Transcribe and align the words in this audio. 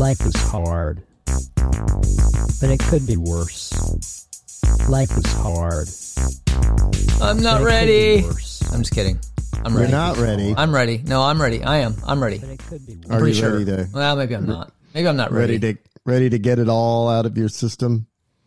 Life 0.00 0.24
is 0.24 0.34
hard, 0.34 1.02
but 1.26 2.70
it 2.70 2.80
could 2.80 3.06
be 3.06 3.18
worse. 3.18 3.70
Life 4.88 5.10
is 5.14 5.30
hard. 5.30 5.88
I'm 7.20 7.42
not 7.42 7.60
but 7.60 7.70
it 7.70 7.80
could 7.80 7.86
be 7.86 8.22
ready. 8.22 8.24
I'm 8.72 8.80
just 8.80 8.94
kidding. 8.94 9.18
I'm 9.62 9.76
ready. 9.76 9.76
You're 9.76 9.80
ready. 9.82 9.92
not 9.92 10.16
ready. 10.16 10.54
I'm 10.56 10.74
ready. 10.74 11.02
No, 11.04 11.20
I'm 11.20 11.38
ready. 11.38 11.62
I 11.62 11.80
am. 11.80 11.96
I'm 12.06 12.22
ready. 12.22 12.38
But 12.38 12.48
it 12.48 12.60
could 12.60 12.86
be 12.86 12.94
worse. 12.94 13.10
Are 13.10 13.18
Pretty 13.18 13.36
you 13.36 13.42
sure. 13.42 13.52
ready 13.52 13.64
to 13.66 13.88
Well, 13.92 14.16
maybe 14.16 14.34
I'm 14.34 14.46
not. 14.46 14.72
Maybe 14.94 15.06
I'm 15.06 15.16
not 15.16 15.32
ready. 15.32 15.58
ready 15.58 15.74
to 15.74 15.80
ready 16.06 16.30
to 16.30 16.38
get 16.38 16.58
it 16.58 16.70
all 16.70 17.10
out 17.10 17.26
of 17.26 17.36
your 17.36 17.50
system? 17.50 18.06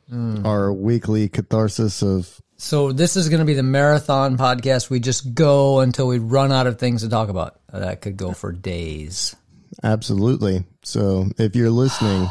Hmm. 0.09 0.43
Our 0.47 0.73
weekly 0.73 1.29
catharsis 1.29 2.01
of 2.01 2.35
So 2.57 2.91
this 2.91 3.15
is 3.15 3.29
going 3.29 3.41
to 3.41 3.45
be 3.45 3.54
the 3.54 3.61
marathon 3.61 4.39
podcast. 4.39 4.89
We 4.89 4.99
just 4.99 5.35
go 5.35 5.81
until 5.81 6.07
we 6.07 6.17
run 6.17 6.51
out 6.51 6.65
of 6.65 6.79
things 6.79 7.04
to 7.04 7.09
talk 7.09 7.29
about. 7.29 7.59
That 7.71 8.01
could 8.01 8.17
go 8.17 8.31
for 8.31 8.51
days. 8.51 9.35
Absolutely. 9.83 10.65
So 10.83 11.29
if 11.37 11.55
you're 11.55 11.69
listening, 11.69 12.27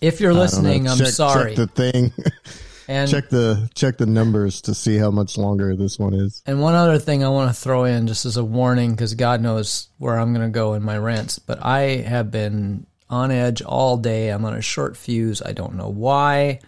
If 0.00 0.20
you're 0.20 0.30
don't 0.30 0.36
know, 0.36 0.42
listening, 0.42 0.88
I'm 0.88 0.98
check- 0.98 1.08
sorry. 1.08 1.54
Check 1.56 1.68
the 1.74 1.90
thing. 1.90 2.12
and 2.88 3.10
check 3.10 3.28
the 3.30 3.68
check 3.74 3.98
the 3.98 4.06
numbers 4.06 4.60
to 4.62 4.74
see 4.74 4.96
how 4.96 5.10
much 5.10 5.36
longer 5.36 5.74
this 5.74 5.98
one 5.98 6.14
is. 6.14 6.42
and 6.46 6.60
one 6.60 6.74
other 6.74 6.98
thing 6.98 7.24
I 7.24 7.28
want 7.30 7.52
to 7.54 7.60
throw 7.60 7.84
in 7.84 8.06
just 8.06 8.26
as 8.26 8.36
a 8.36 8.44
warning 8.44 8.92
because 8.92 9.14
God 9.14 9.40
knows 9.40 9.88
where 9.98 10.18
I'm 10.18 10.32
going 10.32 10.46
to 10.46 10.52
go 10.52 10.74
in 10.74 10.82
my 10.82 10.96
rants, 10.98 11.38
but 11.38 11.58
I 11.64 11.80
have 12.06 12.30
been 12.30 12.86
on 13.10 13.30
edge 13.30 13.62
all 13.62 13.96
day. 13.96 14.28
I'm 14.28 14.44
on 14.44 14.54
a 14.54 14.62
short 14.62 14.96
fuse. 14.96 15.42
I 15.42 15.52
don't 15.52 15.74
know 15.74 15.88
why, 15.88 16.60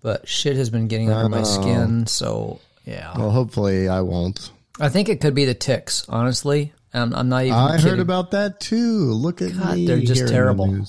but 0.00 0.28
shit 0.28 0.56
has 0.56 0.70
been 0.70 0.86
getting 0.88 1.10
under 1.10 1.28
my 1.28 1.42
skin. 1.42 2.06
So 2.06 2.60
yeah, 2.84 3.16
Well, 3.18 3.30
hopefully 3.30 3.88
I 3.88 4.00
won't. 4.02 4.50
I 4.80 4.88
think 4.88 5.08
it 5.08 5.20
could 5.20 5.34
be 5.34 5.44
the 5.44 5.54
ticks. 5.54 6.06
Honestly, 6.08 6.72
I'm, 6.92 7.14
I'm 7.14 7.28
not 7.28 7.44
even. 7.44 7.54
I 7.54 7.76
kidding. 7.76 7.90
heard 7.90 8.00
about 8.00 8.30
that 8.32 8.60
too. 8.60 9.12
Look 9.12 9.42
at 9.42 9.56
God, 9.56 9.76
me. 9.76 9.86
they're 9.86 10.00
just 10.00 10.20
in 10.22 10.26
the 10.26 10.32
terrible. 10.32 10.86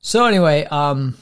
So 0.00 0.24
anyway, 0.24 0.64
um, 0.64 1.16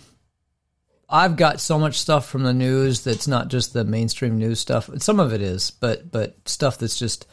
I've 1.08 1.36
got 1.36 1.60
so 1.60 1.78
much 1.78 1.98
stuff 1.98 2.28
from 2.28 2.42
the 2.42 2.52
news 2.52 3.02
that's 3.02 3.26
not 3.26 3.48
just 3.48 3.72
the 3.72 3.84
mainstream 3.84 4.38
news 4.38 4.60
stuff. 4.60 4.90
Some 4.98 5.20
of 5.20 5.32
it 5.32 5.40
is, 5.40 5.70
but 5.70 6.10
but 6.10 6.36
stuff 6.46 6.78
that's 6.78 6.98
just 6.98 7.26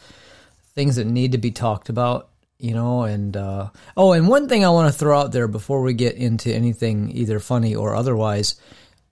things 0.76 0.96
that 0.96 1.06
need 1.06 1.34
to 1.34 1.38
be 1.38 1.52
talked 1.52 1.90
about, 1.90 2.30
you 2.58 2.74
know. 2.74 3.04
And 3.04 3.36
uh, 3.36 3.70
oh, 3.98 4.14
and 4.14 4.28
one 4.28 4.48
thing 4.48 4.64
I 4.64 4.70
want 4.70 4.92
to 4.92 4.98
throw 4.98 5.20
out 5.20 5.34
there 5.34 5.48
before 5.48 5.82
we 5.82 5.94
get 5.94 6.16
into 6.16 6.54
anything 6.54 7.12
either 7.12 7.40
funny 7.40 7.76
or 7.76 7.96
otherwise, 7.96 8.56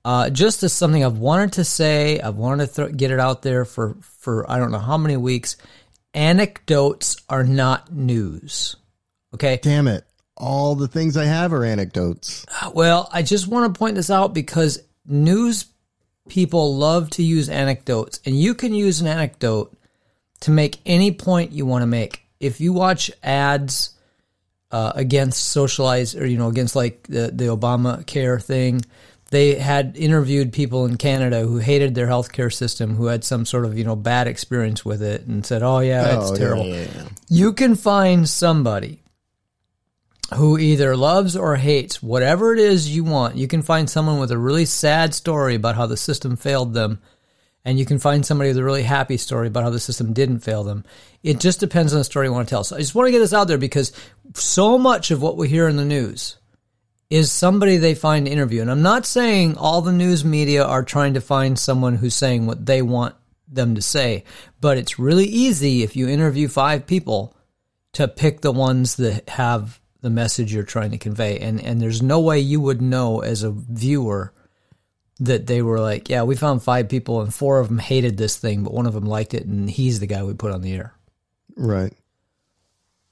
uh, 0.05 0.29
just 0.29 0.63
as 0.63 0.71
something 0.71 1.03
I've 1.03 1.17
wanted 1.17 1.53
to 1.53 1.65
say, 1.65 2.21
I've 2.21 2.35
wanted 2.35 2.67
to 2.67 2.71
throw, 2.71 2.89
get 2.89 3.11
it 3.11 3.19
out 3.19 3.41
there 3.41 3.65
for 3.65 3.97
for 4.01 4.49
I 4.49 4.59
don't 4.59 4.71
know 4.71 4.79
how 4.79 4.97
many 4.97 5.17
weeks. 5.17 5.57
Anecdotes 6.13 7.17
are 7.29 7.43
not 7.43 7.91
news. 7.91 8.75
Okay. 9.33 9.59
Damn 9.61 9.87
it! 9.87 10.05
All 10.37 10.75
the 10.75 10.87
things 10.87 11.17
I 11.17 11.25
have 11.25 11.53
are 11.53 11.63
anecdotes. 11.65 12.45
Well, 12.73 13.09
I 13.11 13.23
just 13.23 13.47
want 13.47 13.73
to 13.73 13.77
point 13.77 13.95
this 13.95 14.09
out 14.09 14.33
because 14.33 14.81
news 15.05 15.65
people 16.29 16.77
love 16.77 17.09
to 17.11 17.23
use 17.23 17.49
anecdotes, 17.49 18.19
and 18.25 18.39
you 18.39 18.53
can 18.53 18.73
use 18.73 19.01
an 19.01 19.07
anecdote 19.07 19.75
to 20.41 20.51
make 20.51 20.79
any 20.85 21.11
point 21.11 21.51
you 21.51 21.65
want 21.65 21.81
to 21.81 21.87
make. 21.87 22.23
If 22.39 22.59
you 22.61 22.73
watch 22.73 23.09
ads 23.23 23.95
uh, 24.71 24.91
against 24.95 25.43
socialized, 25.43 26.17
or 26.17 26.25
you 26.25 26.37
know, 26.37 26.49
against 26.49 26.75
like 26.75 27.03
the 27.03 27.31
the 27.33 27.45
Obamacare 27.45 28.41
thing, 28.41 28.81
they 29.33 29.55
had 29.55 29.97
interviewed 29.97 30.53
people 30.53 30.85
in 30.85 30.95
Canada 30.95 31.41
who 31.41 31.57
hated 31.57 31.95
their 31.95 32.05
healthcare 32.07 32.53
system, 32.53 32.95
who 32.95 33.07
had 33.07 33.23
some 33.23 33.45
sort 33.47 33.65
of 33.65 33.75
you 33.77 33.83
know 33.83 33.95
bad 33.95 34.27
experience 34.27 34.85
with 34.85 35.01
it, 35.01 35.25
and 35.25 35.43
said, 35.45 35.63
"Oh 35.63 35.79
yeah, 35.79 36.17
it's 36.19 36.29
Oh, 36.29 36.33
yeah, 36.33 36.39
terrible." 36.39 36.65
yeah, 36.67 36.85
yeah. 36.95 37.03
you 37.29 37.51
can 37.51 37.73
find 37.75 38.29
somebody 38.29 39.01
who 40.35 40.57
either 40.57 40.95
loves 40.95 41.35
or 41.35 41.55
hates 41.55 42.01
whatever 42.01 42.53
it 42.53 42.59
is 42.59 42.95
you 42.95 43.03
want. 43.03 43.35
You 43.35 43.47
can 43.47 43.61
find 43.61 43.89
someone 43.89 44.19
with 44.19 44.31
a 44.31 44.37
really 44.37 44.65
sad 44.65 45.13
story 45.13 45.55
about 45.55 45.75
how 45.75 45.85
the 45.87 45.97
system 45.97 46.35
failed 46.37 46.73
them, 46.73 46.99
and 47.65 47.77
you 47.79 47.85
can 47.85 47.99
find 47.99 48.25
somebody 48.25 48.49
with 48.51 48.57
a 48.57 48.63
really 48.63 48.83
happy 48.83 49.17
story 49.17 49.47
about 49.47 49.63
how 49.63 49.69
the 49.71 49.79
system 49.79 50.13
didn't 50.13 50.39
fail 50.39 50.63
them. 50.63 50.85
It 51.23 51.39
just 51.39 51.59
depends 51.59 51.91
on 51.93 51.99
the 51.99 52.03
story 52.05 52.27
you 52.27 52.33
want 52.33 52.47
to 52.47 52.53
tell. 52.53 52.63
So 52.63 52.75
I 52.75 52.79
just 52.79 52.93
want 52.95 53.07
to 53.07 53.11
get 53.11 53.19
this 53.19 53.33
out 53.33 53.47
there 53.47 53.57
because 53.57 53.91
so 54.35 54.77
much 54.77 55.09
of 55.11 55.21
what 55.21 55.37
we 55.37 55.49
hear 55.49 55.67
in 55.67 55.75
the 55.77 55.85
news 55.85 56.37
is 57.13 57.31
somebody 57.31 57.77
they 57.77 57.93
find 57.93 58.25
to 58.25 58.31
interview. 58.31 58.59
And 58.59 58.71
I'm 58.71 58.81
not 58.81 59.05
saying 59.05 59.55
all 59.55 59.81
the 59.81 59.91
news 59.91 60.25
media 60.25 60.65
are 60.65 60.81
trying 60.81 61.13
to 61.13 61.21
find 61.21 61.59
someone 61.59 61.95
who's 61.95 62.15
saying 62.15 62.47
what 62.47 62.65
they 62.65 62.81
want 62.81 63.13
them 63.47 63.75
to 63.75 63.83
say, 63.83 64.23
but 64.59 64.79
it's 64.79 64.97
really 64.97 65.25
easy 65.25 65.83
if 65.83 65.95
you 65.95 66.07
interview 66.07 66.47
five 66.47 66.87
people 66.87 67.37
to 67.91 68.07
pick 68.07 68.41
the 68.41 68.51
ones 68.51 68.95
that 68.95 69.29
have 69.29 69.79
the 70.01 70.09
message 70.09 70.51
you're 70.51 70.63
trying 70.63 70.89
to 70.89 70.97
convey. 70.97 71.37
And 71.37 71.61
and 71.61 71.79
there's 71.79 72.01
no 72.01 72.19
way 72.19 72.39
you 72.39 72.59
would 72.59 72.81
know 72.81 73.19
as 73.19 73.43
a 73.43 73.51
viewer 73.51 74.33
that 75.19 75.45
they 75.45 75.61
were 75.61 75.79
like, 75.79 76.09
yeah, 76.09 76.23
we 76.23 76.35
found 76.35 76.63
five 76.63 76.89
people 76.89 77.21
and 77.21 77.31
four 77.31 77.59
of 77.59 77.67
them 77.67 77.77
hated 77.77 78.17
this 78.17 78.37
thing, 78.37 78.63
but 78.63 78.73
one 78.73 78.87
of 78.87 78.95
them 78.95 79.05
liked 79.05 79.35
it, 79.35 79.45
and 79.45 79.69
he's 79.69 79.99
the 79.99 80.07
guy 80.07 80.23
we 80.23 80.33
put 80.33 80.51
on 80.51 80.63
the 80.63 80.73
air. 80.73 80.95
Right. 81.55 81.93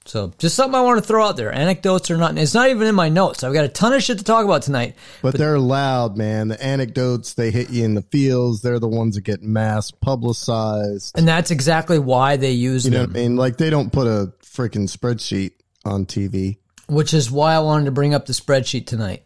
So 0.04 0.32
just 0.38 0.56
something 0.56 0.74
I 0.74 0.82
want 0.82 1.00
to 1.00 1.06
throw 1.06 1.24
out 1.24 1.36
there. 1.36 1.52
Anecdotes 1.52 2.10
are 2.10 2.16
not. 2.16 2.36
It's 2.36 2.54
not 2.54 2.68
even 2.68 2.86
in 2.88 2.94
my 2.94 3.08
notes. 3.08 3.44
I've 3.44 3.52
got 3.52 3.64
a 3.64 3.68
ton 3.68 3.92
of 3.92 4.02
shit 4.02 4.18
to 4.18 4.24
talk 4.24 4.44
about 4.44 4.62
tonight. 4.62 4.96
But, 5.22 5.36
they're 5.38 5.58
loud, 5.58 6.16
man. 6.16 6.48
The 6.48 6.62
anecdotes, 6.62 7.34
they 7.34 7.50
hit 7.50 7.70
you 7.70 7.84
in 7.84 7.94
the 7.94 8.02
feels. 8.02 8.62
They're 8.62 8.80
the 8.80 8.88
ones 8.88 9.14
that 9.14 9.20
get 9.20 9.42
mass 9.42 9.90
publicized. 9.90 11.16
And 11.16 11.26
that's 11.28 11.50
exactly 11.50 11.98
why 12.00 12.36
they 12.36 12.50
use 12.52 12.84
You 12.84 12.90
know 12.90 13.02
them, 13.02 13.12
what 13.12 13.18
I 13.18 13.22
mean? 13.22 13.36
Like 13.36 13.56
they 13.58 13.70
don't 13.70 13.92
put 13.92 14.06
a 14.06 14.32
freaking 14.42 14.90
spreadsheet 14.90 15.52
on 15.84 16.06
TV. 16.06 16.58
which 16.88 17.14
is 17.14 17.30
why 17.30 17.54
I 17.54 17.60
wanted 17.60 17.84
to 17.86 17.90
bring 17.92 18.12
up 18.14 18.26
the 18.26 18.32
spreadsheet 18.32 18.86
tonight. 18.86 19.24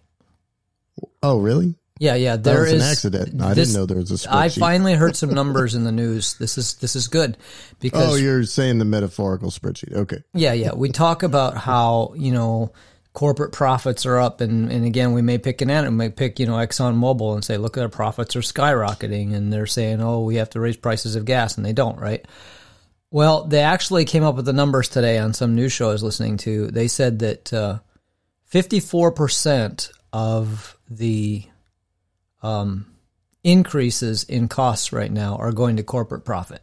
Oh, 1.22 1.38
really? 1.38 1.74
Yeah, 1.98 2.14
yeah. 2.14 2.36
There 2.36 2.60
was 2.60 2.72
is 2.72 2.82
an 2.82 2.88
accident. 2.90 3.42
I 3.42 3.54
this- 3.54 3.68
didn't 3.68 3.80
know 3.80 3.86
there 3.86 3.98
was 3.98 4.10
a 4.10 4.14
spreadsheet. 4.14 4.32
I 4.32 4.48
finally 4.50 4.94
heard 4.94 5.16
some 5.16 5.30
numbers 5.34 5.74
in 5.74 5.84
the 5.84 5.92
news. 5.92 6.34
This 6.34 6.58
is 6.58 6.74
this 6.74 6.94
is 6.94 7.08
good 7.08 7.38
because 7.80 8.14
oh, 8.14 8.16
you're 8.16 8.44
saying 8.44 8.78
the 8.78 8.84
metaphorical 8.84 9.50
spreadsheet. 9.50 9.94
Okay. 9.94 10.22
Yeah, 10.34 10.52
yeah. 10.52 10.74
We 10.74 10.90
talk 10.90 11.22
about 11.22 11.56
how, 11.56 12.12
you 12.16 12.32
know, 12.32 12.72
corporate 13.14 13.52
profits 13.52 14.04
are 14.04 14.18
up 14.18 14.42
and, 14.42 14.70
and 14.70 14.84
again 14.84 15.14
we 15.14 15.22
may 15.22 15.38
pick 15.38 15.62
an 15.62 15.68
we 15.84 15.90
may 15.90 16.10
pick, 16.10 16.38
you 16.38 16.44
know, 16.44 16.52
Exxon 16.52 16.98
Mobil 16.98 17.34
and 17.34 17.42
say, 17.42 17.56
look, 17.56 17.78
at 17.78 17.82
our 17.82 17.88
profits 17.88 18.36
are 18.36 18.40
skyrocketing 18.40 19.34
and 19.34 19.50
they're 19.50 19.66
saying, 19.66 20.02
Oh, 20.02 20.20
we 20.20 20.36
have 20.36 20.50
to 20.50 20.60
raise 20.60 20.76
prices 20.76 21.16
of 21.16 21.24
gas 21.24 21.56
and 21.56 21.64
they 21.64 21.72
don't, 21.72 21.98
right? 21.98 22.26
Well, 23.10 23.44
they 23.44 23.60
actually 23.60 24.04
came 24.04 24.22
up 24.22 24.34
with 24.34 24.44
the 24.44 24.52
numbers 24.52 24.90
today 24.90 25.16
on 25.18 25.32
some 25.32 25.54
news 25.54 25.72
show 25.72 25.88
I 25.88 25.92
was 25.92 26.02
listening 26.02 26.36
to. 26.38 26.66
They 26.66 26.88
said 26.88 27.20
that 27.20 27.52
uh, 27.52 27.78
54% 28.52 29.92
of 30.12 30.76
the 30.90 31.44
um, 32.42 32.86
increases 33.44 34.24
in 34.24 34.48
costs 34.48 34.92
right 34.92 35.10
now 35.10 35.36
are 35.36 35.52
going 35.52 35.76
to 35.76 35.82
corporate 35.82 36.24
profit. 36.24 36.62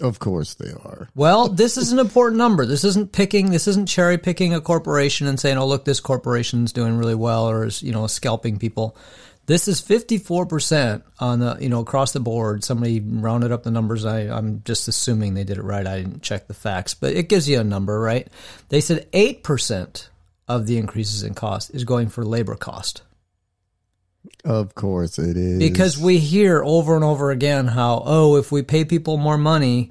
Of 0.00 0.18
course 0.18 0.54
they 0.54 0.70
are. 0.70 1.08
Well, 1.14 1.48
this 1.48 1.76
is 1.76 1.92
an 1.92 1.98
important 1.98 2.38
number. 2.38 2.64
This 2.64 2.84
isn't 2.84 3.12
picking. 3.12 3.50
This 3.50 3.68
isn't 3.68 3.86
cherry 3.86 4.16
picking 4.16 4.54
a 4.54 4.60
corporation 4.60 5.26
and 5.26 5.38
saying, 5.38 5.58
"Oh, 5.58 5.66
look, 5.66 5.84
this 5.84 6.00
corporation's 6.00 6.72
doing 6.72 6.96
really 6.96 7.14
well," 7.14 7.50
or 7.50 7.66
is 7.66 7.82
you 7.82 7.92
know 7.92 8.06
scalping 8.06 8.58
people. 8.58 8.96
This 9.44 9.68
is 9.68 9.80
fifty 9.80 10.16
four 10.16 10.46
percent 10.46 11.04
on 11.18 11.40
the 11.40 11.58
you 11.60 11.68
know 11.68 11.80
across 11.80 12.12
the 12.12 12.20
board. 12.20 12.64
Somebody 12.64 13.00
rounded 13.00 13.52
up 13.52 13.62
the 13.62 13.70
numbers. 13.70 14.06
I, 14.06 14.20
I'm 14.20 14.62
just 14.64 14.88
assuming 14.88 15.34
they 15.34 15.44
did 15.44 15.58
it 15.58 15.64
right. 15.64 15.86
I 15.86 15.98
didn't 15.98 16.22
check 16.22 16.46
the 16.46 16.54
facts, 16.54 16.94
but 16.94 17.12
it 17.12 17.28
gives 17.28 17.46
you 17.48 17.60
a 17.60 17.64
number, 17.64 18.00
right? 18.00 18.26
They 18.70 18.80
said 18.80 19.06
eight 19.12 19.42
percent 19.42 20.08
of 20.48 20.66
the 20.66 20.78
increases 20.78 21.24
in 21.24 21.34
cost 21.34 21.74
is 21.74 21.84
going 21.84 22.08
for 22.08 22.24
labor 22.24 22.54
cost. 22.54 23.02
Of 24.44 24.74
course 24.74 25.18
it 25.18 25.36
is. 25.36 25.58
Because 25.58 25.98
we 25.98 26.18
hear 26.18 26.62
over 26.64 26.94
and 26.94 27.04
over 27.04 27.30
again 27.30 27.66
how, 27.66 28.02
oh, 28.04 28.36
if 28.36 28.50
we 28.50 28.62
pay 28.62 28.84
people 28.84 29.16
more 29.16 29.38
money, 29.38 29.90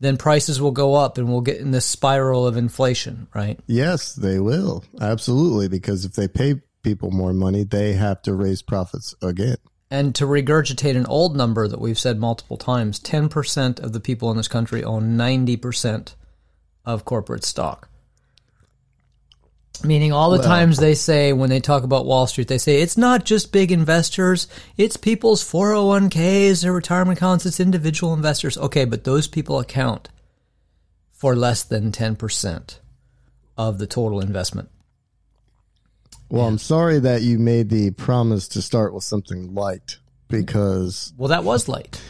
then 0.00 0.16
prices 0.16 0.60
will 0.60 0.72
go 0.72 0.94
up 0.94 1.18
and 1.18 1.28
we'll 1.28 1.40
get 1.40 1.58
in 1.58 1.70
this 1.70 1.86
spiral 1.86 2.46
of 2.46 2.56
inflation, 2.56 3.28
right? 3.34 3.58
Yes, 3.66 4.14
they 4.14 4.38
will. 4.38 4.84
Absolutely. 5.00 5.68
Because 5.68 6.04
if 6.04 6.14
they 6.14 6.28
pay 6.28 6.60
people 6.82 7.10
more 7.10 7.32
money, 7.32 7.64
they 7.64 7.92
have 7.92 8.20
to 8.22 8.34
raise 8.34 8.62
profits 8.62 9.14
again. 9.22 9.56
And 9.90 10.14
to 10.14 10.24
regurgitate 10.24 10.96
an 10.96 11.06
old 11.06 11.36
number 11.36 11.68
that 11.68 11.80
we've 11.80 11.98
said 11.98 12.18
multiple 12.18 12.56
times, 12.56 12.98
10% 12.98 13.78
of 13.78 13.92
the 13.92 14.00
people 14.00 14.30
in 14.30 14.36
this 14.36 14.48
country 14.48 14.82
own 14.82 15.16
90% 15.18 16.14
of 16.84 17.04
corporate 17.04 17.44
stock. 17.44 17.88
Meaning 19.84 20.12
all 20.12 20.30
the 20.30 20.38
Well- 20.38 20.46
times 20.46 20.78
they 20.78 20.94
say 20.94 21.32
when 21.32 21.50
they 21.50 21.60
talk 21.60 21.82
about 21.82 22.06
Wall 22.06 22.26
Street, 22.26 22.48
they 22.48 22.58
say 22.58 22.80
it's 22.80 22.96
not 22.96 23.24
just 23.24 23.52
big 23.52 23.72
investors, 23.72 24.46
it's 24.76 24.96
people's 24.96 25.42
401ks, 25.42 26.62
their 26.62 26.72
retirement 26.72 27.18
accounts, 27.18 27.46
it's 27.46 27.60
individual 27.60 28.14
investors. 28.14 28.56
Okay, 28.58 28.84
but 28.84 29.04
those 29.04 29.26
people 29.26 29.58
account 29.58 30.08
for 31.12 31.34
less 31.34 31.62
than 31.62 31.92
10% 31.92 32.78
of 33.56 33.78
the 33.78 33.86
total 33.86 34.20
investment. 34.20 34.68
Well, 36.30 36.46
I'm 36.46 36.58
sorry 36.58 36.98
that 37.00 37.22
you 37.22 37.38
made 37.38 37.68
the 37.68 37.90
promise 37.90 38.48
to 38.48 38.62
start 38.62 38.94
with 38.94 39.04
something 39.04 39.54
light 39.54 39.98
because 40.28 41.12
Well, 41.18 41.28
that 41.28 41.44
was 41.44 41.68
light. 41.68 42.00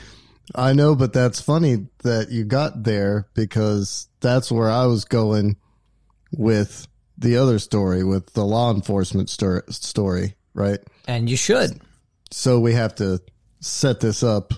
I 0.54 0.72
know, 0.74 0.94
but 0.94 1.12
that's 1.12 1.40
funny 1.40 1.86
that 2.02 2.30
you 2.30 2.44
got 2.44 2.84
there 2.84 3.26
because 3.34 4.08
that's 4.20 4.52
where 4.52 4.70
I 4.70 4.86
was 4.86 5.04
going 5.04 5.56
with 6.30 6.86
the 7.22 7.36
other 7.38 7.58
story 7.58 8.04
with 8.04 8.32
the 8.34 8.44
law 8.44 8.72
enforcement 8.74 9.30
stor- 9.30 9.64
story, 9.70 10.34
right? 10.54 10.78
And 11.08 11.28
you 11.30 11.36
should. 11.36 11.80
So 12.30 12.60
we 12.60 12.74
have 12.74 12.94
to 12.96 13.20
set 13.60 14.00
this 14.00 14.22
up 14.22 14.52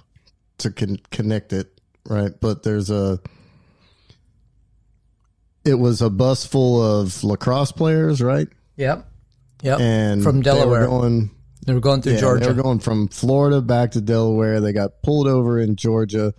to 0.58 0.70
con- 0.70 0.98
connect 1.10 1.52
it, 1.52 1.80
right? 2.08 2.32
But 2.40 2.62
there's 2.62 2.90
a. 2.90 3.20
It 5.64 5.74
was 5.74 6.02
a 6.02 6.10
bus 6.10 6.44
full 6.44 6.82
of 6.82 7.24
lacrosse 7.24 7.72
players, 7.72 8.20
right? 8.20 8.48
Yep. 8.76 9.06
Yep. 9.62 9.80
And 9.80 10.22
From 10.22 10.42
they 10.42 10.50
were 10.50 10.56
Delaware. 10.56 10.86
going 10.86 11.30
They 11.66 11.72
were 11.72 11.80
going 11.80 12.02
through 12.02 12.14
Yeah, 12.14 12.20
Georgia. 12.20 12.44
They 12.44 12.52
were 12.52 12.62
going 12.62 12.80
from 12.80 13.08
Florida 13.08 13.62
back 13.62 13.92
to 13.92 14.00
Delaware. 14.02 14.60
They 14.60 14.72
got 14.74 15.02
pulled 15.02 15.26
over 15.26 15.58
in 15.58 15.76
Georgia 15.76 16.34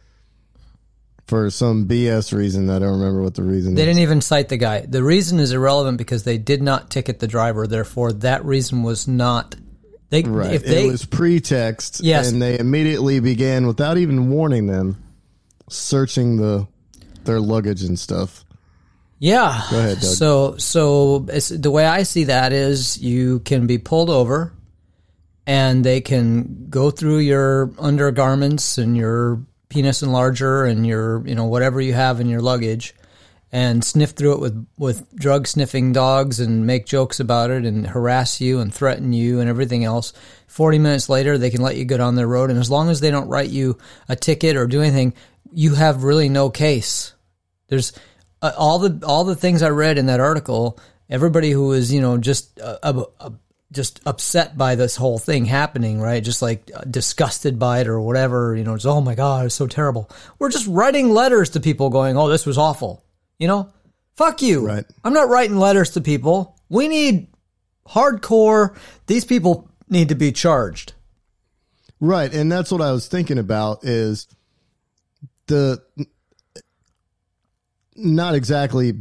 for 1.27 1.49
some 1.49 1.87
BS 1.87 2.33
reason. 2.37 2.69
I 2.69 2.79
don't 2.79 2.99
remember 2.99 3.21
what 3.21 3.33
the 3.35 3.43
reason 3.43 3.73
They 3.75 3.81
is. 3.81 3.87
didn't 3.87 4.01
even 4.01 4.21
cite 4.21 4.49
the 4.49 4.57
guy. 4.57 4.81
The 4.81 5.03
reason 5.03 5.39
is 5.39 5.51
irrelevant 5.51 5.97
because 5.97 6.23
they 6.23 6.37
did 6.37 6.61
not 6.61 6.89
ticket 6.89 7.19
the 7.19 7.27
driver. 7.27 7.65
Therefore, 7.67 8.13
that 8.13 8.45
reason 8.45 8.83
was 8.83 9.07
not. 9.07 9.55
They 10.11 10.21
Right. 10.21 10.53
if 10.53 10.63
they 10.65 10.85
it 10.85 10.91
was 10.91 11.03
pretext. 11.03 12.01
Yes. 12.03 12.31
And 12.31 12.39
they 12.41 12.59
immediately 12.59 13.19
began, 13.19 13.65
without 13.65 13.97
even 13.97 14.29
warning 14.29 14.67
them, 14.67 14.97
searching 15.69 16.37
the 16.37 16.67
their 17.23 17.39
luggage 17.39 17.81
and 17.81 17.97
stuff. 17.97 18.45
yeah. 19.17 19.63
Go 19.71 19.79
ahead, 19.79 19.95
Doug. 19.99 20.03
So 20.03 20.55
so 20.57 21.25
it's, 21.29 21.49
the 21.49 21.71
way 21.71 21.85
I 21.87 22.03
see 22.03 22.25
that 22.25 22.53
is 22.53 22.99
you 22.99 23.39
can 23.39 23.65
be 23.65 23.79
pulled 23.79 24.11
over, 24.11 24.53
and 25.47 25.83
they 25.83 26.01
can 26.01 26.67
go 26.69 26.91
through 26.91 27.19
your 27.19 27.71
undergarments 27.79 28.77
and 28.77 28.95
your 28.95 29.41
penis 29.69 30.01
enlarger 30.01 30.69
and 30.69 30.85
your 30.85 31.25
you 31.27 31.35
know 31.35 31.45
whatever 31.45 31.81
you 31.81 31.93
have 31.93 32.19
in 32.19 32.29
your 32.29 32.41
luggage. 32.41 32.93
And 33.51 33.85
sniff 33.85 34.09
through 34.09 34.33
it 34.33 34.39
with, 34.41 34.67
with 34.77 35.15
drug 35.15 35.47
sniffing 35.47 35.93
dogs 35.93 36.41
and 36.41 36.67
make 36.67 36.85
jokes 36.85 37.21
about 37.21 37.51
it 37.51 37.63
and 37.63 37.87
harass 37.87 38.41
you 38.41 38.59
and 38.59 38.73
threaten 38.73 39.13
you 39.13 39.39
and 39.39 39.49
everything 39.49 39.85
else. 39.85 40.11
40 40.47 40.77
minutes 40.79 41.07
later, 41.07 41.37
they 41.37 41.51
can 41.51 41.61
let 41.61 41.77
you 41.77 41.85
get 41.85 42.01
on 42.01 42.15
their 42.15 42.27
road. 42.27 42.49
And 42.49 42.59
as 42.59 42.69
long 42.69 42.89
as 42.89 42.99
they 42.99 43.11
don't 43.11 43.29
write 43.29 43.51
you 43.51 43.77
a 44.09 44.15
ticket 44.17 44.57
or 44.57 44.67
do 44.67 44.81
anything, 44.81 45.13
you 45.53 45.75
have 45.75 46.03
really 46.03 46.27
no 46.27 46.49
case. 46.49 47.13
There's 47.67 47.93
uh, 48.41 48.51
all 48.57 48.79
the 48.79 49.05
all 49.05 49.23
the 49.23 49.35
things 49.35 49.63
I 49.63 49.69
read 49.69 49.97
in 49.97 50.07
that 50.07 50.19
article. 50.19 50.77
Everybody 51.09 51.51
who 51.51 51.67
was 51.67 51.93
you 51.93 52.01
know 52.01 52.17
just 52.17 52.59
uh, 52.59 52.77
uh, 52.83 53.03
uh, 53.19 53.29
just 53.75 54.01
upset 54.05 54.57
by 54.57 54.75
this 54.75 54.95
whole 54.95 55.19
thing 55.19 55.45
happening, 55.45 55.99
right? 55.99 56.23
Just 56.23 56.41
like 56.41 56.71
disgusted 56.89 57.59
by 57.59 57.81
it 57.81 57.87
or 57.87 57.99
whatever. 58.01 58.55
You 58.55 58.63
know, 58.63 58.73
it's 58.73 58.85
oh 58.85 59.01
my 59.01 59.13
god, 59.13 59.45
it's 59.45 59.55
so 59.55 59.67
terrible. 59.67 60.09
We're 60.39 60.49
just 60.49 60.67
writing 60.67 61.11
letters 61.11 61.51
to 61.51 61.59
people, 61.59 61.89
going, 61.89 62.17
oh, 62.17 62.29
this 62.29 62.45
was 62.45 62.57
awful. 62.57 63.03
You 63.37 63.47
know, 63.47 63.73
fuck 64.15 64.41
you. 64.41 64.65
Right. 64.65 64.85
I'm 65.03 65.13
not 65.13 65.29
writing 65.29 65.57
letters 65.57 65.91
to 65.91 66.01
people. 66.01 66.57
We 66.69 66.87
need 66.87 67.27
hardcore. 67.87 68.75
These 69.05 69.25
people 69.25 69.69
need 69.89 70.09
to 70.09 70.15
be 70.15 70.31
charged. 70.31 70.93
Right. 71.99 72.33
And 72.33 72.51
that's 72.51 72.71
what 72.71 72.81
I 72.81 72.91
was 72.91 73.07
thinking 73.07 73.37
about 73.37 73.83
is 73.83 74.27
the 75.47 75.81
not 77.95 78.35
exactly 78.35 78.93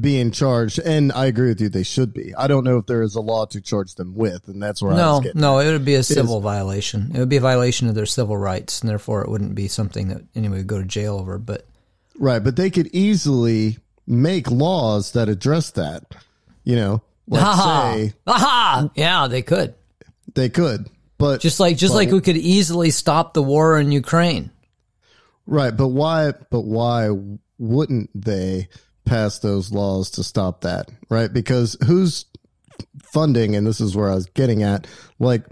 being 0.00 0.30
charged. 0.30 0.78
And 0.78 1.12
I 1.12 1.26
agree 1.26 1.48
with 1.48 1.60
you, 1.60 1.68
they 1.68 1.82
should 1.82 2.12
be. 2.12 2.34
I 2.34 2.46
don't 2.46 2.64
know 2.64 2.78
if 2.78 2.86
there 2.86 3.02
is 3.02 3.14
a 3.14 3.20
law 3.20 3.46
to 3.46 3.60
charge 3.60 3.94
them 3.94 4.14
with, 4.14 4.48
and 4.48 4.62
that's 4.62 4.82
where 4.82 4.92
I 4.92 4.96
No, 4.96 5.22
no, 5.34 5.58
it 5.58 5.70
would 5.70 5.84
be 5.84 5.94
a 5.94 6.02
civil 6.02 6.40
violation. 6.40 7.10
It 7.14 7.18
would 7.18 7.28
be 7.28 7.36
a 7.36 7.40
violation 7.40 7.88
of 7.88 7.94
their 7.94 8.06
civil 8.06 8.36
rights, 8.36 8.80
and 8.80 8.88
therefore 8.90 9.22
it 9.22 9.30
wouldn't 9.30 9.54
be 9.54 9.68
something 9.68 10.08
that 10.08 10.22
anyone 10.34 10.58
would 10.58 10.66
go 10.66 10.78
to 10.78 10.84
jail 10.84 11.16
over. 11.16 11.38
But 11.38 11.66
Right, 12.18 12.42
but 12.42 12.56
they 12.56 12.70
could 12.70 12.88
easily 12.94 13.78
make 14.06 14.50
laws 14.50 15.12
that 15.12 15.28
address 15.28 15.70
that. 15.72 16.04
You 16.64 16.76
know, 16.76 17.02
like 17.28 17.42
Aha! 17.42 17.92
say 17.94 18.14
aha, 18.26 18.90
yeah, 18.94 19.28
they 19.28 19.42
could. 19.42 19.74
they 20.34 20.48
could, 20.48 20.88
but 21.18 21.40
Just 21.40 21.60
like 21.60 21.76
just 21.76 21.94
like 21.94 22.10
we 22.10 22.20
could 22.20 22.36
easily 22.36 22.90
stop 22.90 23.34
the 23.34 23.42
war 23.42 23.78
in 23.78 23.92
Ukraine. 23.92 24.50
right, 25.46 25.76
but 25.76 25.88
why? 25.88 26.32
But 26.50 26.62
why 26.62 27.10
wouldn't 27.58 28.10
they 28.14 28.68
pass 29.06 29.38
those 29.38 29.72
laws 29.72 30.10
to 30.12 30.22
stop 30.22 30.62
that? 30.62 30.90
Right, 31.08 31.32
because 31.32 31.76
who's 31.86 32.26
funding? 33.12 33.56
And 33.56 33.66
this 33.66 33.80
is 33.80 33.96
where 33.96 34.10
I 34.10 34.14
was 34.14 34.26
getting 34.26 34.62
at, 34.62 34.86
like 35.18 35.44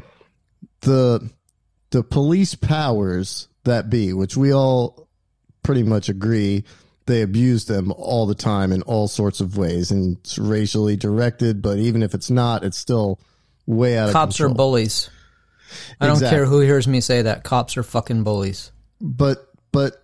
the 0.80 1.30
the 1.90 2.02
police 2.02 2.54
powers 2.54 3.48
that 3.64 3.88
be, 3.88 4.12
which 4.12 4.36
we 4.36 4.52
all 4.52 5.08
pretty 5.62 5.82
much 5.82 6.08
agree 6.08 6.64
they 7.06 7.22
abuse 7.22 7.66
them 7.66 7.92
all 7.96 8.26
the 8.26 8.34
time 8.34 8.72
in 8.72 8.82
all 8.82 9.08
sorts 9.08 9.40
of 9.40 9.56
ways 9.56 9.90
and 9.90 10.16
it's 10.18 10.38
racially 10.38 10.96
directed 10.96 11.60
but 11.60 11.78
even 11.78 12.02
if 12.02 12.14
it's 12.14 12.30
not 12.30 12.64
it's 12.64 12.78
still 12.78 13.20
way 13.66 13.96
out 13.96 14.12
Cops 14.12 14.40
of 14.40 14.46
Cops 14.46 14.52
are 14.52 14.54
bullies. 14.54 15.10
I 16.00 16.06
don't 16.06 16.20
care 16.20 16.44
who 16.46 16.60
hears 16.60 16.86
me 16.86 17.00
say 17.00 17.22
that. 17.22 17.42
Cops 17.42 17.76
are 17.76 17.82
fucking 17.82 18.22
bullies. 18.22 18.70
but 19.00 19.48
but 19.72 20.03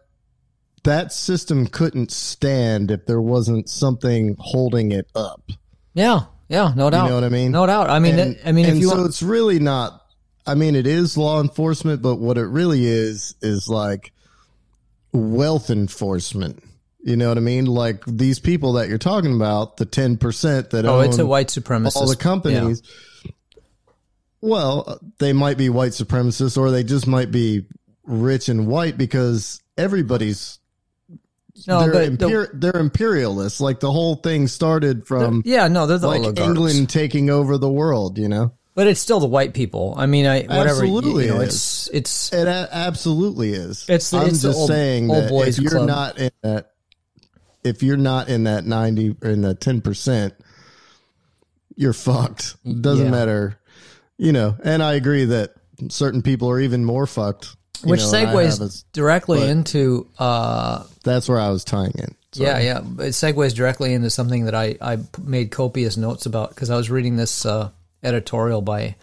that 0.85 1.13
system 1.13 1.67
couldn't 1.67 2.11
stand 2.11 2.91
if 2.91 3.07
there 3.07 3.21
wasn't 3.21 3.69
something 3.69 4.37
holding 4.39 4.93
it 4.93 5.07
up 5.15 5.51
Yeah, 5.95 6.21
yeah, 6.49 6.73
no 6.75 6.91
doubt. 6.91 7.05
You 7.05 7.09
know 7.11 7.15
what 7.17 7.25
I 7.25 7.29
mean? 7.29 7.53
No 7.53 7.67
doubt. 7.67 7.91
I 7.91 7.99
mean, 7.99 8.19
and, 8.19 8.39
I 8.45 8.53
mean, 8.53 8.65
if 8.65 8.73
and 8.73 8.81
you 8.81 8.89
so 8.89 8.97
want, 8.97 9.09
it's 9.09 9.23
really 9.23 9.59
not 9.59 10.01
i 10.47 10.55
mean 10.55 10.75
it 10.75 10.87
is 10.87 11.17
law 11.17 11.41
enforcement 11.41 12.03
but 12.03 12.17
what 12.17 12.39
it 12.39 12.47
really 12.47 12.85
is 12.87 13.35
is 13.43 13.69
like 13.69 14.13
wealth 15.13 15.71
enforcement 15.71 16.63
you 17.03 17.17
know 17.17 17.29
what 17.29 17.37
i 17.37 17.41
mean 17.41 17.67
like 17.67 18.05
these 18.07 18.39
people 18.39 18.75
that 18.75 18.89
you're 18.89 18.99
talking 18.99 19.35
about 19.35 19.77
the 19.77 19.87
10% 19.87 20.71
that 20.71 20.87
oh, 20.87 21.01
it's 21.01 21.19
a 21.19 21.27
white 21.27 21.49
supremacist. 21.49 21.97
all 21.97 22.07
the 22.07 22.17
companies 22.17 22.83
well 24.41 24.99
they 25.19 25.33
might 25.33 25.59
be 25.59 25.69
white 25.69 25.93
supremacists 25.93 26.57
or 26.57 26.71
they 26.71 26.85
just 26.85 27.07
might 27.07 27.31
be 27.31 27.67
rich 28.05 28.49
and 28.49 28.67
white 28.67 28.97
because 28.97 29.61
everybody's 29.77 30.60
No, 31.67 31.81
they're, 31.91 32.11
but 32.11 32.19
the- 32.19 32.49
they're 32.53 32.77
imperialists 32.81 33.61
like 33.61 33.81
the 33.81 33.91
whole 33.93 34.17
thing 34.17 34.47
started 34.49 35.07
from 35.07 35.43
Yeah, 35.45 35.69
no, 35.69 35.87
they're 35.87 35.99
the 35.99 36.07
like 36.09 36.21
oligarchs. 36.23 36.49
england 36.49 36.89
taking 36.91 37.29
over 37.31 37.59
the 37.59 37.71
world 37.71 38.19
you 38.19 38.29
know 38.29 38.53
but 38.75 38.87
it's 38.87 39.01
still 39.01 39.21
the 39.21 39.27
white 39.27 39.53
people. 39.53 39.95
I 39.99 40.07
mean, 40.07 40.27
I 40.27 40.43
whatever. 40.43 40.69
Absolutely 40.71 41.25
you 41.27 41.35
know, 41.35 41.41
it's 41.41 41.89
it's 41.93 42.33
It 42.33 42.47
a- 42.47 42.69
absolutely 42.73 43.51
is. 43.53 43.85
It's 43.89 44.11
the- 44.11 44.19
I'm 44.19 44.29
it's 44.29 44.43
just 44.43 44.57
old- 44.59 44.69
saying 44.69 45.11
old 45.11 45.25
that 45.25 45.29
boys 45.29 45.59
if 45.59 45.65
you're 45.65 45.73
club. 45.73 45.89
not 45.89 46.19
in 46.19 46.31
that, 46.43 46.71
if 47.65 47.83
you're 47.83 47.97
not 47.99 48.29
in 48.29 48.45
that 48.45 48.65
ninety 48.65 49.17
or 49.23 49.31
in 49.31 49.43
that 49.43 49.61
ten 49.61 49.81
percent, 49.83 50.35
you're 51.77 51.93
fucked. 51.93 52.57
Doesn't 52.81 53.07
Yeah. 53.07 53.11
matter, 53.11 53.59
you 54.17 54.33
know. 54.33 54.57
And 54.63 54.83
I 54.83 54.95
agree 54.95 55.25
that 55.27 55.51
certain 55.89 56.23
people 56.23 56.49
are 56.49 56.61
even 56.61 56.85
more 56.85 57.07
fucked. 57.07 57.57
Which 57.85 58.01
know, 58.01 58.13
segues 58.13 58.85
directly 58.93 59.49
into 59.49 60.09
uh, 60.19 60.85
that's 61.05 61.29
where 61.29 61.39
I 61.39 61.51
was 61.51 61.65
tying 61.65 61.93
in. 61.99 62.15
So, 62.33 62.45
yeah, 62.45 62.59
yeah. 62.61 62.79
It 62.79 63.13
segues 63.13 63.55
directly 63.55 63.93
into 63.93 64.11
something 64.11 64.45
that 64.45 64.55
I, 64.55 64.77
I 64.81 64.99
made 65.21 65.51
copious 65.51 65.97
notes 65.97 66.27
about 66.27 66.51
because 66.51 66.71
I 66.71 66.77
was 66.77 66.91
reading 66.91 67.17
this 67.17 67.45
uh, 67.45 67.71
editorial 68.03 68.63
by 68.63 68.97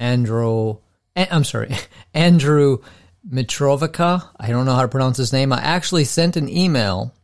Andrew. 0.00 0.78
I'm 1.16 1.44
sorry, 1.44 1.74
Andrew 2.14 2.78
Mitrovica. 3.28 4.28
I 4.38 4.48
don't 4.48 4.66
know 4.66 4.74
how 4.74 4.82
to 4.82 4.88
pronounce 4.88 5.16
his 5.16 5.32
name. 5.32 5.52
I 5.52 5.60
actually 5.60 6.04
sent 6.04 6.36
an 6.36 6.48
email 6.48 7.14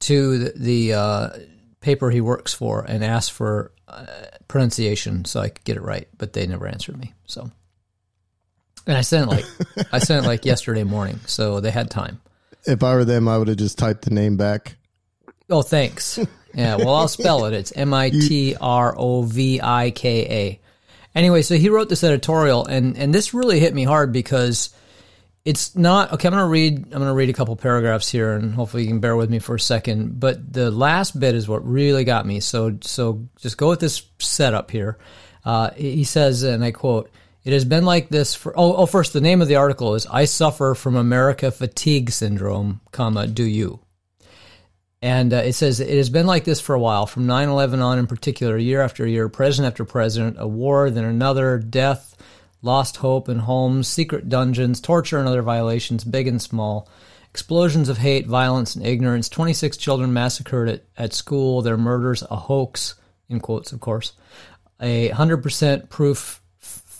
to 0.00 0.38
the, 0.38 0.52
the 0.56 0.94
uh, 0.94 1.28
paper 1.80 2.10
he 2.10 2.20
works 2.20 2.52
for 2.52 2.84
and 2.86 3.04
asked 3.04 3.32
for 3.32 3.72
uh, 3.88 4.06
pronunciation 4.48 5.24
so 5.24 5.40
I 5.40 5.48
could 5.48 5.64
get 5.64 5.76
it 5.76 5.82
right, 5.82 6.08
but 6.18 6.32
they 6.32 6.46
never 6.46 6.66
answered 6.66 6.98
me. 6.98 7.14
So, 7.26 7.50
and 8.86 8.96
I 8.96 9.02
sent 9.02 9.30
it 9.30 9.34
like 9.34 9.44
I 9.92 9.98
sent 9.98 10.24
it 10.24 10.28
like 10.28 10.44
yesterday 10.44 10.84
morning, 10.84 11.20
so 11.26 11.60
they 11.60 11.70
had 11.70 11.90
time. 11.90 12.20
If 12.66 12.82
I 12.82 12.94
were 12.94 13.04
them, 13.04 13.28
I 13.28 13.38
would 13.38 13.48
have 13.48 13.56
just 13.56 13.78
typed 13.78 14.02
the 14.02 14.10
name 14.10 14.36
back. 14.36 14.76
Oh, 15.48 15.62
thanks. 15.62 16.18
Yeah, 16.54 16.76
well, 16.76 16.94
I'll 16.94 17.08
spell 17.08 17.44
it. 17.46 17.54
It's 17.54 17.72
M 17.74 17.94
I 17.94 18.10
T 18.10 18.56
R 18.60 18.94
O 18.96 19.22
V 19.22 19.60
I 19.62 19.90
K 19.90 20.26
A. 20.26 20.60
Anyway, 21.14 21.42
so 21.42 21.56
he 21.56 21.68
wrote 21.68 21.88
this 21.88 22.04
editorial, 22.04 22.66
and 22.66 22.96
and 22.96 23.14
this 23.14 23.32
really 23.34 23.60
hit 23.60 23.74
me 23.74 23.84
hard 23.84 24.12
because 24.12 24.70
it's 25.44 25.76
not 25.76 26.12
okay. 26.12 26.28
I'm 26.28 26.32
gonna 26.32 26.46
read. 26.46 26.78
I'm 26.92 26.98
gonna 26.98 27.14
read 27.14 27.30
a 27.30 27.32
couple 27.34 27.54
paragraphs 27.56 28.08
here, 28.08 28.32
and 28.32 28.54
hopefully 28.54 28.82
you 28.82 28.88
can 28.88 29.00
bear 29.00 29.16
with 29.16 29.30
me 29.30 29.38
for 29.38 29.54
a 29.54 29.60
second. 29.60 30.20
But 30.20 30.52
the 30.52 30.70
last 30.70 31.18
bit 31.18 31.34
is 31.34 31.48
what 31.48 31.66
really 31.66 32.04
got 32.04 32.26
me. 32.26 32.40
So 32.40 32.78
so 32.80 33.28
just 33.38 33.56
go 33.56 33.68
with 33.68 33.80
this 33.80 34.02
setup 34.18 34.70
here. 34.70 34.98
Uh, 35.44 35.70
he 35.70 36.04
says, 36.04 36.42
and 36.42 36.64
I 36.64 36.72
quote. 36.72 37.10
It 37.50 37.54
has 37.54 37.64
been 37.64 37.84
like 37.84 38.10
this 38.10 38.32
for. 38.32 38.56
Oh, 38.56 38.76
oh, 38.76 38.86
first, 38.86 39.12
the 39.12 39.20
name 39.20 39.42
of 39.42 39.48
the 39.48 39.56
article 39.56 39.96
is 39.96 40.06
"I 40.06 40.24
suffer 40.24 40.76
from 40.76 40.94
America 40.94 41.50
fatigue 41.50 42.12
syndrome, 42.12 42.80
comma 42.92 43.26
Do 43.26 43.42
you?" 43.42 43.80
And 45.02 45.32
uh, 45.32 45.38
it 45.38 45.54
says 45.54 45.80
it 45.80 45.96
has 45.96 46.10
been 46.10 46.28
like 46.28 46.44
this 46.44 46.60
for 46.60 46.76
a 46.76 46.78
while, 46.78 47.06
from 47.06 47.26
9 47.26 47.48
11 47.48 47.80
on 47.80 47.98
in 47.98 48.06
particular, 48.06 48.56
year 48.56 48.80
after 48.80 49.04
year, 49.04 49.28
president 49.28 49.72
after 49.72 49.84
president, 49.84 50.36
a 50.38 50.46
war, 50.46 50.90
then 50.90 51.02
another, 51.02 51.58
death, 51.58 52.16
lost 52.62 52.98
hope 52.98 53.28
in 53.28 53.40
homes, 53.40 53.88
secret 53.88 54.28
dungeons, 54.28 54.80
torture 54.80 55.18
and 55.18 55.26
other 55.26 55.42
violations, 55.42 56.04
big 56.04 56.28
and 56.28 56.40
small. 56.40 56.88
explosions 57.30 57.88
of 57.88 57.98
hate, 57.98 58.28
violence, 58.28 58.76
and 58.76 58.86
ignorance. 58.86 59.28
26 59.28 59.76
children 59.76 60.12
massacred 60.12 60.68
at, 60.68 60.84
at 60.96 61.12
school. 61.12 61.62
Their 61.62 61.76
murders 61.76 62.22
a 62.30 62.36
hoax, 62.36 62.94
in 63.28 63.40
quotes, 63.40 63.72
of 63.72 63.80
course. 63.80 64.12
A 64.80 65.08
100% 65.08 65.88
proof 65.88 66.39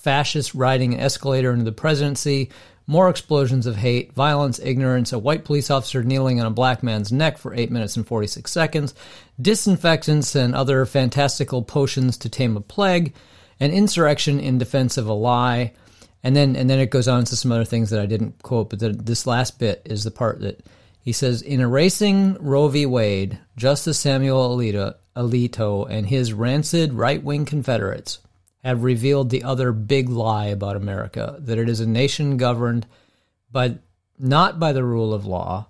fascist 0.02 0.54
riding 0.54 0.94
an 0.94 1.00
escalator 1.00 1.52
into 1.52 1.64
the 1.64 1.72
presidency. 1.72 2.50
More 2.86 3.08
explosions 3.08 3.66
of 3.66 3.76
hate, 3.76 4.12
violence, 4.14 4.58
ignorance, 4.58 5.12
a 5.12 5.18
white 5.18 5.44
police 5.44 5.70
officer 5.70 6.02
kneeling 6.02 6.40
on 6.40 6.46
a 6.46 6.50
black 6.50 6.82
man's 6.82 7.12
neck 7.12 7.38
for 7.38 7.54
8 7.54 7.70
minutes 7.70 7.96
and 7.96 8.06
46 8.06 8.50
seconds, 8.50 8.94
disinfectants 9.40 10.34
and 10.34 10.54
other 10.54 10.84
fantastical 10.86 11.62
potions 11.62 12.16
to 12.18 12.28
tame 12.28 12.56
a 12.56 12.60
plague, 12.60 13.14
an 13.60 13.70
insurrection 13.70 14.40
in 14.40 14.58
defense 14.58 14.96
of 14.96 15.06
a 15.06 15.12
lie, 15.12 15.72
and 16.24 16.34
then 16.34 16.56
and 16.56 16.68
then 16.68 16.80
it 16.80 16.90
goes 16.90 17.06
on 17.06 17.24
to 17.24 17.36
some 17.36 17.52
other 17.52 17.64
things 17.64 17.90
that 17.90 18.00
I 18.00 18.06
didn't 18.06 18.42
quote, 18.42 18.70
but 18.70 18.80
the, 18.80 18.90
this 18.90 19.26
last 19.26 19.58
bit 19.58 19.82
is 19.84 20.02
the 20.02 20.10
part 20.10 20.40
that 20.40 20.64
he 21.00 21.12
says 21.12 21.42
in 21.42 21.60
erasing 21.60 22.36
Roe 22.40 22.68
v. 22.68 22.86
Wade, 22.86 23.38
Justice 23.56 23.98
Samuel 23.98 24.56
Alito, 24.56 24.94
Alito 25.16 25.86
and 25.88 26.06
his 26.06 26.32
rancid 26.32 26.92
right-wing 26.92 27.44
Confederates 27.44 28.18
have 28.64 28.84
revealed 28.84 29.30
the 29.30 29.42
other 29.42 29.72
big 29.72 30.08
lie 30.08 30.46
about 30.46 30.76
America 30.76 31.36
that 31.40 31.58
it 31.58 31.68
is 31.68 31.80
a 31.80 31.86
nation 31.86 32.36
governed 32.36 32.86
by 33.50 33.78
not 34.18 34.58
by 34.60 34.72
the 34.72 34.84
rule 34.84 35.14
of 35.14 35.26
law, 35.26 35.66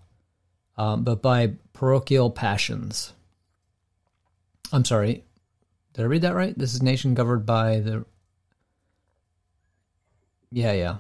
um, 0.77 1.05
but 1.05 1.23
by 1.23 1.53
parochial 1.73 2.31
passions. 2.31 3.13
I'm 4.73 4.85
sorry, 4.85 5.25
did 5.95 6.03
I 6.03 6.07
read 6.07 6.23
that 6.23 6.35
right? 6.35 6.57
This 6.57 6.75
is 6.75 6.83
nation 6.83 7.15
governed 7.15 7.47
by 7.47 7.81
the. 7.81 8.05
Yeah, 10.51 10.73
yeah. 10.73 10.97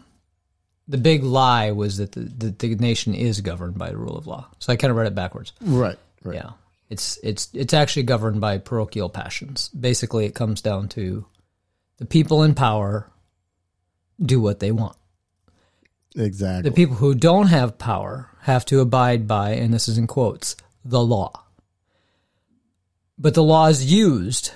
The 0.87 0.99
big 0.99 1.23
lie 1.23 1.71
was 1.73 1.99
that 1.99 2.13
the, 2.13 2.21
the, 2.21 2.51
the 2.51 2.75
nation 2.77 3.15
is 3.15 3.41
governed 3.41 3.79
by 3.79 3.91
the 3.91 3.97
rule 3.97 4.17
of 4.17 4.27
law. 4.27 4.49
So 4.59 4.73
I 4.73 4.77
kind 4.77 4.91
of 4.91 4.97
read 4.97 5.07
it 5.07 5.15
backwards. 5.15 5.53
Right. 5.61 5.99
Right. 6.23 6.37
Yeah. 6.37 6.51
It's 6.89 7.19
it's 7.23 7.49
it's 7.55 7.73
actually 7.73 8.03
governed 8.03 8.41
by 8.41 8.59
parochial 8.59 9.09
passions. 9.09 9.69
Basically, 9.69 10.25
it 10.27 10.35
comes 10.35 10.61
down 10.61 10.89
to 10.91 11.25
the 12.01 12.07
people 12.07 12.43
in 12.43 12.55
power 12.55 13.09
do 14.21 14.41
what 14.41 14.59
they 14.59 14.73
want. 14.73 14.97
Exactly. 16.17 16.69
The 16.69 16.75
people 16.75 16.97
who 16.97 17.15
don't 17.15 17.47
have 17.47 17.79
power 17.79 18.31
have 18.41 18.65
to 18.67 18.81
abide 18.81 19.29
by, 19.29 19.51
and 19.53 19.73
this 19.73 19.87
is 19.87 19.97
in 19.99 20.09
quotes, 20.09 20.57
the 20.85 21.01
law. 21.05 21.45
But 23.17 23.35
the 23.35 23.45
law 23.45 23.67
is 23.69 23.93
used 23.93 24.51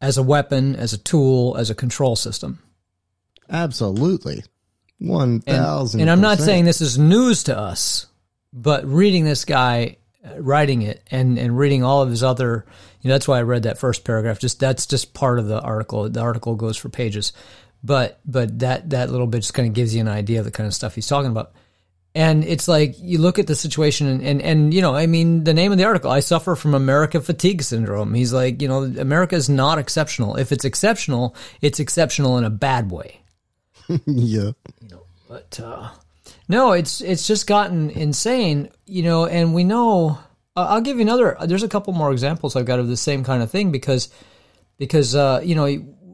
as 0.00 0.16
a 0.18 0.22
weapon, 0.22 0.76
as 0.76 0.92
a 0.92 0.98
tool, 0.98 1.56
as 1.56 1.70
a 1.70 1.74
control 1.74 2.14
system. 2.14 2.60
Absolutely. 3.50 4.44
One 4.98 5.42
And, 5.46 5.56
thousand. 5.56 6.00
and 6.02 6.10
I'm 6.10 6.20
not 6.20 6.38
saying 6.38 6.66
this 6.66 6.80
is 6.82 6.98
news 6.98 7.42
to 7.44 7.58
us, 7.58 8.06
but 8.52 8.84
reading 8.86 9.24
this 9.24 9.44
guy 9.44 9.96
writing 10.38 10.82
it 10.82 11.02
and, 11.10 11.38
and 11.38 11.56
reading 11.58 11.82
all 11.82 12.02
of 12.02 12.10
his 12.10 12.22
other, 12.22 12.66
you 13.00 13.08
know, 13.08 13.14
that's 13.14 13.28
why 13.28 13.38
I 13.38 13.42
read 13.42 13.64
that 13.64 13.78
first 13.78 14.04
paragraph. 14.04 14.38
Just 14.38 14.60
that's 14.60 14.86
just 14.86 15.14
part 15.14 15.38
of 15.38 15.46
the 15.46 15.60
article. 15.60 16.08
The 16.08 16.20
article 16.20 16.54
goes 16.54 16.76
for 16.76 16.88
pages, 16.88 17.32
but 17.82 18.20
but 18.24 18.58
that 18.60 18.90
that 18.90 19.10
little 19.10 19.26
bit 19.26 19.38
just 19.38 19.54
kind 19.54 19.68
of 19.68 19.74
gives 19.74 19.94
you 19.94 20.00
an 20.00 20.08
idea 20.08 20.40
of 20.40 20.44
the 20.44 20.50
kind 20.50 20.66
of 20.66 20.74
stuff 20.74 20.94
he's 20.94 21.06
talking 21.06 21.30
about. 21.30 21.52
And 22.14 22.44
it's 22.44 22.66
like 22.66 22.94
you 22.98 23.18
look 23.18 23.38
at 23.38 23.46
the 23.46 23.54
situation 23.54 24.06
and, 24.06 24.22
and, 24.22 24.40
and 24.40 24.72
you 24.72 24.80
know, 24.80 24.94
I 24.94 25.06
mean, 25.06 25.44
the 25.44 25.52
name 25.52 25.70
of 25.70 25.76
the 25.76 25.84
article, 25.84 26.10
I 26.10 26.20
suffer 26.20 26.56
from 26.56 26.72
America 26.72 27.20
fatigue 27.20 27.62
syndrome. 27.62 28.14
He's 28.14 28.32
like, 28.32 28.62
you 28.62 28.68
know, 28.68 28.84
America 28.84 29.36
is 29.36 29.50
not 29.50 29.78
exceptional. 29.78 30.36
If 30.36 30.50
it's 30.50 30.64
exceptional, 30.64 31.36
it's 31.60 31.78
exceptional 31.78 32.38
in 32.38 32.44
a 32.44 32.50
bad 32.50 32.90
way. 32.90 33.20
yeah. 34.06 34.52
But 35.28 35.60
uh, 35.62 35.90
no, 36.48 36.72
it's 36.72 37.00
it's 37.00 37.26
just 37.26 37.46
gotten 37.46 37.90
insane, 37.90 38.70
you 38.86 39.02
know. 39.02 39.26
And 39.26 39.54
we 39.54 39.64
know. 39.64 40.18
Uh, 40.54 40.66
I'll 40.70 40.80
give 40.80 40.96
you 40.96 41.02
another. 41.02 41.36
There's 41.44 41.62
a 41.62 41.68
couple 41.68 41.92
more 41.92 42.12
examples 42.12 42.56
I've 42.56 42.66
got 42.66 42.78
of 42.78 42.88
the 42.88 42.96
same 42.96 43.24
kind 43.24 43.42
of 43.42 43.50
thing 43.50 43.72
because 43.72 44.08
because 44.78 45.14
uh, 45.14 45.40
you 45.42 45.54
know 45.54 45.66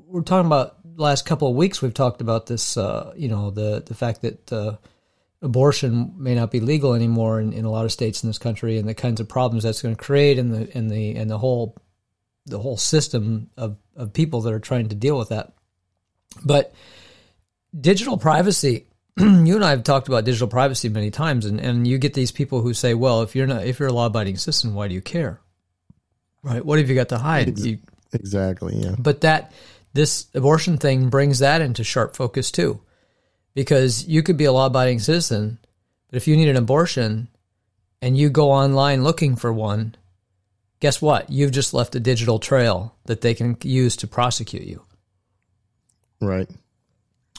we're 0.06 0.22
talking 0.22 0.46
about 0.46 0.76
last 0.96 1.26
couple 1.26 1.48
of 1.48 1.56
weeks. 1.56 1.82
We've 1.82 1.94
talked 1.94 2.20
about 2.20 2.46
this. 2.46 2.76
Uh, 2.76 3.12
you 3.16 3.28
know 3.28 3.50
the 3.50 3.82
the 3.84 3.94
fact 3.94 4.22
that 4.22 4.52
uh, 4.52 4.76
abortion 5.42 6.14
may 6.16 6.34
not 6.34 6.50
be 6.50 6.60
legal 6.60 6.94
anymore 6.94 7.40
in, 7.40 7.52
in 7.52 7.64
a 7.64 7.70
lot 7.70 7.84
of 7.84 7.92
states 7.92 8.22
in 8.22 8.28
this 8.28 8.38
country, 8.38 8.78
and 8.78 8.88
the 8.88 8.94
kinds 8.94 9.20
of 9.20 9.28
problems 9.28 9.64
that's 9.64 9.82
going 9.82 9.94
to 9.94 10.02
create, 10.02 10.38
and 10.38 10.52
the 10.52 10.76
and 10.76 10.90
the 10.90 11.14
and 11.16 11.30
the 11.30 11.38
whole 11.38 11.76
the 12.46 12.58
whole 12.58 12.78
system 12.78 13.50
of 13.58 13.76
of 13.96 14.14
people 14.14 14.40
that 14.40 14.54
are 14.54 14.60
trying 14.60 14.88
to 14.88 14.94
deal 14.94 15.18
with 15.18 15.28
that. 15.28 15.52
But 16.42 16.72
digital 17.78 18.16
privacy 18.16 18.86
you 19.18 19.54
and 19.54 19.64
I 19.64 19.70
have 19.70 19.84
talked 19.84 20.08
about 20.08 20.24
digital 20.24 20.48
privacy 20.48 20.88
many 20.88 21.10
times, 21.10 21.44
and, 21.44 21.60
and 21.60 21.86
you 21.86 21.98
get 21.98 22.14
these 22.14 22.32
people 22.32 22.62
who 22.62 22.72
say, 22.74 22.94
"Well, 22.94 23.22
if 23.22 23.36
you're 23.36 23.46
not 23.46 23.66
if 23.66 23.78
you're 23.78 23.88
a 23.88 23.92
law 23.92 24.06
abiding 24.06 24.36
citizen, 24.36 24.74
why 24.74 24.88
do 24.88 24.94
you 24.94 25.02
care? 25.02 25.40
Right? 26.42 26.64
What 26.64 26.78
have 26.78 26.88
you 26.88 26.94
got 26.94 27.10
to 27.10 27.18
hide?" 27.18 27.58
You, 27.58 27.78
Exactly. 28.12 28.76
Yeah. 28.76 28.94
but 28.98 29.22
that 29.22 29.52
this 29.94 30.26
abortion 30.34 30.78
thing 30.78 31.10
brings 31.10 31.40
that 31.40 31.60
into 31.60 31.84
sharp 31.84 32.16
focus 32.16 32.50
too, 32.50 32.80
because 33.54 34.06
you 34.06 34.22
could 34.22 34.36
be 34.36 34.44
a 34.44 34.52
law 34.52 34.66
abiding 34.66 34.98
citizen, 34.98 35.58
but 36.08 36.16
if 36.16 36.26
you 36.26 36.36
need 36.36 36.48
an 36.48 36.56
abortion, 36.56 37.28
and 38.00 38.16
you 38.18 38.30
go 38.30 38.50
online 38.50 39.04
looking 39.04 39.36
for 39.36 39.52
one, 39.52 39.94
guess 40.80 41.00
what? 41.00 41.30
You've 41.30 41.52
just 41.52 41.72
left 41.72 41.94
a 41.94 42.00
digital 42.00 42.38
trail 42.38 42.96
that 43.04 43.20
they 43.20 43.34
can 43.34 43.56
use 43.62 43.96
to 43.96 44.08
prosecute 44.08 44.64
you. 44.64 44.82
Right. 46.20 46.50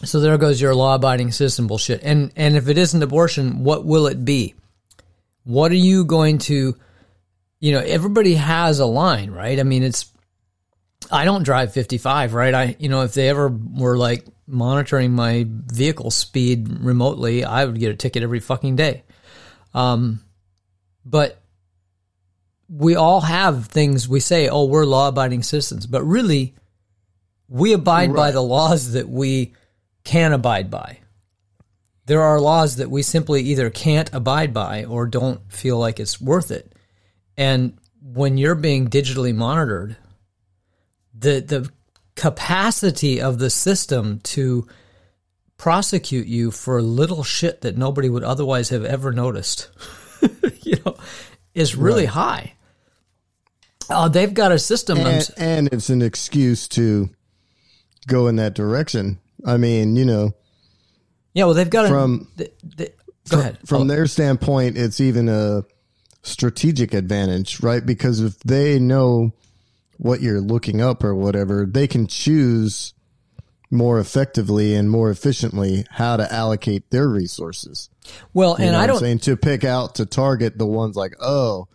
So 0.06 0.20
there 0.20 0.38
goes 0.38 0.62
your 0.62 0.76
law-abiding 0.76 1.32
citizen 1.32 1.68
bullshit. 1.68 2.02
And 2.04 2.32
and 2.36 2.56
if 2.56 2.68
it 2.68 2.78
isn't 2.78 3.02
abortion, 3.02 3.64
what 3.64 3.86
will 3.86 4.08
it 4.08 4.24
be? 4.24 4.56
What 5.44 5.72
are 5.72 5.76
you 5.76 6.06
going 6.06 6.38
to 6.40 6.76
you 7.64 7.72
know, 7.72 7.80
everybody 7.80 8.36
has 8.36 8.80
a 8.80 8.86
line, 8.86 9.32
right? 9.32 9.58
I 9.58 9.64
mean, 9.64 9.84
it's 9.84 10.12
I 11.10 11.24
don't 11.24 11.44
drive 11.44 11.72
55, 11.72 12.34
right? 12.34 12.54
I 12.54 12.76
you 12.78 12.90
know, 12.90 13.04
if 13.04 13.14
they 13.14 13.30
ever 13.30 13.48
were 13.48 13.98
like 13.98 14.26
monitoring 14.46 15.14
my 15.14 15.46
vehicle 15.48 16.12
speed 16.12 16.68
remotely, 16.82 17.46
I 17.46 17.64
would 17.64 17.80
get 17.80 17.92
a 17.92 17.96
ticket 17.96 18.22
every 18.22 18.42
fucking 18.42 18.76
day. 18.76 19.04
Um 19.74 20.22
but 21.06 21.42
we 22.68 22.96
all 22.96 23.22
have 23.22 23.68
things 23.68 24.10
we 24.10 24.20
say, 24.20 24.50
"Oh, 24.50 24.66
we're 24.66 24.86
law-abiding 24.86 25.44
citizens." 25.44 25.86
But 25.86 26.04
really 26.04 26.56
we 27.48 27.72
abide 27.74 28.14
by 28.14 28.32
the 28.32 28.42
laws 28.42 28.94
that 28.94 29.08
we 29.08 29.54
can 30.04 30.34
abide 30.34 30.70
by. 30.70 31.00
There 32.06 32.22
are 32.22 32.40
laws 32.40 32.78
that 32.78 32.92
we 32.92 33.02
simply 33.02 33.42
either 33.44 33.70
can't 33.70 34.14
abide 34.14 34.54
by 34.54 34.84
or 34.84 35.06
don't 35.06 35.52
feel 35.52 35.78
like 35.78 36.00
it's 36.00 36.20
worth 36.20 36.52
it. 36.52 36.74
And 37.38 37.78
when 38.02 38.38
you're 38.38 38.56
being 38.56 38.90
digitally 38.90 39.34
monitored, 39.34 39.96
the 41.18 41.40
the 41.40 41.72
capacity 42.16 43.22
of 43.22 43.40
the 43.40 43.50
system 43.50 44.20
to 44.20 44.68
prosecute 45.58 46.28
you 46.28 46.52
for 46.52 46.82
little 46.82 47.24
shit 47.24 47.62
that 47.62 47.78
nobody 47.78 48.10
would 48.10 48.24
otherwise 48.24 48.70
have 48.70 48.84
ever 48.84 49.12
noticed, 49.12 49.70
you 50.62 50.78
know, 50.86 50.96
is 51.54 51.76
really 51.76 52.06
high. 52.06 52.54
Oh, 53.90 54.10
they've 54.10 54.34
got 54.34 54.52
a 54.52 54.60
system. 54.60 55.00
And, 55.00 55.30
and 55.38 55.70
it's 55.72 55.90
an 55.90 56.02
excuse 56.02 56.68
to 56.70 57.10
go 58.08 58.28
in 58.28 58.36
that 58.38 58.54
direction. 58.54 59.20
I 59.46 59.58
mean, 59.58 59.96
you 59.96 60.06
know, 60.06 60.32
yeah, 61.34 61.46
well, 61.46 61.54
they've 61.54 61.70
got 61.70 61.88
From- 61.90 62.28
a. 62.36 62.38
th- 62.38 62.54
th- 62.78 62.94
go 63.30 63.40
ahead. 63.40 63.58
from 63.66 63.84
Oh, 63.84 63.86
their 63.86 64.06
standpoint, 64.08 64.78
it's 64.78 65.00
even 65.02 65.28
a 65.30 65.64
strategic 66.22 66.94
advantage, 66.94 67.62
right? 67.62 67.86
Because 67.86 68.20
if 68.22 68.40
they 68.40 68.80
know 68.80 69.34
what 69.98 70.22
you're 70.22 70.42
looking 70.42 70.82
up 70.82 71.04
or 71.04 71.14
whatever, 71.16 71.66
they 71.66 71.88
can 71.88 72.08
choose 72.08 72.94
more 73.72 74.00
effectively 74.00 74.76
and 74.76 74.90
more 74.90 75.10
efficiently 75.10 75.86
how 75.90 76.16
to 76.16 76.32
allocate 76.32 76.90
their 76.92 77.08
resources. 77.10 77.90
well, 78.34 78.56
You 78.60 78.66
and 78.68 78.76
I 78.76 78.86
don't. 78.86 79.00
saying 79.00 79.20
to 79.20 79.36
pick 79.36 79.64
out 79.64 79.96
to 79.96 80.06
target 80.06 80.58
the 80.60 80.68
ones 80.68 80.96
like, 80.96 81.16
oh, 81.20 81.68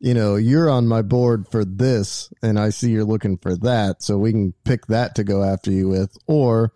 you 0.00 0.12
know, 0.14 0.36
you're 0.36 0.68
on 0.68 0.86
my 0.86 1.00
board 1.02 1.48
for 1.50 1.64
this, 1.64 2.30
and 2.42 2.58
I 2.58 2.68
see 2.70 2.90
you're 2.90 3.04
looking 3.04 3.38
for 3.38 3.56
that, 3.56 4.02
so 4.02 4.18
we 4.18 4.30
can 4.32 4.52
pick 4.64 4.86
that 4.88 5.14
to 5.16 5.24
go 5.24 5.42
after 5.42 5.70
you 5.72 5.88
with, 5.88 6.16
or, 6.26 6.72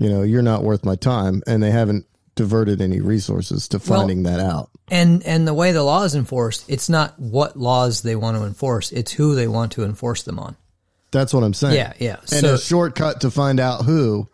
you 0.00 0.08
know, 0.08 0.22
you're 0.22 0.42
not 0.42 0.64
worth 0.64 0.84
my 0.84 0.96
time, 0.96 1.42
and 1.46 1.62
they 1.62 1.70
haven't 1.70 2.06
diverted 2.34 2.80
any 2.80 3.00
resources 3.00 3.68
to 3.68 3.78
Well- 3.78 4.00
finding 4.00 4.22
that 4.24 4.40
out. 4.40 4.70
And 4.90 5.22
and 5.24 5.46
the 5.46 5.54
way 5.54 5.70
the 5.72 5.82
law 5.84 6.02
is 6.04 6.14
enforced, 6.16 6.64
it's 6.66 6.88
not 6.88 7.16
what 7.20 7.56
laws 7.56 8.00
they 8.00 8.16
want 8.16 8.36
to 8.38 8.44
enforce; 8.44 8.90
it's 8.90 9.12
who 9.12 9.34
they 9.36 9.46
want 9.46 9.72
to 9.72 9.84
enforce 9.84 10.22
them 10.24 10.38
on. 10.38 10.56
That's 11.12 11.34
what 11.34 11.44
I'm 11.44 11.54
saying. 11.54 11.74
Yeah, 11.76 11.92
yeah. 11.98 12.16
And 12.32 12.40
So- 12.46 12.54
a 12.54 12.58
shortcut 12.58 13.20
to 13.20 13.30
find 13.30 13.60
out 13.60 13.84
who, 13.84 14.28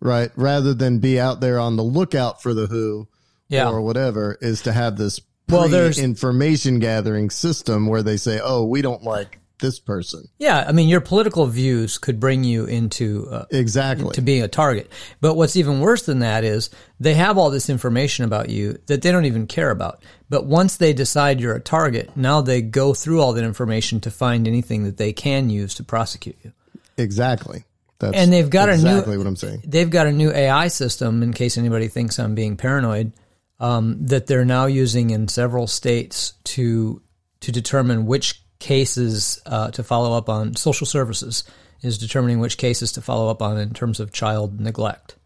right? 0.00 0.30
Rather 0.36 0.74
than 0.74 0.98
be 1.00 1.20
out 1.20 1.40
there 1.40 1.58
on 1.58 1.76
the 1.76 1.82
lookout 1.84 2.40
for 2.42 2.54
the 2.54 2.66
who 2.66 3.08
Yeah. 3.48 3.68
or 3.68 3.80
whatever, 3.82 4.38
is 4.40 4.62
to 4.62 4.72
have 4.72 4.96
this 4.96 5.20
Well, 5.48 5.68
there's- 5.68 5.98
information 5.98 6.78
gathering 6.78 7.28
system 7.30 7.88
where 7.88 8.02
they 8.04 8.16
say, 8.16 8.40
"Oh, 8.42 8.64
we 8.64 8.80
don't 8.82 9.02
like 9.02 9.39
this 9.60 9.78
person. 9.78 10.24
Yeah, 10.38 10.64
I 10.66 10.72
mean, 10.72 10.88
your 10.88 11.00
political 11.00 11.46
views 11.46 11.98
could 11.98 12.18
bring 12.18 12.44
you 12.44 12.64
into 12.64 13.28
uh, 13.30 13.44
Exactly. 13.50 14.12
to 14.14 14.22
being 14.22 14.42
a 14.42 14.48
target. 14.48 14.90
But 15.20 15.34
what's 15.34 15.56
even 15.56 15.80
worse 15.80 16.02
than 16.02 16.20
that 16.20 16.44
is 16.44 16.70
they 16.98 17.14
have 17.14 17.38
all 17.38 17.50
this 17.50 17.68
information 17.70 18.24
about 18.24 18.48
you 18.48 18.78
that 18.86 19.02
they 19.02 19.12
don't 19.12 19.24
even 19.26 19.46
care 19.46 19.70
about. 19.70 20.02
But 20.28 20.46
once 20.46 20.76
they 20.76 20.92
decide 20.92 21.40
you're 21.40 21.54
a 21.54 21.60
target, 21.60 22.16
now 22.16 22.40
they 22.40 22.62
go 22.62 22.94
through 22.94 23.20
all 23.20 23.32
that 23.34 23.44
information 23.44 24.00
to 24.00 24.10
find 24.10 24.46
anything 24.48 24.84
that 24.84 24.96
they 24.96 25.12
can 25.12 25.50
use 25.50 25.74
to 25.76 25.84
prosecute 25.84 26.36
you. 26.42 26.52
exactly. 26.98 27.64
That's 27.98 28.16
And 28.16 28.32
they've 28.32 28.48
got 28.48 28.70
a 28.70 28.76
new- 28.78 28.88
exactly 28.88 29.18
what 29.18 29.26
I'm 29.26 29.36
saying. 29.36 29.62
They've 29.66 29.90
got 29.90 30.06
a 30.06 30.12
new 30.12 30.30
AI 30.32 30.68
system, 30.68 31.22
in 31.22 31.34
case 31.34 31.58
anybody 31.58 31.88
thinks 31.88 32.18
I'm 32.18 32.34
being 32.34 32.56
paranoid, 32.56 33.12
um, 33.58 34.06
that 34.06 34.26
they're 34.26 34.46
now 34.46 34.64
using 34.66 35.10
in 35.10 35.28
several 35.28 35.66
states 35.66 36.32
to 36.44 37.02
to 37.40 37.52
determine 37.52 38.06
which 38.06 38.42
cases 38.60 39.42
uh, 39.46 39.72
to 39.72 39.82
follow 39.82 40.16
up 40.16 40.28
on. 40.28 40.54
Social 40.54 40.86
services 40.86 41.42
is 41.82 41.98
determining 41.98 42.38
which 42.38 42.58
cases 42.58 42.92
to 42.92 43.02
follow 43.02 43.28
up 43.28 43.42
on 43.42 43.58
in 43.58 43.72
terms 43.72 43.98
of 43.98 44.12
child 44.12 44.60
neglect. 44.60 45.16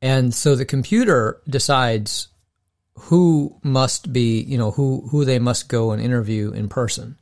And 0.00 0.32
so 0.32 0.54
the 0.54 0.64
computer 0.64 1.40
decides 1.48 2.28
who 2.94 3.56
must 3.62 4.12
be, 4.12 4.40
you 4.42 4.58
know, 4.58 4.70
who 4.70 5.08
who 5.10 5.24
they 5.24 5.38
must 5.38 5.68
go 5.68 5.90
and 5.90 6.00
interview 6.00 6.52
in 6.52 6.68
person. 6.68 7.16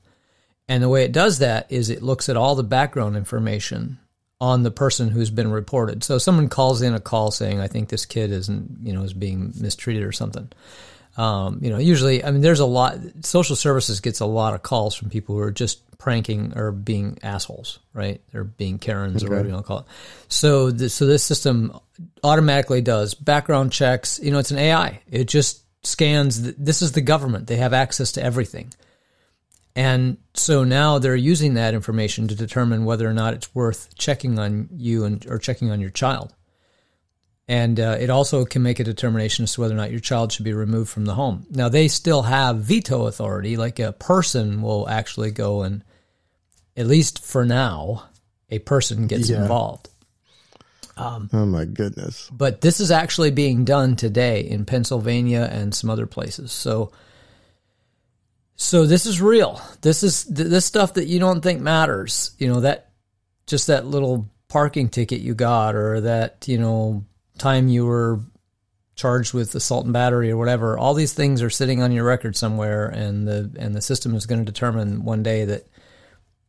And 0.69 0.83
the 0.83 0.89
way 0.89 1.05
it 1.05 1.13
does 1.13 1.39
that 1.39 1.71
is 1.71 1.89
it 1.89 2.03
looks 2.03 2.29
at 2.29 2.37
all 2.37 2.55
the 2.55 2.63
background 2.63 3.17
information 3.17 3.99
on 4.41 4.63
the 4.63 4.71
person 4.71 5.09
who's 5.09 5.31
been 5.31 5.51
reported. 5.51 6.05
So 6.05 6.19
someone 6.19 6.49
calls 6.49 6.83
in 6.83 6.95
a 6.95 7.01
call 7.01 7.31
saying, 7.31 7.61
"I 7.61 7.69
think 7.69 7.89
this 7.89 8.05
kid 8.05 8.31
isn't, 8.31 8.79
you 8.83 8.93
know, 8.93 9.03
is 9.03 9.13
being 9.13 9.53
mistreated 9.57 10.05
or 10.05 10.13
something." 10.13 10.49
Um, 11.19 11.59
you 11.63 11.71
know, 11.71 11.79
usually, 11.79 12.25
I 12.25 12.31
mean, 12.31 12.41
there's 12.43 12.61
a 12.61 12.65
lot. 12.67 12.97
Social 13.23 13.57
services 13.57 14.01
gets 14.01 14.21
a 14.21 14.27
lot 14.27 14.55
of 14.55 14.63
calls 14.63 14.95
from 14.95 15.11
people 15.11 15.35
who 15.35 15.41
are 15.43 15.51
just 15.51 15.83
pranking 15.99 16.57
or 16.57 16.71
being 16.71 17.19
assholes, 17.25 17.81
right? 17.93 18.21
They're 18.31 18.45
being 18.45 18.79
Karens 18.79 19.25
or 19.25 19.29
whatever 19.31 19.49
you 19.49 19.55
want 19.55 19.67
to 19.67 19.69
call 19.69 19.79
it. 19.81 19.87
So, 20.29 20.71
this, 20.71 20.95
so 20.95 21.07
this 21.07 21.25
system 21.25 21.77
automatically 22.23 22.81
does 22.83 23.15
background 23.15 23.73
checks. 23.73 24.21
You 24.23 24.31
know, 24.31 24.39
it's 24.39 24.53
an 24.53 24.59
AI. 24.59 25.01
It 25.11 25.25
just 25.25 25.63
scans. 25.85 26.41
th- 26.41 26.55
This 26.57 26.83
is 26.83 26.93
the 26.93 27.01
government. 27.01 27.49
They 27.49 27.57
have 27.57 27.73
access 27.73 28.13
to 28.13 28.23
everything. 28.23 28.73
And 29.75 30.19
so 30.35 30.65
now 30.65 30.99
they're 30.99 31.15
using 31.17 31.55
that 31.55 31.75
information 31.75 32.29
to 32.29 32.35
determine 32.35 32.85
whether 32.85 33.09
or 33.09 33.13
not 33.15 33.35
it's 33.35 33.55
worth 33.55 33.95
checking 33.97 34.39
on 34.39 34.69
you 34.77 35.05
and 35.05 35.25
or 35.29 35.39
checking 35.39 35.71
on 35.71 35.81
your 35.81 35.91
child. 35.91 36.33
And 37.51 37.81
uh, 37.81 37.97
it 37.99 38.11
also 38.11 38.45
can 38.45 38.63
make 38.63 38.79
a 38.79 38.85
determination 38.85 39.45
as 39.45 39.55
to 39.55 39.63
whether 39.63 39.73
or 39.73 39.79
not 39.79 39.91
your 39.91 40.01
child 40.01 40.33
should 40.33 40.45
be 40.45 40.53
removed 40.53 40.91
from 40.91 41.07
the 41.07 41.15
home. 41.15 41.47
Now 41.51 41.71
they 41.71 41.89
still 41.89 42.23
have 42.23 42.59
veto 42.59 43.07
authority, 43.07 43.57
like 43.57 43.79
a 43.79 43.93
person 43.93 44.61
will 44.61 44.87
actually 44.89 45.31
go 45.31 45.63
and, 45.63 45.83
at 46.77 46.87
least 46.87 47.25
for 47.25 47.47
now, 47.47 48.05
a 48.51 48.59
person 48.59 49.07
gets 49.07 49.31
Yeah. 49.31 49.41
involved. 49.43 49.89
Oh 51.01 51.47
my 51.47 51.65
goodness. 51.65 52.29
But 52.33 52.61
this 52.61 52.81
is 52.81 52.91
actually 52.91 53.31
being 53.31 53.65
done 53.65 53.95
today 53.97 54.41
in 54.41 54.65
Pennsylvania 54.65 55.49
and 55.51 55.73
some 55.73 55.91
other 55.91 56.07
places. 56.07 56.51
So, 56.51 56.91
so 58.57 58.85
this 58.85 59.07
is 59.07 59.21
real. 59.23 59.61
This 59.81 60.03
is 60.03 60.25
th- 60.25 60.49
this 60.49 60.67
stuff 60.67 60.95
that 60.95 61.07
you 61.07 61.21
don't 61.21 61.41
think 61.41 61.61
matters. 61.61 62.33
You 62.39 62.49
know 62.49 62.61
that 62.63 62.91
just 63.47 63.69
that 63.69 63.87
little 63.87 64.29
parking 64.49 64.89
ticket 64.89 65.21
you 65.21 65.35
got, 65.35 65.77
or 65.77 66.01
that 66.01 66.49
you 66.49 66.59
know 66.59 67.05
time 67.39 67.69
you 67.69 67.87
were 67.87 68.21
charged 68.99 69.33
with 69.33 69.55
assault 69.55 69.85
and 69.85 69.93
battery 69.93 70.31
or 70.31 70.37
whatever. 70.37 70.77
All 70.77 70.93
these 70.93 71.15
things 71.15 71.41
are 71.41 71.51
sitting 71.51 71.81
on 71.81 71.93
your 71.93 72.05
record 72.05 72.37
somewhere, 72.37 72.89
and 72.89 73.27
the 73.27 73.51
and 73.59 73.75
the 73.75 73.81
system 73.81 74.15
is 74.15 74.27
going 74.27 74.45
to 74.45 74.53
determine 74.53 75.05
one 75.05 75.23
day 75.23 75.45
that 75.47 75.67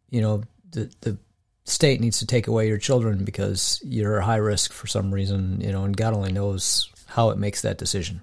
you 0.10 0.22
know 0.22 0.44
the 0.72 0.92
the 1.02 1.18
state 1.66 2.02
needs 2.02 2.20
to 2.20 2.26
take 2.26 2.48
away 2.48 2.68
your 2.68 2.78
children 2.78 3.24
because 3.24 3.80
you're 3.86 4.18
a 4.18 4.26
high 4.26 4.38
risk 4.38 4.74
for 4.74 4.88
some 4.88 5.14
reason, 5.14 5.62
you 5.62 5.72
know, 5.72 5.84
and 5.84 5.96
God 5.96 6.16
only 6.16 6.32
knows 6.32 6.90
how 7.06 7.30
it 7.30 7.38
makes 7.38 7.62
that 7.62 7.78
decision. 7.78 8.22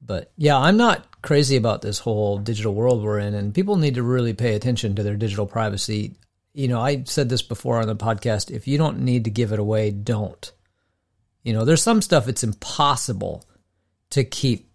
But 0.00 0.32
yeah, 0.36 0.56
I'm 0.56 0.78
not 0.78 1.20
crazy 1.20 1.56
about 1.56 1.82
this 1.82 1.98
whole 1.98 2.38
digital 2.38 2.74
world 2.74 3.02
we're 3.02 3.18
in, 3.18 3.34
and 3.34 3.54
people 3.54 3.76
need 3.76 3.94
to 3.96 4.02
really 4.02 4.32
pay 4.32 4.54
attention 4.54 4.94
to 4.96 5.02
their 5.02 5.16
digital 5.16 5.46
privacy. 5.46 6.14
You 6.54 6.68
know, 6.68 6.80
I 6.80 7.02
said 7.04 7.28
this 7.28 7.42
before 7.42 7.78
on 7.78 7.86
the 7.86 7.96
podcast 7.96 8.50
if 8.50 8.66
you 8.66 8.78
don't 8.78 9.00
need 9.00 9.24
to 9.24 9.30
give 9.30 9.52
it 9.52 9.58
away, 9.58 9.90
don't. 9.90 10.50
You 11.42 11.52
know, 11.52 11.64
there's 11.64 11.82
some 11.82 12.02
stuff 12.02 12.28
it's 12.28 12.44
impossible 12.44 13.44
to 14.10 14.24
keep 14.24 14.70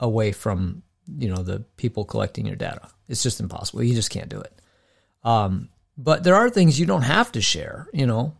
away 0.00 0.32
from, 0.32 0.82
you 1.18 1.28
know, 1.28 1.42
the 1.42 1.60
people 1.76 2.04
collecting 2.04 2.46
your 2.46 2.56
data. 2.56 2.88
It's 3.08 3.22
just 3.22 3.40
impossible. 3.40 3.82
You 3.82 3.94
just 3.94 4.10
can't 4.10 4.28
do 4.28 4.40
it. 4.40 4.60
Um, 5.24 5.68
but 5.96 6.24
there 6.24 6.34
are 6.34 6.50
things 6.50 6.78
you 6.78 6.86
don't 6.86 7.02
have 7.02 7.32
to 7.32 7.40
share, 7.40 7.88
you 7.92 8.06
know. 8.06 8.36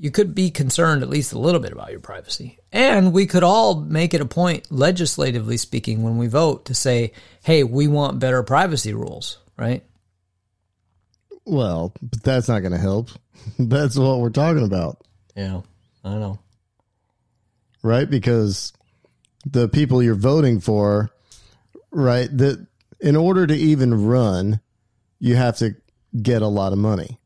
You 0.00 0.12
could 0.12 0.32
be 0.32 0.50
concerned 0.50 1.02
at 1.02 1.08
least 1.08 1.32
a 1.32 1.38
little 1.38 1.60
bit 1.60 1.72
about 1.72 1.90
your 1.90 1.98
privacy. 1.98 2.58
And 2.70 3.12
we 3.12 3.26
could 3.26 3.42
all 3.42 3.80
make 3.80 4.14
it 4.14 4.20
a 4.20 4.26
point, 4.26 4.70
legislatively 4.70 5.56
speaking, 5.56 6.04
when 6.04 6.18
we 6.18 6.28
vote 6.28 6.66
to 6.66 6.74
say, 6.74 7.12
hey, 7.42 7.64
we 7.64 7.88
want 7.88 8.20
better 8.20 8.44
privacy 8.44 8.94
rules, 8.94 9.38
right? 9.56 9.82
Well, 11.44 11.94
but 12.00 12.22
that's 12.22 12.48
not 12.48 12.60
going 12.60 12.72
to 12.72 12.78
help. 12.78 13.10
that's 13.58 13.96
what 13.96 14.20
we're 14.20 14.30
talking 14.30 14.64
about, 14.64 15.04
Yeah, 15.34 15.62
I 16.04 16.14
know. 16.14 16.38
Right? 17.82 18.08
Because 18.08 18.72
the 19.46 19.68
people 19.68 20.02
you're 20.02 20.14
voting 20.14 20.60
for, 20.60 21.10
right, 21.90 22.28
that 22.38 22.66
in 23.00 23.16
order 23.16 23.46
to 23.46 23.54
even 23.54 24.06
run, 24.06 24.60
you 25.18 25.36
have 25.36 25.56
to 25.58 25.74
get 26.20 26.42
a 26.42 26.48
lot 26.48 26.72
of 26.72 26.78
money 26.78 27.18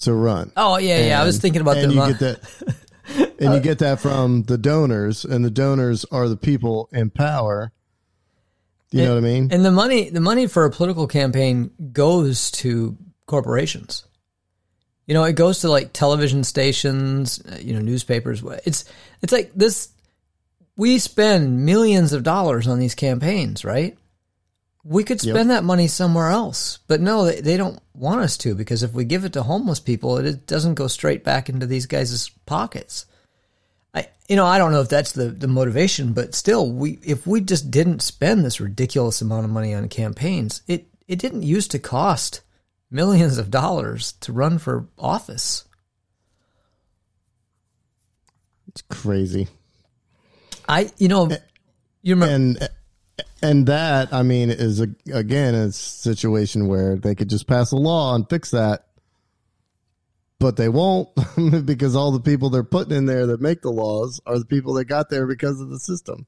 to 0.00 0.14
run. 0.14 0.52
Oh, 0.56 0.78
yeah, 0.78 1.06
yeah. 1.06 1.20
I 1.20 1.24
was 1.24 1.38
thinking 1.38 1.60
about 1.60 1.76
and 1.76 1.90
the. 1.90 1.94
you 1.94 2.06
get 2.06 2.18
that, 2.20 2.74
and 3.38 3.54
you 3.54 3.60
get 3.60 3.78
that 3.80 4.00
from 4.00 4.44
the 4.44 4.58
donors, 4.58 5.24
and 5.24 5.44
the 5.44 5.50
donors 5.50 6.04
are 6.06 6.28
the 6.28 6.36
people 6.36 6.88
in 6.92 7.10
power. 7.10 7.72
You 8.92 9.04
know 9.04 9.14
what 9.14 9.18
I 9.18 9.20
mean? 9.20 9.52
And 9.52 9.64
the 9.64 9.70
money, 9.70 10.10
the 10.10 10.20
money 10.20 10.48
for 10.48 10.64
a 10.64 10.70
political 10.70 11.06
campaign 11.06 11.70
goes 11.92 12.50
to 12.52 12.96
corporations. 13.26 14.04
You 15.06 15.14
know, 15.14 15.24
it 15.24 15.34
goes 15.34 15.60
to 15.60 15.70
like 15.70 15.92
television 15.92 16.44
stations, 16.44 17.42
uh, 17.44 17.58
you 17.60 17.74
know, 17.74 17.80
newspapers. 17.80 18.42
It's 18.64 18.84
it's 19.22 19.32
like 19.32 19.52
this. 19.54 19.88
We 20.76 20.98
spend 20.98 21.66
millions 21.66 22.12
of 22.12 22.22
dollars 22.22 22.66
on 22.66 22.78
these 22.78 22.94
campaigns, 22.94 23.64
right? 23.64 23.98
We 24.82 25.04
could 25.04 25.20
spend 25.20 25.50
that 25.50 25.64
money 25.64 25.88
somewhere 25.88 26.30
else, 26.30 26.78
but 26.86 27.02
no, 27.02 27.26
they, 27.26 27.42
they 27.42 27.56
don't 27.58 27.78
want 27.92 28.22
us 28.22 28.38
to 28.38 28.54
because 28.54 28.82
if 28.82 28.94
we 28.94 29.04
give 29.04 29.26
it 29.26 29.34
to 29.34 29.42
homeless 29.42 29.78
people, 29.78 30.16
it, 30.16 30.24
it 30.24 30.46
doesn't 30.46 30.76
go 30.76 30.86
straight 30.86 31.22
back 31.22 31.50
into 31.50 31.66
these 31.66 31.84
guys' 31.84 32.30
pockets. 32.46 33.04
I, 33.92 34.08
you 34.26 34.36
know, 34.36 34.46
I 34.46 34.56
don't 34.56 34.72
know 34.72 34.80
if 34.80 34.88
that's 34.88 35.12
the, 35.12 35.24
the 35.26 35.48
motivation, 35.48 36.14
but 36.14 36.34
still, 36.34 36.70
we 36.70 36.98
if 37.02 37.26
we 37.26 37.42
just 37.42 37.70
didn't 37.70 38.00
spend 38.00 38.42
this 38.42 38.60
ridiculous 38.60 39.20
amount 39.20 39.44
of 39.44 39.50
money 39.50 39.74
on 39.74 39.88
campaigns, 39.88 40.62
it 40.66 40.86
it 41.06 41.18
didn't 41.18 41.42
used 41.42 41.72
to 41.72 41.78
cost 41.78 42.40
millions 42.90 43.38
of 43.38 43.50
dollars 43.50 44.12
to 44.20 44.32
run 44.32 44.58
for 44.58 44.88
office. 44.98 45.64
It's 48.68 48.82
crazy. 48.82 49.48
I, 50.68 50.90
you 50.98 51.08
know, 51.08 51.28
you 52.02 52.14
remember, 52.14 52.34
and 52.34 52.68
and 53.42 53.66
that 53.66 54.12
I 54.12 54.22
mean 54.22 54.50
is 54.50 54.80
a, 54.80 54.88
again 55.12 55.54
a 55.54 55.72
situation 55.72 56.68
where 56.68 56.96
they 56.96 57.14
could 57.14 57.28
just 57.28 57.46
pass 57.46 57.72
a 57.72 57.76
law 57.76 58.14
and 58.14 58.28
fix 58.28 58.52
that, 58.52 58.86
but 60.38 60.56
they 60.56 60.68
won't 60.68 61.08
because 61.66 61.96
all 61.96 62.12
the 62.12 62.20
people 62.20 62.50
they're 62.50 62.62
putting 62.62 62.96
in 62.96 63.06
there 63.06 63.26
that 63.26 63.40
make 63.40 63.62
the 63.62 63.72
laws 63.72 64.20
are 64.26 64.38
the 64.38 64.44
people 64.44 64.74
that 64.74 64.84
got 64.84 65.10
there 65.10 65.26
because 65.26 65.60
of 65.60 65.70
the 65.70 65.80
system. 65.80 66.26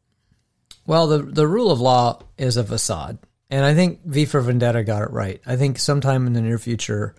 well, 0.87 1.07
the 1.07 1.18
the 1.18 1.46
rule 1.46 1.70
of 1.70 1.81
law 1.81 2.20
is 2.37 2.57
a 2.57 2.64
facade, 2.64 3.18
and 3.52 3.66
I 3.66 3.74
think 3.74 4.02
V 4.06 4.24
for 4.24 4.40
Vendetta 4.40 4.82
got 4.82 5.02
it 5.02 5.10
right. 5.10 5.38
I 5.44 5.56
think 5.56 5.78
sometime 5.78 6.26
in 6.26 6.32
the 6.32 6.40
near 6.40 6.58
future, 6.58 7.14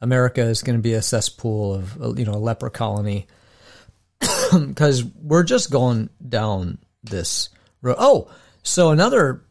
America 0.00 0.40
is 0.40 0.62
going 0.62 0.78
to 0.78 0.82
be 0.82 0.94
a 0.94 1.02
cesspool 1.02 1.74
of 1.74 2.18
you 2.18 2.24
know 2.24 2.34
a 2.34 2.38
leper 2.38 2.70
colony 2.70 3.26
because 4.68 5.04
we're 5.04 5.42
just 5.42 5.72
going 5.72 6.08
down 6.26 6.78
this 7.02 7.50
road. 7.82 7.96
Oh, 7.98 8.30
so 8.62 8.90
another 8.90 9.42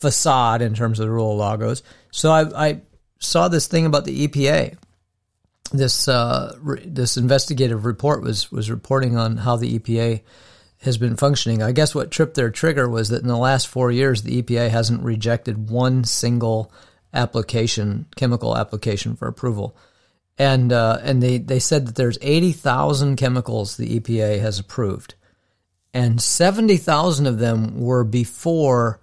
facade 0.00 0.60
in 0.60 0.74
terms 0.74 0.98
of 0.98 1.06
the 1.06 1.12
rule 1.12 1.32
of 1.32 1.38
law 1.38 1.56
goes. 1.56 1.84
So 2.10 2.32
I, 2.32 2.68
I 2.68 2.80
saw 3.20 3.46
this 3.46 3.68
thing 3.68 3.86
about 3.86 4.04
the 4.04 4.26
EPA. 4.26 4.76
This 5.70 6.08
uh, 6.08 6.56
re- 6.58 6.84
this 6.84 7.16
investigative 7.16 7.84
report 7.84 8.22
was 8.22 8.50
was 8.50 8.72
reporting 8.72 9.16
on 9.16 9.36
how 9.36 9.54
the 9.54 9.78
EPA 9.78 10.22
has 10.86 10.96
been 10.96 11.16
functioning. 11.16 11.62
I 11.62 11.72
guess 11.72 11.94
what 11.94 12.10
tripped 12.10 12.34
their 12.34 12.50
trigger 12.50 12.88
was 12.88 13.10
that 13.10 13.22
in 13.22 13.28
the 13.28 13.36
last 13.36 13.68
four 13.68 13.92
years, 13.92 14.22
the 14.22 14.42
EPA 14.42 14.70
hasn't 14.70 15.02
rejected 15.02 15.68
one 15.70 16.04
single 16.04 16.72
application, 17.12 18.06
chemical 18.16 18.56
application 18.56 19.14
for 19.14 19.28
approval 19.28 19.76
and 20.38 20.72
uh, 20.72 20.98
and 21.02 21.22
they 21.22 21.38
they 21.38 21.58
said 21.58 21.86
that 21.86 21.94
there's 21.94 22.18
eighty 22.20 22.52
thousand 22.52 23.16
chemicals 23.16 23.76
the 23.76 24.00
EPA 24.00 24.40
has 24.40 24.58
approved, 24.58 25.14
and 25.94 26.20
seventy 26.20 26.76
thousand 26.76 27.26
of 27.26 27.38
them 27.38 27.80
were 27.80 28.04
before 28.04 29.00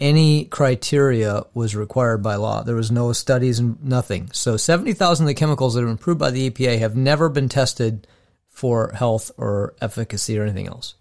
any 0.00 0.46
criteria 0.46 1.44
was 1.54 1.76
required 1.76 2.22
by 2.22 2.34
law. 2.34 2.62
There 2.62 2.74
was 2.74 2.90
no 2.90 3.12
studies 3.12 3.60
and 3.60 3.80
nothing. 3.84 4.30
So 4.32 4.56
70,000 4.56 5.26
of 5.26 5.28
the 5.28 5.34
chemicals 5.34 5.74
that 5.74 5.80
have 5.80 5.86
been 5.86 5.94
approved 5.94 6.18
by 6.18 6.32
the 6.32 6.50
EPA 6.50 6.80
have 6.80 6.96
never 6.96 7.28
been 7.28 7.48
tested 7.48 8.08
for 8.48 8.90
health 8.94 9.30
or 9.36 9.76
efficacy 9.80 10.36
or 10.36 10.42
anything 10.42 10.66
else. 10.66 10.96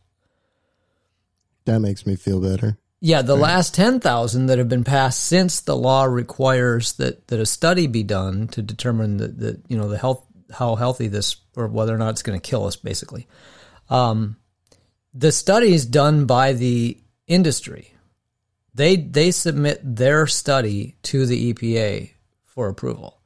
That 1.66 1.80
makes 1.80 2.06
me 2.06 2.16
feel 2.16 2.42
better. 2.42 2.78
Yeah, 3.04 3.24
the 3.24 3.36
last 3.36 3.74
10,000 3.74 4.46
that 4.46 4.60
have 4.60 4.70
been 4.70 4.84
passed 4.84 5.24
since 5.24 5.62
the 5.62 5.76
law 5.76 6.04
requires 6.04 6.94
that, 6.94 7.28
that 7.30 7.40
a 7.40 7.48
study 7.48 7.88
be 7.88 8.04
done 8.04 8.48
to 8.50 8.62
determine 8.62 9.18
the, 9.18 9.28
the 9.28 9.62
you 9.68 9.78
know 9.78 9.88
the 9.88 9.98
health 9.98 10.24
how 10.52 10.76
healthy 10.76 11.08
this 11.08 11.38
or 11.56 11.68
whether 11.68 11.96
or 11.96 11.98
not 11.98 12.10
it's 12.10 12.22
going 12.22 12.40
to 12.40 12.50
kill 12.50 12.66
us 12.66 12.76
basically. 12.76 13.28
Um, 13.90 14.38
the 15.14 15.32
studies 15.32 15.86
done 15.86 16.26
by 16.26 16.54
the 16.54 17.00
industry 17.26 17.92
they 18.74 18.96
they 18.96 19.32
submit 19.32 19.80
their 19.84 20.28
study 20.28 20.96
to 21.04 21.26
the 21.26 21.54
EPA 21.54 22.12
for 22.46 22.68
approval. 22.68 23.20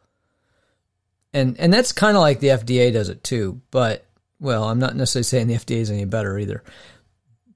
And 1.34 1.60
and 1.60 1.72
that's 1.74 1.92
kind 1.92 2.16
of 2.16 2.22
like 2.22 2.40
the 2.40 2.48
FDA 2.48 2.92
does 2.92 3.10
it 3.10 3.24
too, 3.24 3.62
but 3.72 4.06
well, 4.40 4.66
I'm 4.66 4.80
not 4.80 4.96
necessarily 4.96 5.24
saying 5.24 5.48
the 5.48 5.56
FDA 5.56 5.78
is 5.78 5.92
any 5.92 6.06
better 6.06 6.38
either. 6.38 6.64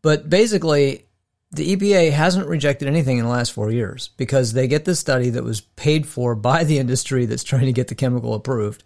But 0.01 0.29
basically 0.29 1.05
the 1.51 1.75
EPA 1.75 2.11
hasn't 2.11 2.47
rejected 2.47 2.87
anything 2.87 3.17
in 3.17 3.25
the 3.25 3.31
last 3.31 3.53
4 3.53 3.71
years 3.71 4.11
because 4.17 4.53
they 4.53 4.67
get 4.67 4.85
this 4.85 4.99
study 4.99 5.31
that 5.31 5.43
was 5.43 5.61
paid 5.61 6.07
for 6.07 6.35
by 6.35 6.63
the 6.63 6.77
industry 6.77 7.25
that's 7.25 7.43
trying 7.43 7.65
to 7.65 7.73
get 7.73 7.87
the 7.87 7.95
chemical 7.95 8.33
approved. 8.33 8.83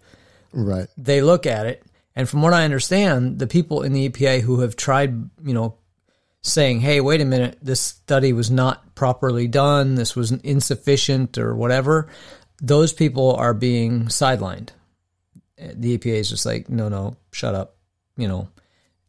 Right. 0.52 0.88
They 0.96 1.20
look 1.20 1.46
at 1.46 1.66
it 1.66 1.84
and 2.16 2.28
from 2.28 2.42
what 2.42 2.54
I 2.54 2.64
understand, 2.64 3.38
the 3.38 3.46
people 3.46 3.82
in 3.82 3.92
the 3.92 4.08
EPA 4.08 4.40
who 4.40 4.60
have 4.60 4.76
tried, 4.76 5.10
you 5.44 5.52
know, 5.52 5.78
saying, 6.42 6.80
hey, 6.80 7.00
wait 7.00 7.20
a 7.20 7.24
minute, 7.24 7.58
this 7.60 7.80
study 7.80 8.32
was 8.32 8.50
not 8.50 8.94
properly 8.94 9.48
done, 9.48 9.94
this 9.94 10.14
was 10.14 10.30
insufficient 10.30 11.38
or 11.38 11.56
whatever, 11.56 12.08
those 12.62 12.92
people 12.92 13.34
are 13.34 13.54
being 13.54 14.04
sidelined. 14.04 14.68
The 15.56 15.98
EPA 15.98 16.14
is 16.14 16.30
just 16.30 16.46
like, 16.46 16.68
no, 16.68 16.88
no, 16.88 17.16
shut 17.32 17.54
up, 17.54 17.76
you 18.16 18.28
know, 18.28 18.48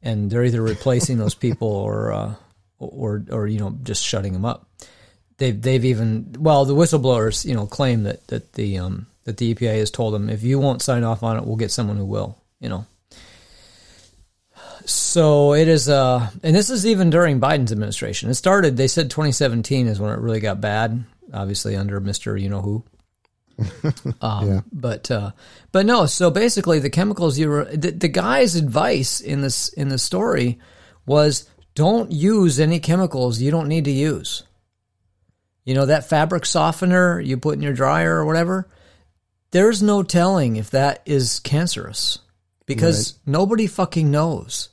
and 0.06 0.30
they're 0.30 0.46
either 0.46 0.62
replacing 0.62 1.18
those 1.18 1.36
people 1.36 1.68
or, 1.68 2.14
uh, 2.14 2.36
or, 2.78 3.26
or, 3.32 3.48
you 3.48 3.60
know, 3.60 3.76
just 3.84 4.06
shutting 4.06 4.32
them 4.32 4.46
up. 4.46 4.70
They've, 5.38 5.60
they've 5.60 5.84
even, 5.84 6.36
well, 6.40 6.64
the 6.64 6.76
whistleblowers, 6.76 7.44
you 7.44 7.56
know, 7.56 7.66
claim 7.66 8.04
that, 8.04 8.26
that 8.28 8.54
the, 8.54 8.78
um, 8.78 9.08
that 9.26 9.38
the 9.38 9.54
EPA 9.54 9.80
has 9.80 9.92
told 9.92 10.14
them, 10.14 10.30
if 10.30 10.44
you 10.44 10.60
won't 10.60 10.84
sign 10.84 11.04
off 11.04 11.24
on 11.24 11.36
it, 11.36 11.46
we'll 11.46 11.58
get 11.58 11.72
someone 11.72 11.98
who 11.98 12.06
will, 12.06 12.38
you 12.62 12.70
know. 12.70 12.86
So 14.86 15.56
it 15.56 15.68
is, 15.68 15.90
uh, 15.90 16.30
and 16.44 16.56
this 16.56 16.70
is 16.70 16.86
even 16.86 17.10
during 17.10 17.42
Biden's 17.42 17.72
administration. 17.72 18.30
It 18.30 18.36
started, 18.36 18.78
they 18.78 18.88
said 18.88 19.10
2017 19.10 19.88
is 19.88 20.00
when 20.00 20.14
it 20.14 20.20
really 20.20 20.40
got 20.40 20.62
bad, 20.62 21.04
obviously 21.34 21.76
under 21.76 22.00
Mr. 22.00 22.40
You 22.40 22.50
know 22.50 22.62
who. 22.62 22.84
um, 24.22 24.48
Yeah. 24.48 24.62
But, 24.72 25.10
uh, 25.12 25.32
but 25.72 25.86
no, 25.86 26.06
so 26.06 26.30
basically 26.32 26.80
the 26.80 26.90
chemicals 26.90 27.38
you 27.38 27.50
were, 27.50 27.66
the, 27.66 27.92
the 27.92 28.08
guy's 28.08 28.56
advice 28.56 29.22
in 29.22 29.42
this, 29.42 29.70
in 29.70 29.90
the 29.90 29.98
story 29.98 30.60
was 31.06 31.50
don't 31.76 32.12
use 32.12 32.60
any 32.60 32.80
chemicals 32.80 33.42
you 33.42 33.52
don't 33.52 33.68
need 33.68 33.86
to 33.86 33.92
use. 33.92 34.44
You 35.66 35.74
know, 35.74 35.88
that 35.88 36.08
fabric 36.08 36.46
softener 36.46 37.20
you 37.20 37.38
put 37.38 37.56
in 37.56 37.62
your 37.62 37.74
dryer 37.74 38.16
or 38.16 38.26
whatever, 38.26 38.70
there's 39.52 39.82
no 39.82 40.04
telling 40.04 40.58
if 40.58 40.72
that 40.72 41.02
is 41.06 41.40
cancerous 41.40 42.20
because 42.66 43.18
nobody 43.26 43.68
fucking 43.68 44.12
knows. 44.12 44.70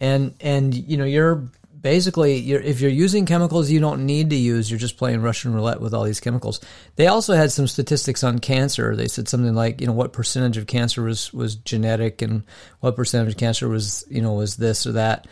And 0.00 0.34
and 0.40 0.74
you 0.74 0.96
know 0.96 1.04
you're 1.04 1.48
basically 1.84 2.38
you're 2.38 2.62
if 2.62 2.80
you're 2.80 2.90
using 2.90 3.26
chemicals 3.26 3.70
you 3.70 3.78
don't 3.78 4.06
need 4.06 4.30
to 4.30 4.36
use, 4.36 4.70
you're 4.70 4.80
just 4.80 4.96
playing 4.96 5.20
Russian 5.20 5.54
roulette 5.54 5.80
with 5.80 5.92
all 5.92 6.02
these 6.02 6.18
chemicals. 6.18 6.60
They 6.96 7.06
also 7.06 7.34
had 7.34 7.52
some 7.52 7.68
statistics 7.68 8.24
on 8.24 8.38
cancer. 8.38 8.96
They 8.96 9.06
said 9.06 9.28
something 9.28 9.54
like 9.54 9.80
you 9.80 9.86
know 9.86 9.92
what 9.92 10.14
percentage 10.14 10.56
of 10.56 10.66
cancer 10.66 11.02
was 11.02 11.32
was 11.32 11.54
genetic 11.54 12.22
and 12.22 12.42
what 12.80 12.96
percentage 12.96 13.34
of 13.34 13.38
cancer 13.38 13.68
was 13.68 14.04
you 14.10 14.22
know 14.22 14.32
was 14.32 14.56
this 14.56 14.86
or 14.86 14.92
that. 14.92 15.28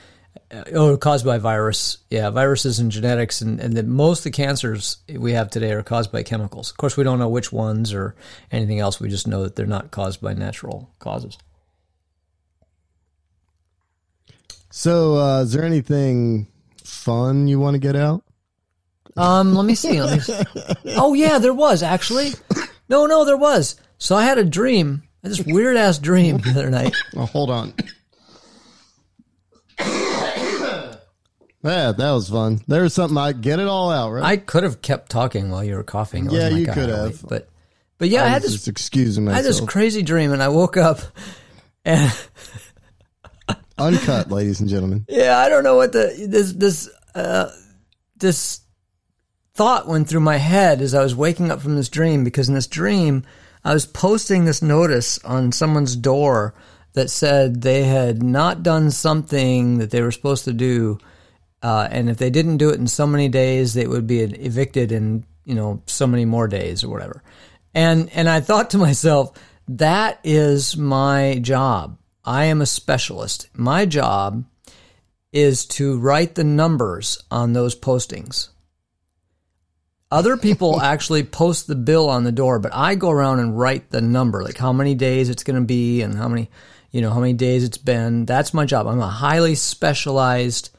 Uh, 0.51 0.65
Oh, 0.75 0.97
caused 0.99 1.25
by 1.25 1.39
virus. 1.39 1.99
Yeah, 2.11 2.29
viruses 2.29 2.79
and 2.79 2.91
genetics, 2.91 3.41
and, 3.41 3.59
and 3.59 3.75
the, 3.75 3.83
most 3.83 4.21
of 4.21 4.25
the 4.25 4.31
cancers 4.31 4.99
we 5.09 5.33
have 5.33 5.51
today 5.51 5.73
are 5.73 5.83
caused 5.83 6.13
by 6.13 6.23
chemicals. 6.23 6.71
Of 6.71 6.77
course, 6.77 6.97
we 6.97 7.05
don't 7.05 7.19
know 7.19 7.29
which 7.29 7.53
ones 7.53 7.95
or 7.95 8.15
anything 8.51 8.79
else. 8.79 9.01
We 9.01 9.09
just 9.09 9.27
know 9.27 9.43
that 9.43 9.57
they're 9.57 9.67
not 9.67 9.91
caused 9.91 10.21
by 10.21 10.35
natural 10.35 10.91
causes. 10.99 11.39
So, 14.75 15.19
uh, 15.19 15.43
is 15.43 15.53
there 15.53 15.65
anything 15.65 16.47
fun 16.83 17.47
you 17.47 17.61
want 17.61 17.75
to 17.75 17.79
get 17.79 17.95
out? 17.95 18.25
Um, 19.19 19.55
let 19.55 19.67
me 19.67 19.75
see. 19.75 20.01
Let 20.03 20.15
me 20.15 20.21
see. 20.21 20.43
Oh 20.97 21.13
yeah, 21.13 21.39
there 21.39 21.53
was 21.55 21.83
actually. 21.83 22.31
No, 22.89 23.05
no, 23.07 23.25
there 23.27 23.37
was. 23.37 23.77
So 23.99 24.17
I 24.17 24.25
had 24.25 24.39
a 24.39 24.45
dream. 24.45 25.03
I 25.23 25.29
had 25.29 25.33
this 25.33 25.45
weird 25.47 25.77
ass 25.77 25.99
dream 25.99 26.39
the 26.39 26.51
other 26.51 26.71
night. 26.71 26.95
Oh, 27.17 27.27
hold 27.27 27.51
on. 27.51 27.75
Yeah, 31.65 31.93
that 31.93 32.11
was 32.11 32.29
fun. 32.29 32.61
There 32.67 32.83
was 32.83 32.93
something 32.95 33.17
I 33.17 33.33
get 33.33 33.61
it 33.61 33.69
all 33.69 33.91
out, 33.91 34.11
right? 34.11 34.25
I 34.25 34.37
could 34.37 34.65
have 34.65 34.83
kept 34.83 35.11
talking 35.11 35.51
while 35.51 35.63
you 35.63 35.77
were 35.77 35.85
coughing. 35.85 36.27
It 36.27 36.33
Yeah, 36.33 36.49
you 36.49 36.67
could 36.67 36.91
"Ah, 36.91 36.97
have. 37.05 37.23
wait," 37.23 37.29
But, 37.29 37.49
but 37.99 38.09
yeah, 38.09 38.25
I, 38.25 38.29
had 38.29 38.43
was 38.43 38.53
this. 38.53 38.69
excusing 38.69 39.29
I 39.29 39.35
had 39.35 39.45
this 39.45 39.61
crazy 39.61 40.03
dream, 40.03 40.33
and 40.33 40.43
I 40.43 40.49
woke 40.49 40.77
up, 40.77 40.99
and 41.85 42.11
Uncut, 43.79 44.31
ladies 44.31 44.61
and 44.61 44.69
gentlemen. 44.69 45.05
yeah, 45.09 45.39
I 45.39 45.49
don't 45.49 45.65
know 45.65 45.77
what 45.77 45.93
the 45.93 46.27
this 46.29 46.53
this 46.53 46.91
uh, 47.15 47.51
this 48.17 48.61
thought 49.55 49.87
went 49.87 50.09
through 50.09 50.21
my 50.21 50.39
head 50.39 50.81
as 50.81 50.95
I 50.95 51.03
was 51.03 51.15
waking 51.15 51.51
up 51.51 51.61
from 51.61 51.77
this 51.77 51.89
dream 51.89 52.25
because 52.25 52.49
in 52.49 52.55
this 52.55 52.67
dream 52.67 53.25
I 53.65 53.75
was 53.75 53.87
posting 53.87 54.45
this 54.45 54.63
notice 54.63 55.19
on 55.25 55.53
someone's 55.53 55.95
door 55.95 56.55
that 56.95 57.11
said 57.11 57.63
they 57.63 57.85
had 57.85 58.23
not 58.23 58.63
done 58.63 58.91
something 58.91 59.79
that 59.79 59.91
they 59.91 60.03
were 60.03 60.11
supposed 60.11 60.45
to 60.45 60.53
do, 60.53 60.99
uh, 61.63 61.89
and 61.91 62.11
if 62.11 62.19
they 62.19 62.31
didn't 62.31 62.59
do 62.59 62.71
it 62.71 62.79
in 62.79 62.87
so 62.87 63.07
many 63.07 63.29
days, 63.29 63.73
they 63.73 63.87
would 63.87 64.07
be 64.07 64.21
evicted 64.21 64.93
in 64.93 65.25
you 65.45 65.55
know 65.55 65.83
so 65.87 66.07
many 66.07 66.25
more 66.25 66.49
days 66.49 66.85
or 66.85 66.89
whatever. 66.89 67.23
And 67.75 68.11
and 68.11 68.29
I 68.29 68.41
thought 68.41 68.71
to 68.71 68.79
myself, 68.79 69.33
that 69.69 70.21
is 70.25 70.77
my 70.77 71.39
job. 71.41 71.99
I 72.25 72.45
am 72.45 72.61
a 72.61 72.67
specialist. 72.67 73.49
My 73.55 73.85
job 73.87 74.45
is 75.33 75.65
to 75.67 75.99
write 75.99 76.35
the 76.35 76.45
numbers 76.45 77.23
on 77.31 77.53
those 77.53 77.75
postings. 77.75 78.49
Other 80.11 80.37
people 80.37 80.81
actually 80.83 81.23
post 81.25 81.67
the 81.67 81.75
bill 81.75 82.09
on 82.09 82.25
the 82.25 82.33
door, 82.33 82.59
but 82.59 82.75
I 82.75 82.95
go 82.95 83.11
around 83.11 83.41
and 83.41 83.59
write 83.59 83.91
the 83.91 84.01
number, 84.03 84.43
like 84.45 84.59
how 84.59 84.73
many 84.73 84.95
days 84.95 85.29
it's 85.31 85.43
going 85.43 85.59
to 85.61 85.67
be 85.67 86.03
and 86.03 86.15
how 86.15 86.29
many, 86.29 86.51
you 86.91 87.01
know, 87.01 87.11
how 87.11 87.21
many 87.21 87.33
days 87.33 87.65
it's 87.65 87.79
been. 87.79 88.27
That's 88.27 88.53
my 88.53 88.67
job. 88.67 88.87
I'm 88.87 89.01
a 89.01 89.09
highly 89.09 89.55
specialized 89.55 90.71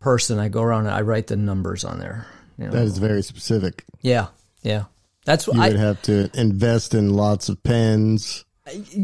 person. 0.00 0.38
I 0.38 0.48
go 0.48 0.62
around 0.62 0.86
and 0.86 0.94
I 0.94 1.00
write 1.00 1.28
the 1.28 1.36
numbers 1.36 1.84
on 1.84 1.98
there. 1.98 2.26
You 2.58 2.66
know? 2.66 2.72
That 2.72 2.82
is 2.84 2.98
very 2.98 3.22
specific. 3.22 3.84
yeah, 4.02 4.28
yeah. 4.62 4.84
That's 5.24 5.46
what 5.46 5.56
You 5.56 5.62
I. 5.62 5.68
would 5.68 5.78
have 5.78 6.00
to 6.02 6.30
invest 6.34 6.94
in 6.94 7.12
lots 7.12 7.48
of 7.50 7.62
pens, 7.62 8.44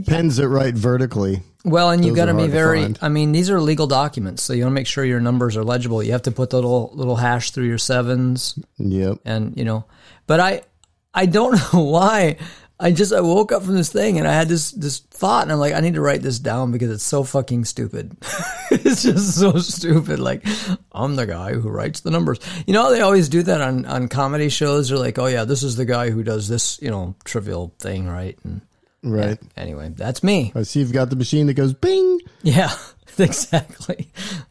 pens 0.06 0.36
that 0.36 0.48
write 0.48 0.74
vertically. 0.74 1.42
Well, 1.64 1.90
and 1.90 2.04
you 2.04 2.14
got 2.14 2.26
to 2.26 2.34
be 2.34 2.40
hard 2.40 2.50
to 2.50 2.56
very. 2.56 2.94
I 3.00 3.08
mean, 3.08 3.32
these 3.32 3.48
are 3.50 3.60
legal 3.60 3.86
documents, 3.86 4.42
so 4.42 4.52
you 4.52 4.64
want 4.64 4.72
to 4.72 4.74
make 4.74 4.86
sure 4.86 5.04
your 5.04 5.20
numbers 5.20 5.56
are 5.56 5.64
legible. 5.64 6.02
You 6.02 6.12
have 6.12 6.22
to 6.22 6.30
put 6.30 6.50
the 6.50 6.56
little 6.56 6.90
little 6.94 7.16
hash 7.16 7.52
through 7.52 7.66
your 7.66 7.78
sevens, 7.78 8.58
Yep. 8.78 9.18
and 9.24 9.56
you 9.56 9.64
know. 9.64 9.86
But 10.26 10.40
I, 10.40 10.62
I 11.14 11.26
don't 11.26 11.52
know 11.72 11.84
why. 11.84 12.36
I 12.78 12.90
just 12.90 13.12
I 13.12 13.20
woke 13.20 13.52
up 13.52 13.62
from 13.62 13.76
this 13.76 13.90
thing 13.92 14.18
and 14.18 14.26
I 14.26 14.32
had 14.32 14.48
this 14.48 14.72
this 14.72 14.98
thought, 14.98 15.44
and 15.44 15.52
I'm 15.52 15.58
like, 15.60 15.72
I 15.74 15.80
need 15.80 15.94
to 15.94 16.00
write 16.02 16.22
this 16.22 16.38
down 16.40 16.70
because 16.72 16.90
it's 16.90 17.04
so 17.04 17.22
fucking 17.22 17.64
stupid. 17.66 18.14
it's 18.70 19.04
just 19.04 19.38
so 19.38 19.56
stupid. 19.58 20.18
Like, 20.18 20.44
I'm 20.92 21.14
the 21.16 21.24
guy 21.24 21.54
who 21.54 21.70
writes 21.70 22.00
the 22.00 22.10
numbers. 22.10 22.40
You 22.66 22.74
know, 22.74 22.82
how 22.82 22.90
they 22.90 23.00
always 23.00 23.28
do 23.30 23.42
that 23.44 23.60
on 23.62 23.86
on 23.86 24.08
comedy 24.08 24.48
shows. 24.50 24.88
They're 24.88 24.98
like, 24.98 25.18
oh 25.18 25.26
yeah, 25.26 25.44
this 25.44 25.62
is 25.62 25.76
the 25.76 25.84
guy 25.86 26.10
who 26.10 26.22
does 26.24 26.48
this, 26.48 26.78
you 26.82 26.90
know, 26.90 27.14
trivial 27.24 27.72
thing, 27.78 28.06
right? 28.08 28.36
And 28.44 28.60
Right. 29.04 29.38
anyway, 29.56 29.90
that's 29.94 30.22
me. 30.22 30.52
I 30.54 30.62
see 30.62 30.80
you've 30.80 30.92
got 30.92 31.10
the 31.10 31.16
machine 31.16 31.46
that 31.46 31.54
goes 31.54 31.74
bing. 31.74 32.20
Yeah, 32.42 32.72
exactly. 33.18 34.10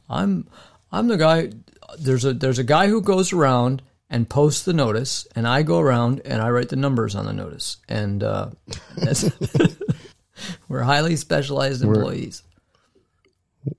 I'm 0.09 0.47
I'm 0.91 1.07
the 1.07 1.17
guy. 1.17 1.51
There's 1.97 2.23
a 2.23 2.33
there's 2.33 2.59
a 2.59 2.63
guy 2.63 2.87
who 2.87 3.01
goes 3.01 3.33
around 3.33 3.81
and 4.09 4.29
posts 4.29 4.63
the 4.63 4.73
notice, 4.73 5.27
and 5.35 5.47
I 5.47 5.63
go 5.63 5.79
around 5.79 6.21
and 6.23 6.41
I 6.41 6.49
write 6.51 6.69
the 6.69 6.75
numbers 6.75 7.15
on 7.15 7.25
the 7.25 7.33
notice, 7.33 7.77
and 7.89 8.23
uh, 8.23 8.51
we're 10.67 10.83
highly 10.83 11.15
specialized 11.15 11.83
employees. 11.83 12.43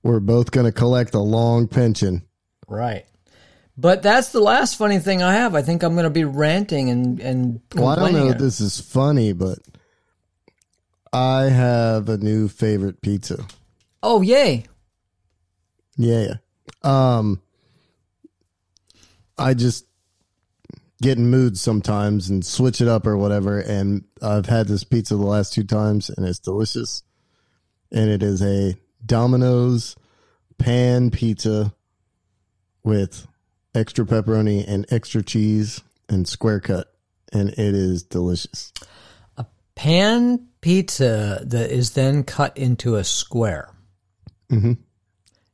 We're 0.03 0.21
both 0.21 0.51
going 0.51 0.67
to 0.67 0.73
collect 0.73 1.15
a 1.15 1.21
long 1.21 1.69
pension. 1.69 2.23
Right. 2.67 3.05
But 3.77 4.03
that's 4.03 4.31
the 4.33 4.41
last 4.41 4.77
funny 4.77 4.99
thing 4.99 5.23
I 5.23 5.35
have. 5.35 5.55
I 5.55 5.63
think 5.63 5.83
I'm 5.83 5.95
going 5.95 6.05
to 6.05 6.11
be 6.11 6.25
ranting 6.25 6.91
and 6.91 7.21
and 7.21 7.61
Well, 7.75 7.89
I 7.89 7.97
don't 7.97 8.13
know 8.13 8.29
if 8.29 8.39
this 8.39 8.61
is 8.61 8.81
funny, 8.81 9.33
but 9.33 9.59
I 11.15 11.45
have 11.45 12.09
a 12.09 12.19
new 12.19 12.49
favorite 12.49 13.01
pizza. 13.01 13.47
oh 14.03 14.21
yay! 14.21 14.65
Yeah. 15.97 16.35
Um 16.83 17.41
I 19.39 19.55
just 19.55 19.87
get 21.01 21.19
in 21.19 21.31
moods 21.31 21.61
sometimes 21.61 22.31
and 22.31 22.45
switch 22.45 22.81
it 22.81 22.89
up 22.89 23.07
or 23.07 23.17
whatever. 23.17 23.61
And 23.61 24.05
I've 24.23 24.47
had 24.47 24.67
this 24.69 24.85
pizza 24.85 25.17
the 25.17 25.23
last 25.23 25.53
two 25.53 25.65
times 25.65 26.11
and 26.11 26.27
it's 26.27 26.39
delicious. 26.39 27.03
And 27.93 28.11
it 28.11 28.23
is 28.23 28.43
a 28.43 28.75
Domino's 29.05 29.97
pan 30.59 31.11
pizza 31.11 31.75
with 32.83 33.27
extra 33.75 34.05
pepperoni 34.05 34.65
and 34.67 34.87
extra 34.91 35.23
cheese 35.23 35.81
and 36.09 36.27
square 36.27 36.61
cut. 36.61 36.93
And 37.33 37.51
it 37.51 37.59
is 37.59 38.03
delicious. 38.05 38.73
A 39.37 39.47
pan 39.75 40.49
pizza 40.65 41.41
that 41.45 41.71
is 41.71 41.91
then 41.91 42.25
cut 42.25 42.57
into 42.57 42.97
a 42.97 43.05
square. 43.05 43.69
Mm-hmm. 44.51 44.73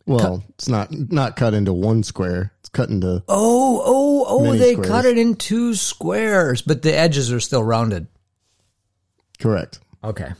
Well, 0.06 0.44
it's 0.50 0.68
not 0.68 0.88
not 0.92 1.34
cut 1.36 1.52
into 1.52 1.72
one 1.72 2.02
square. 2.04 2.52
It's 2.60 2.68
cut 2.68 2.90
into 2.90 3.22
Oh, 3.28 3.82
oh, 3.84 4.24
oh, 4.28 4.52
they 4.56 4.72
squares. 4.72 4.88
cut 4.88 5.04
it 5.06 5.18
in 5.18 5.34
two 5.34 5.74
squares, 5.74 6.62
but 6.62 6.82
the 6.82 6.96
edges 6.96 7.32
are 7.32 7.40
still 7.40 7.62
rounded. 7.62 8.06
correct. 9.40 9.80
Okay. 10.02 10.30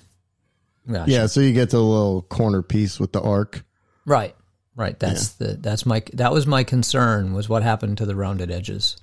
Gotcha. 0.90 1.10
Yeah, 1.10 1.26
so 1.26 1.40
you 1.40 1.52
get 1.52 1.70
the 1.70 1.80
little 1.80 2.22
corner 2.22 2.62
piece 2.62 2.98
with 2.98 3.12
the 3.12 3.20
arc. 3.20 3.64
Right. 4.06 4.34
Right. 4.74 4.98
That's 4.98 5.30
the 5.32 5.54
that's 5.60 5.84
my 5.84 6.02
that 6.14 6.32
was 6.32 6.46
my 6.46 6.64
concern 6.64 7.32
was 7.34 7.48
what 7.48 7.62
happened 7.62 7.98
to 7.98 8.06
the 8.06 8.16
rounded 8.16 8.50
edges. 8.50 8.96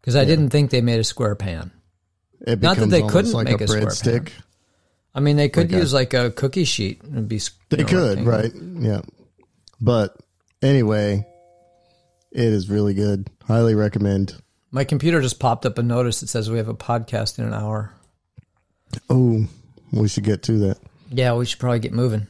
Because 0.00 0.16
I 0.16 0.24
didn't 0.24 0.50
think 0.50 0.70
they 0.70 0.80
made 0.82 1.00
a 1.00 1.04
square 1.04 1.34
pan. 1.34 1.70
It 2.46 2.60
Not 2.60 2.76
that 2.76 2.86
becomes 2.86 2.92
they 2.92 3.02
couldn't 3.02 3.32
like 3.32 3.46
make 3.46 3.60
a 3.60 3.64
a 3.64 3.68
square 3.68 3.86
breadstick. 3.86 4.32
I 5.14 5.20
mean, 5.20 5.36
they 5.36 5.48
could 5.48 5.70
Like 5.70 5.78
a- 5.78 5.82
use 5.82 5.92
like 5.92 6.14
a 6.14 6.30
cookie 6.30 6.64
sheet 6.64 7.02
and 7.04 7.28
be. 7.28 7.40
They 7.70 7.78
know, 7.78 7.84
could, 7.84 8.20
right? 8.22 8.52
Yeah. 8.54 9.02
But 9.80 10.16
anyway, 10.62 11.26
it 12.32 12.42
is 12.52 12.68
really 12.68 12.94
good. 12.94 13.28
Highly 13.46 13.74
recommend. 13.74 14.34
My 14.70 14.82
computer 14.84 15.20
just 15.20 15.38
popped 15.38 15.66
up 15.66 15.78
a 15.78 15.82
notice 15.82 16.20
that 16.20 16.28
says 16.28 16.50
we 16.50 16.58
have 16.58 16.68
a 16.68 16.74
podcast 16.74 17.38
in 17.38 17.44
an 17.44 17.54
hour. 17.54 17.92
Oh, 19.08 19.46
we 19.92 20.08
should 20.08 20.24
get 20.24 20.42
to 20.44 20.58
that. 20.66 20.78
Yeah, 21.10 21.34
we 21.34 21.46
should 21.46 21.60
probably 21.60 21.78
get 21.78 21.92
moving. 21.92 22.26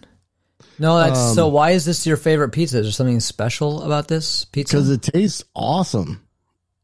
No, 0.78 0.98
that's 0.98 1.18
Um, 1.18 1.34
so. 1.34 1.48
Why 1.48 1.70
is 1.70 1.84
this 1.84 2.06
your 2.06 2.16
favorite 2.16 2.50
pizza? 2.50 2.78
Is 2.78 2.84
there 2.86 2.92
something 2.92 3.20
special 3.20 3.82
about 3.82 4.08
this 4.08 4.44
pizza? 4.46 4.76
Because 4.76 4.90
it 4.90 5.02
tastes 5.02 5.44
awesome. 5.54 6.20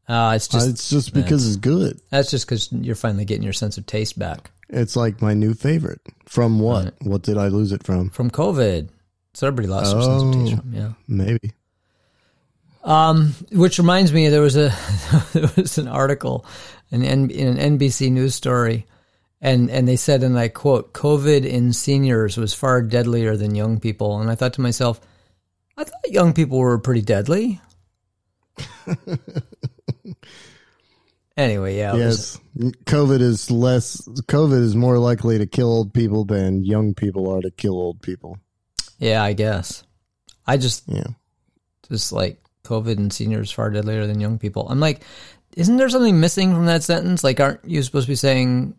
uh, 0.07 0.33
it's 0.35 0.47
just 0.47 0.67
it's 0.69 0.89
just 0.89 1.13
because 1.13 1.45
it's 1.47 1.57
good. 1.57 1.99
that's 2.09 2.31
just 2.31 2.45
because 2.45 2.71
you're 2.71 2.95
finally 2.95 3.25
getting 3.25 3.43
your 3.43 3.53
sense 3.53 3.77
of 3.77 3.85
taste 3.85 4.17
back 4.17 4.51
It's 4.71 4.95
like 4.95 5.21
my 5.21 5.33
new 5.33 5.53
favorite. 5.53 6.01
From 6.25 6.59
what? 6.59 6.95
What 7.01 7.21
did 7.23 7.37
I 7.37 7.49
lose 7.49 7.71
it 7.73 7.83
from? 7.83 8.09
from 8.09 8.31
COVID. 8.31 8.89
So 9.33 9.47
everybody 9.47 9.67
lost 9.67 9.93
their 9.93 10.01
sense 10.01 10.23
of 10.23 10.33
taste 10.33 10.55
Oh. 10.57 10.63
yeah. 10.71 10.91
Maybe. 11.07 11.51
Um, 12.83 13.35
which 13.51 13.77
reminds 13.77 14.11
me, 14.11 14.29
there 14.29 14.41
was 14.41 14.55
a 14.57 14.73
there 15.33 15.49
was 15.55 15.77
an 15.77 15.87
article 15.87 16.45
in, 16.89 17.03
in 17.03 17.29
an 17.57 17.77
NBC 17.77 18.11
news 18.11 18.33
story, 18.33 18.87
and 19.39 19.69
and 19.69 19.87
they 19.87 19.95
said, 19.97 20.23
and 20.23 20.37
I 20.39 20.47
quote, 20.47 20.93
"COVID 20.93 21.45
in 21.45 21.73
seniors 21.73 22.37
was 22.37 22.53
far 22.53 22.81
deadlier 22.81 23.37
than 23.37 23.53
young 23.55 23.79
people." 23.79 24.19
And 24.19 24.31
I 24.31 24.35
thought 24.35 24.53
to 24.53 24.61
myself, 24.61 24.99
I 25.77 25.83
thought 25.83 26.09
young 26.09 26.33
people 26.33 26.57
were 26.57 26.79
pretty 26.79 27.01
deadly. 27.01 27.61
anyway, 31.41 31.77
yeah, 31.77 31.93
was- 31.93 32.39
Yes. 32.55 32.75
COVID 32.85 33.21
is 33.21 33.49
less, 33.51 34.01
COVID 34.27 34.61
is 34.61 34.75
more 34.75 34.97
likely 34.99 35.37
to 35.37 35.45
kill 35.45 35.69
old 35.71 35.93
people 35.93 36.25
than 36.25 36.63
young 36.63 36.93
people 36.93 37.29
are 37.29 37.41
to 37.41 37.51
kill 37.51 37.73
old 37.73 38.01
people. 38.01 38.37
yeah, 38.99 39.23
I 39.23 39.33
guess. 39.33 39.83
I 40.47 40.57
just 40.57 40.83
Yeah. 40.87 41.07
just 41.89 42.11
like 42.11 42.41
COVID 42.63 42.97
and 42.97 43.11
seniors 43.11 43.51
far 43.51 43.69
deadlier 43.71 44.05
than 44.07 44.19
young 44.21 44.37
people. 44.39 44.67
I'm 44.69 44.79
like, 44.79 45.03
isn't 45.57 45.77
there 45.77 45.89
something 45.89 46.19
missing 46.19 46.53
from 46.53 46.65
that 46.67 46.83
sentence? 46.83 47.23
Like, 47.23 47.39
aren't 47.39 47.63
you 47.65 47.81
supposed 47.83 48.05
to 48.07 48.11
be 48.11 48.15
saying 48.15 48.75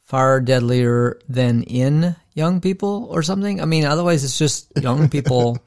far 0.00 0.40
deadlier 0.40 1.18
than 1.28 1.62
in 1.64 2.14
young 2.34 2.60
people 2.60 3.08
or 3.10 3.22
something? 3.22 3.60
I 3.60 3.64
mean, 3.64 3.84
otherwise 3.84 4.24
it's 4.24 4.38
just 4.38 4.72
young 4.80 5.08
people 5.16 5.58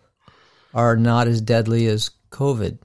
are 0.74 0.96
not 0.98 1.28
as 1.28 1.41
deadly 1.41 1.88
as 1.88 2.12
COVID. 2.32 2.78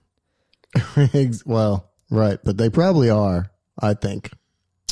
Well, 1.45 1.91
right. 2.13 2.39
But 2.45 2.59
they 2.59 2.71
probably 2.71 3.11
are, 3.11 3.51
I 3.79 3.95
think. 3.95 4.31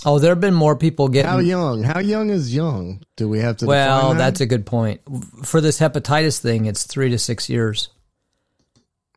Oh, 0.04 0.18
there 0.18 0.30
have 0.30 0.40
been 0.40 0.54
more 0.54 0.76
people 0.76 1.08
getting. 1.08 1.30
How 1.30 1.38
young? 1.38 1.82
How 1.82 2.00
young 2.00 2.30
is 2.30 2.54
young? 2.54 3.02
Do 3.16 3.28
we 3.28 3.40
have 3.40 3.58
to 3.58 3.66
well, 3.66 4.10
that? 4.10 4.18
that's 4.18 4.40
a 4.40 4.46
good 4.46 4.64
point. 4.64 5.02
For 5.44 5.60
this 5.60 5.78
hepatitis 5.78 6.40
thing, 6.40 6.66
it's 6.66 6.84
three 6.84 7.10
to 7.10 7.18
six 7.18 7.50
years. 7.50 7.90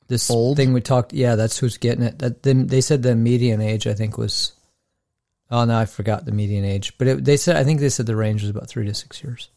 This 0.08 0.30
Old? 0.30 0.58
thing 0.58 0.74
we 0.74 0.82
talked, 0.82 1.14
yeah, 1.14 1.36
that's 1.36 1.58
who's 1.58 1.78
getting 1.78 2.04
it. 2.04 2.20
That 2.20 2.44
they, 2.44 2.54
they 2.54 2.82
said 2.82 3.02
the 3.02 3.16
median 3.16 3.62
age, 3.62 3.88
I 3.88 3.94
think, 3.94 4.18
was. 4.18 4.52
Oh 5.50 5.64
no, 5.66 5.78
I 5.78 5.86
forgot 5.86 6.26
the 6.26 6.32
median 6.32 6.66
age, 6.66 6.98
but 6.98 7.08
it, 7.08 7.26
they 7.26 7.38
said 7.38 7.56
I 7.56 7.64
think 7.64 7.80
they 7.80 7.90
said 7.90 8.06
the 8.06 8.16
range 8.16 8.42
was 8.42 8.50
about 8.50 8.68
three 8.68 8.86
to 8.86 8.94
six 8.94 9.24
years. 9.24 9.50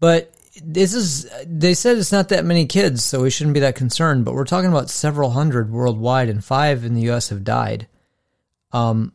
But 0.00 0.32
this 0.62 0.92
is 0.94 1.30
they 1.46 1.74
said 1.74 1.96
it's 1.96 2.12
not 2.12 2.28
that 2.30 2.44
many 2.44 2.66
kids, 2.66 3.02
so 3.04 3.22
we 3.22 3.30
shouldn't 3.30 3.54
be 3.54 3.60
that 3.60 3.74
concerned. 3.76 4.24
But 4.24 4.34
we're 4.34 4.44
talking 4.44 4.70
about 4.70 4.90
several 4.90 5.30
hundred 5.30 5.70
worldwide, 5.70 6.28
and 6.28 6.44
five 6.44 6.84
in 6.84 6.94
the 6.94 7.02
U.S. 7.02 7.30
have 7.30 7.44
died. 7.44 7.86
Um, 8.72 9.12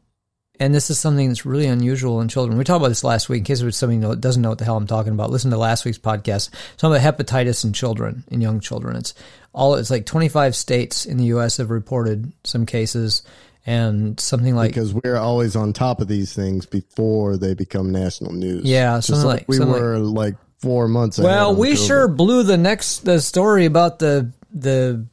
and 0.60 0.74
this 0.74 0.90
is 0.90 0.98
something 0.98 1.28
that's 1.28 1.46
really 1.46 1.68
unusual 1.68 2.20
in 2.20 2.28
children. 2.30 2.58
We 2.58 2.64
talked 2.64 2.78
about 2.82 2.88
this 2.90 3.04
last 3.04 3.30
week. 3.30 3.40
In 3.40 3.46
case 3.46 3.60
there's 3.62 3.76
somebody 3.78 4.20
doesn't 4.20 4.42
know 4.42 4.50
what 4.50 4.58
the 4.58 4.66
hell 4.66 4.78
I'm 4.78 4.88
talking 4.88 5.14
about, 5.14 5.30
listen 5.30 5.52
to 5.52 5.58
last 5.58 5.86
week's 5.86 6.00
podcast. 6.00 6.50
Talking 6.78 6.98
about 6.98 7.18
hepatitis 7.18 7.64
in 7.64 7.74
children, 7.74 8.24
in 8.32 8.42
young 8.42 8.60
children. 8.60 8.96
It's 8.96 9.14
all. 9.54 9.76
It's 9.76 9.92
like 9.92 10.06
25 10.08 10.56
states 10.56 11.06
in 11.06 11.18
the 11.18 11.26
U.S. 11.26 11.58
have 11.58 11.70
reported 11.70 12.34
some 12.44 12.66
cases, 12.66 13.22
and 13.68 14.20
something 14.20 14.56
like 14.56 14.72
because 14.72 14.96
we're 14.96 15.18
always 15.18 15.56
on 15.56 15.74
top 15.74 16.02
of 16.02 16.08
these 16.08 16.34
things 16.34 16.66
before 16.66 17.38
they 17.38 17.54
become 17.54 17.92
national 17.92 18.34
news. 18.34 18.64
Yeah, 18.66 18.96
Just 18.98 19.10
something 19.10 19.28
like- 19.28 19.46
we 19.48 19.58
something 19.58 19.74
like- 19.74 19.82
were 19.82 20.00
like, 20.00 20.36
four 20.60 20.88
months. 20.88 21.18
Well, 21.20 21.56
we 21.56 21.74
COVID. 21.74 21.88
sure 21.88 22.08
blew 22.08 22.44
the 22.44 22.58
next 22.58 23.00
the 23.06 23.20
story 23.22 23.66
about 23.66 24.00
the 24.00 24.32
the 24.52 25.06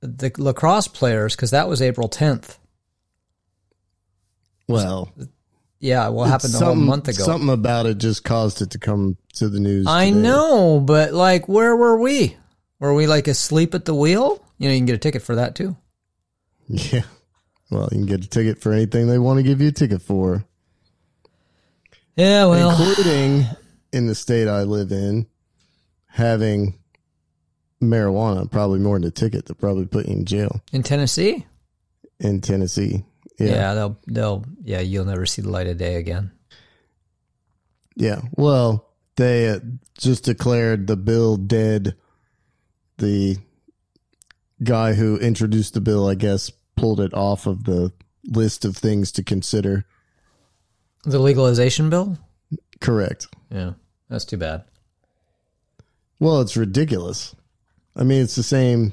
the 0.00 0.32
lacrosse 0.38 0.88
players 0.88 1.34
because 1.34 1.50
that 1.52 1.68
was 1.68 1.80
April 1.82 2.08
10th. 2.08 2.58
Well, 4.68 5.12
Yeah, 5.78 6.08
what 6.08 6.28
happened 6.28 6.54
a 6.54 6.58
whole 6.58 6.74
month 6.74 7.08
ago. 7.08 7.22
Something 7.24 7.50
about 7.50 7.86
it 7.86 7.98
just 7.98 8.24
caused 8.24 8.62
it 8.62 8.70
to 8.70 8.78
come 8.78 9.16
to 9.34 9.48
the 9.48 9.60
news. 9.60 9.86
I 9.86 10.08
today. 10.10 10.20
know, 10.20 10.80
but 10.80 11.12
like, 11.12 11.48
where 11.48 11.76
were 11.76 11.98
we? 11.98 12.36
Were 12.80 12.94
we 12.94 13.06
like 13.06 13.28
asleep 13.28 13.74
at 13.74 13.84
the 13.84 13.94
wheel? 13.94 14.42
You 14.58 14.68
know, 14.68 14.72
you 14.74 14.78
can 14.80 14.86
get 14.86 14.96
a 14.96 14.98
ticket 14.98 15.22
for 15.22 15.36
that 15.36 15.54
too. 15.54 15.76
Yeah. 16.68 17.02
Well, 17.70 17.88
you 17.92 17.98
can 17.98 18.06
get 18.06 18.24
a 18.24 18.28
ticket 18.28 18.60
for 18.60 18.72
anything 18.72 19.06
they 19.08 19.18
want 19.18 19.38
to 19.38 19.42
give 19.42 19.60
you 19.60 19.68
a 19.68 19.72
ticket 19.72 20.00
for, 20.02 20.44
Yeah, 22.16 22.46
well, 22.46 22.70
including 22.70 23.44
in 23.92 24.06
the 24.06 24.14
state 24.14 24.48
I 24.48 24.62
live 24.62 24.92
in, 24.92 25.26
having 26.06 26.78
marijuana. 27.82 28.50
Probably 28.50 28.78
more 28.78 28.98
than 28.98 29.08
a 29.08 29.10
ticket. 29.10 29.46
They'll 29.46 29.54
probably 29.56 29.86
put 29.86 30.06
you 30.06 30.14
in 30.14 30.24
jail 30.24 30.62
in 30.72 30.82
Tennessee. 30.82 31.46
in 32.20 32.40
Tennessee. 32.40 33.04
Yeah. 33.38 33.46
Yeah. 33.48 33.74
they'll 33.74 33.98
they'll 34.06 34.44
yeah, 34.64 34.80
you'll 34.80 35.04
never 35.04 35.26
see 35.26 35.42
the 35.42 35.50
light 35.50 35.66
of 35.66 35.76
day 35.78 35.96
again. 35.96 36.30
Yeah. 37.94 38.20
Well, 38.32 38.86
they 39.16 39.48
uh, 39.48 39.60
just 39.98 40.24
declared 40.24 40.86
the 40.86 40.96
bill 40.96 41.36
dead. 41.36 41.96
The 42.98 43.36
guy 44.62 44.94
who 44.94 45.18
introduced 45.18 45.74
the 45.74 45.80
bill, 45.80 46.08
I 46.08 46.14
guess, 46.14 46.50
pulled 46.76 47.00
it 47.00 47.12
off 47.14 47.46
of 47.46 47.64
the 47.64 47.92
list 48.24 48.64
of 48.64 48.76
things 48.76 49.12
to 49.12 49.22
consider. 49.22 49.84
The 51.04 51.18
legalization 51.18 51.88
bill. 51.90 52.18
Correct. 52.80 53.26
Yeah, 53.50 53.72
that's 54.08 54.24
too 54.24 54.36
bad. 54.36 54.64
Well, 56.18 56.40
it's 56.40 56.56
ridiculous. 56.56 57.34
I 57.94 58.04
mean, 58.04 58.22
it's 58.22 58.36
the 58.36 58.42
same 58.42 58.92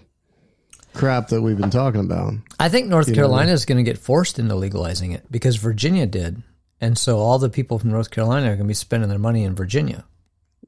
crap 0.93 1.29
that 1.29 1.41
we've 1.41 1.57
been 1.57 1.69
talking 1.69 2.01
about. 2.01 2.33
I 2.59 2.69
think 2.69 2.87
North 2.87 3.07
know, 3.07 3.15
Carolina 3.15 3.51
is 3.51 3.65
going 3.65 3.77
to 3.77 3.89
get 3.89 3.97
forced 3.97 4.39
into 4.39 4.55
legalizing 4.55 5.11
it 5.11 5.29
because 5.31 5.55
Virginia 5.57 6.05
did, 6.05 6.43
and 6.79 6.97
so 6.97 7.19
all 7.19 7.39
the 7.39 7.49
people 7.49 7.79
from 7.79 7.91
North 7.91 8.11
Carolina 8.11 8.47
are 8.47 8.55
going 8.55 8.59
to 8.59 8.65
be 8.65 8.73
spending 8.73 9.09
their 9.09 9.19
money 9.19 9.43
in 9.43 9.55
Virginia. 9.55 10.05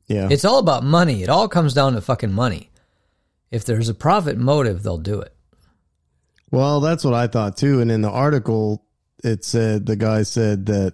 Yeah. 0.07 0.27
It's 0.29 0.45
all 0.45 0.59
about 0.59 0.83
money. 0.83 1.23
It 1.23 1.29
all 1.29 1.47
comes 1.47 1.73
down 1.73 1.93
to 1.93 2.01
fucking 2.01 2.31
money. 2.31 2.69
If 3.51 3.65
there's 3.65 3.89
a 3.89 3.93
profit 3.93 4.37
motive, 4.37 4.83
they'll 4.83 4.97
do 4.97 5.21
it. 5.21 5.33
Well, 6.51 6.79
that's 6.79 7.03
what 7.03 7.13
I 7.13 7.27
thought 7.27 7.57
too. 7.57 7.81
And 7.81 7.91
in 7.91 8.01
the 8.01 8.09
article, 8.09 8.85
it 9.23 9.43
said 9.43 9.85
the 9.85 9.95
guy 9.95 10.23
said 10.23 10.67
that 10.67 10.93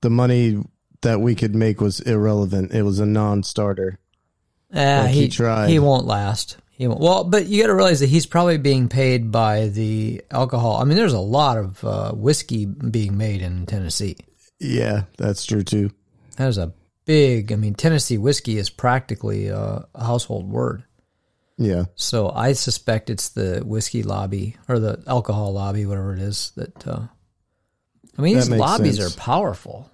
the 0.00 0.10
money 0.10 0.62
that 1.02 1.20
we 1.20 1.34
could 1.34 1.54
make 1.54 1.80
was 1.80 2.00
irrelevant. 2.00 2.72
It 2.72 2.82
was 2.82 2.98
a 2.98 3.06
non-starter. 3.06 3.98
Uh, 4.74 5.02
Like 5.04 5.10
he, 5.14 5.22
he 5.22 5.28
tried. 5.28 5.68
He 5.68 5.78
won't 5.78 6.06
last. 6.06 6.56
He 6.70 6.86
won't. 6.86 7.00
Well, 7.00 7.24
but 7.24 7.46
you 7.46 7.62
got 7.62 7.68
to 7.68 7.74
realize 7.74 8.00
that 8.00 8.08
he's 8.08 8.26
probably 8.26 8.58
being 8.58 8.88
paid 8.88 9.30
by 9.32 9.68
the 9.68 10.22
alcohol. 10.30 10.76
I 10.76 10.84
mean, 10.84 10.96
there's 10.96 11.12
a 11.12 11.18
lot 11.20 11.56
of 11.56 11.84
uh, 11.84 12.12
whiskey 12.12 12.66
being 12.66 13.16
made 13.16 13.42
in 13.42 13.66
Tennessee. 13.66 14.16
Yeah, 14.58 15.02
that's 15.16 15.44
true 15.44 15.62
too. 15.62 15.90
There's 16.36 16.58
a 16.58 16.72
big. 17.04 17.52
I 17.52 17.56
mean, 17.56 17.74
Tennessee 17.74 18.18
whiskey 18.18 18.58
is 18.58 18.68
practically 18.68 19.48
a, 19.48 19.86
a 19.94 20.04
household 20.04 20.50
word. 20.50 20.84
Yeah. 21.56 21.84
So 21.94 22.30
I 22.30 22.52
suspect 22.52 23.08
it's 23.08 23.30
the 23.30 23.62
whiskey 23.64 24.02
lobby 24.02 24.56
or 24.68 24.78
the 24.78 25.02
alcohol 25.06 25.54
lobby, 25.54 25.86
whatever 25.86 26.12
it 26.12 26.20
is. 26.20 26.52
That 26.56 26.86
uh, 26.86 27.06
I 28.18 28.22
mean, 28.22 28.36
That 28.36 28.46
these 28.46 28.58
lobbies 28.58 28.96
sense. 28.98 29.14
are 29.16 29.18
powerful. 29.18 29.90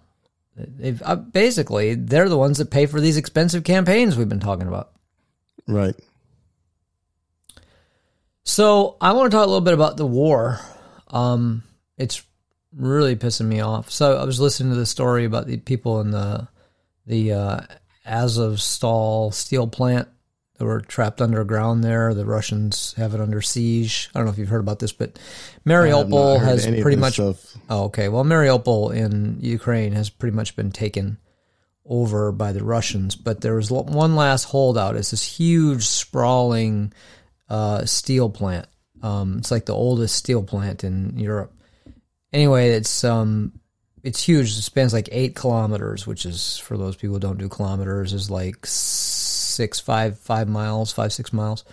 They've 0.57 1.01
uh, 1.03 1.17
basically 1.17 1.95
they're 1.95 2.29
the 2.29 2.39
ones 2.39 2.59
that 2.59 2.71
pay 2.71 2.87
for 2.87 3.01
these 3.01 3.17
expensive 3.17 3.65
campaigns 3.65 4.17
we've 4.17 4.29
been 4.29 4.41
talking 4.41 4.69
about. 4.69 4.91
Right. 5.67 5.95
So 8.45 8.97
I 9.01 9.13
want 9.13 9.31
to 9.31 9.37
talk 9.37 9.45
a 9.45 9.49
little 9.49 9.61
bit 9.61 9.75
about 9.75 9.97
the 9.97 10.07
war. 10.07 10.59
Um, 11.09 11.63
it's 11.97 12.23
really 12.77 13.17
pissing 13.17 13.47
me 13.47 13.61
off. 13.61 13.91
So 13.91 14.17
I 14.17 14.25
was 14.25 14.41
listening 14.41 14.73
to 14.73 14.79
the 14.79 14.87
story 14.87 15.25
about 15.25 15.47
the 15.47 15.57
people 15.59 16.01
in 16.01 16.11
the 16.11 16.49
the 17.07 17.33
uh, 17.33 17.61
Azovstal 18.07 19.33
steel 19.33 19.67
plant 19.67 20.09
that 20.59 20.65
were 20.65 20.81
trapped 20.81 21.21
underground 21.21 21.83
there. 21.83 22.15
The 22.15 22.25
Russians 22.25 22.95
have 22.97 23.15
it 23.15 23.21
under 23.21 23.41
siege. 23.41 24.11
I 24.15 24.19
don't 24.19 24.27
know 24.27 24.33
if 24.33 24.39
you've 24.39 24.49
heard 24.49 24.61
about 24.61 24.79
this, 24.79 24.93
but 24.93 25.19
I 25.67 25.73
have 25.73 25.89
not 25.89 26.07
Mariupol 26.07 26.41
has 26.41 26.67
pretty 26.67 26.97
much. 26.97 27.15
stuff. 27.15 27.57
Oh, 27.69 27.85
okay. 27.85 28.09
Well, 28.09 28.25
Mariupol 28.25 28.95
in 28.95 29.39
Ukraine 29.41 29.93
has 29.93 30.11
pretty 30.11 30.37
much 30.37 30.55
been 30.57 30.71
taken 30.71 31.19
over 31.85 32.33
by 32.33 32.53
the 32.53 32.65
Russians, 32.65 33.17
but 33.17 33.41
there 33.41 33.55
was 33.55 33.71
one 33.71 34.15
last 34.15 34.45
holdout. 34.45 34.97
It's 34.97 35.11
this 35.11 35.25
huge, 35.25 35.85
sprawling 35.85 36.93
uh, 37.49 37.85
steel 37.85 38.31
plant. 38.31 38.67
Um, 39.03 39.39
it's 39.39 39.51
like 39.51 39.67
the 39.67 39.75
oldest 39.75 40.15
steel 40.15 40.43
plant 40.43 40.85
in 40.85 41.19
Europe. 41.19 41.53
Anyway, 42.33 42.71
it's 42.71 43.05
um, 43.05 43.53
it's 44.03 44.23
huge. 44.23 44.57
It 44.57 44.63
spans 44.63 44.93
like 44.93 45.09
eight 45.13 45.35
kilometers, 45.35 46.07
which 46.07 46.25
is 46.25 46.59
for 46.59 46.77
those 46.77 46.97
people 46.97 47.15
who 47.15 47.21
don't 47.21 47.39
do 47.39 47.49
kilometers, 47.49 48.13
is 48.13 48.31
like 48.31 48.65
six, 49.53 49.81
five, 49.81 50.19
five 50.19 50.49
miles, 50.49 50.93
five, 50.93 51.13
six 51.13 51.33
miles. 51.33 51.65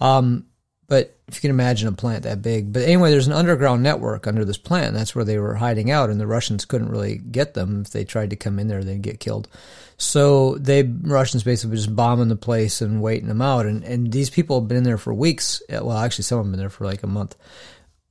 Um, 0.00 0.46
but 0.86 1.16
if 1.28 1.36
you 1.36 1.40
can 1.40 1.50
imagine 1.50 1.88
a 1.88 1.92
plant 1.92 2.24
that 2.24 2.42
big. 2.42 2.72
But 2.72 2.82
anyway, 2.82 3.10
there's 3.10 3.26
an 3.26 3.32
underground 3.32 3.82
network 3.82 4.26
under 4.26 4.44
this 4.44 4.58
plant. 4.58 4.88
and 4.88 4.96
That's 4.96 5.14
where 5.14 5.24
they 5.24 5.38
were 5.38 5.54
hiding 5.54 5.90
out, 5.90 6.10
and 6.10 6.20
the 6.20 6.26
Russians 6.26 6.64
couldn't 6.64 6.90
really 6.90 7.16
get 7.18 7.54
them. 7.54 7.82
If 7.82 7.90
they 7.90 8.04
tried 8.04 8.30
to 8.30 8.36
come 8.36 8.58
in 8.58 8.68
there, 8.68 8.84
they'd 8.84 9.00
get 9.00 9.20
killed. 9.20 9.48
So 9.96 10.56
they 10.56 10.82
Russians 10.82 11.42
basically 11.42 11.76
just 11.76 11.94
bombing 11.94 12.28
the 12.28 12.36
place 12.36 12.82
and 12.82 13.00
waiting 13.00 13.28
them 13.28 13.42
out. 13.42 13.66
And 13.66 13.84
and 13.84 14.12
these 14.12 14.30
people 14.30 14.60
have 14.60 14.68
been 14.68 14.78
in 14.78 14.84
there 14.84 14.98
for 14.98 15.14
weeks. 15.14 15.62
Well, 15.70 15.92
actually, 15.92 16.24
some 16.24 16.38
have 16.38 16.50
been 16.50 16.60
there 16.60 16.68
for 16.68 16.84
like 16.84 17.02
a 17.02 17.08
month. 17.08 17.36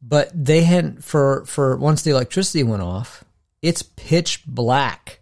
But 0.01 0.31
they 0.33 0.63
hadn't 0.63 1.03
for 1.03 1.45
for 1.45 1.77
once 1.77 2.01
the 2.01 2.11
electricity 2.11 2.63
went 2.63 2.83
off, 2.83 3.23
it's 3.61 3.83
pitch 3.83 4.43
black. 4.45 5.19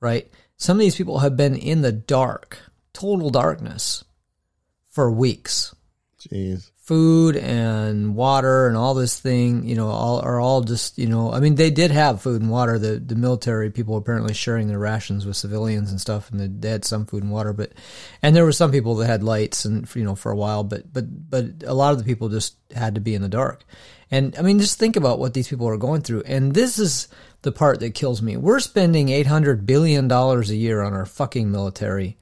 Right? 0.00 0.30
Some 0.56 0.76
of 0.76 0.80
these 0.80 0.96
people 0.96 1.20
have 1.20 1.36
been 1.36 1.56
in 1.56 1.82
the 1.82 1.92
dark, 1.92 2.58
total 2.92 3.30
darkness, 3.30 4.04
for 4.90 5.10
weeks 5.10 5.74
Jeez. 6.18 6.70
food 6.76 7.36
and 7.36 8.14
water 8.16 8.66
and 8.66 8.76
all 8.76 8.94
this 8.94 9.18
thing, 9.20 9.64
you 9.64 9.76
know, 9.76 9.86
all 9.88 10.18
are 10.20 10.40
all 10.40 10.62
just, 10.62 10.98
you 10.98 11.06
know, 11.06 11.32
I 11.32 11.38
mean, 11.40 11.54
they 11.54 11.70
did 11.70 11.90
have 11.92 12.20
food 12.20 12.42
and 12.42 12.50
water. 12.50 12.78
The 12.78 12.98
the 12.98 13.14
military 13.14 13.70
people 13.70 13.96
apparently 13.96 14.34
sharing 14.34 14.66
their 14.68 14.78
rations 14.80 15.24
with 15.24 15.36
civilians 15.36 15.90
and 15.90 16.00
stuff, 16.00 16.30
and 16.30 16.40
they- 16.40 16.48
they 16.48 16.70
had 16.70 16.84
some 16.84 17.06
food 17.06 17.22
and 17.22 17.32
water, 17.32 17.52
but 17.52 17.72
and 18.22 18.34
there 18.34 18.44
were 18.44 18.52
some 18.52 18.72
people 18.72 18.96
that 18.96 19.06
had 19.06 19.22
lights 19.22 19.64
and 19.64 19.88
you 19.94 20.04
know 20.04 20.16
for 20.16 20.32
a 20.32 20.36
while, 20.36 20.64
but 20.64 20.92
but 20.92 21.30
but 21.30 21.44
a 21.64 21.74
lot 21.74 21.92
of 21.92 21.98
the 21.98 22.04
people 22.04 22.28
just 22.28 22.56
had 22.74 22.96
to 22.96 23.00
be 23.00 23.14
in 23.14 23.22
the 23.22 23.28
dark. 23.28 23.64
And 24.10 24.34
I 24.36 24.42
mean, 24.42 24.58
just 24.58 24.76
think 24.78 24.96
about 24.96 25.20
what 25.20 25.34
these 25.34 25.46
people 25.46 25.68
are 25.68 25.76
going 25.76 26.02
through. 26.02 26.24
And 26.26 26.52
this 26.52 26.80
is 26.80 27.06
the 27.42 27.52
part 27.52 27.78
that 27.78 27.94
kills 27.94 28.20
me. 28.20 28.36
We're 28.36 28.58
spending 28.58 29.08
eight 29.08 29.28
hundred 29.28 29.64
billion 29.66 30.08
dollars 30.08 30.50
a 30.50 30.56
year 30.56 30.82
on 30.82 30.92
our 30.92 31.06
fucking 31.06 31.50
military 31.52 32.18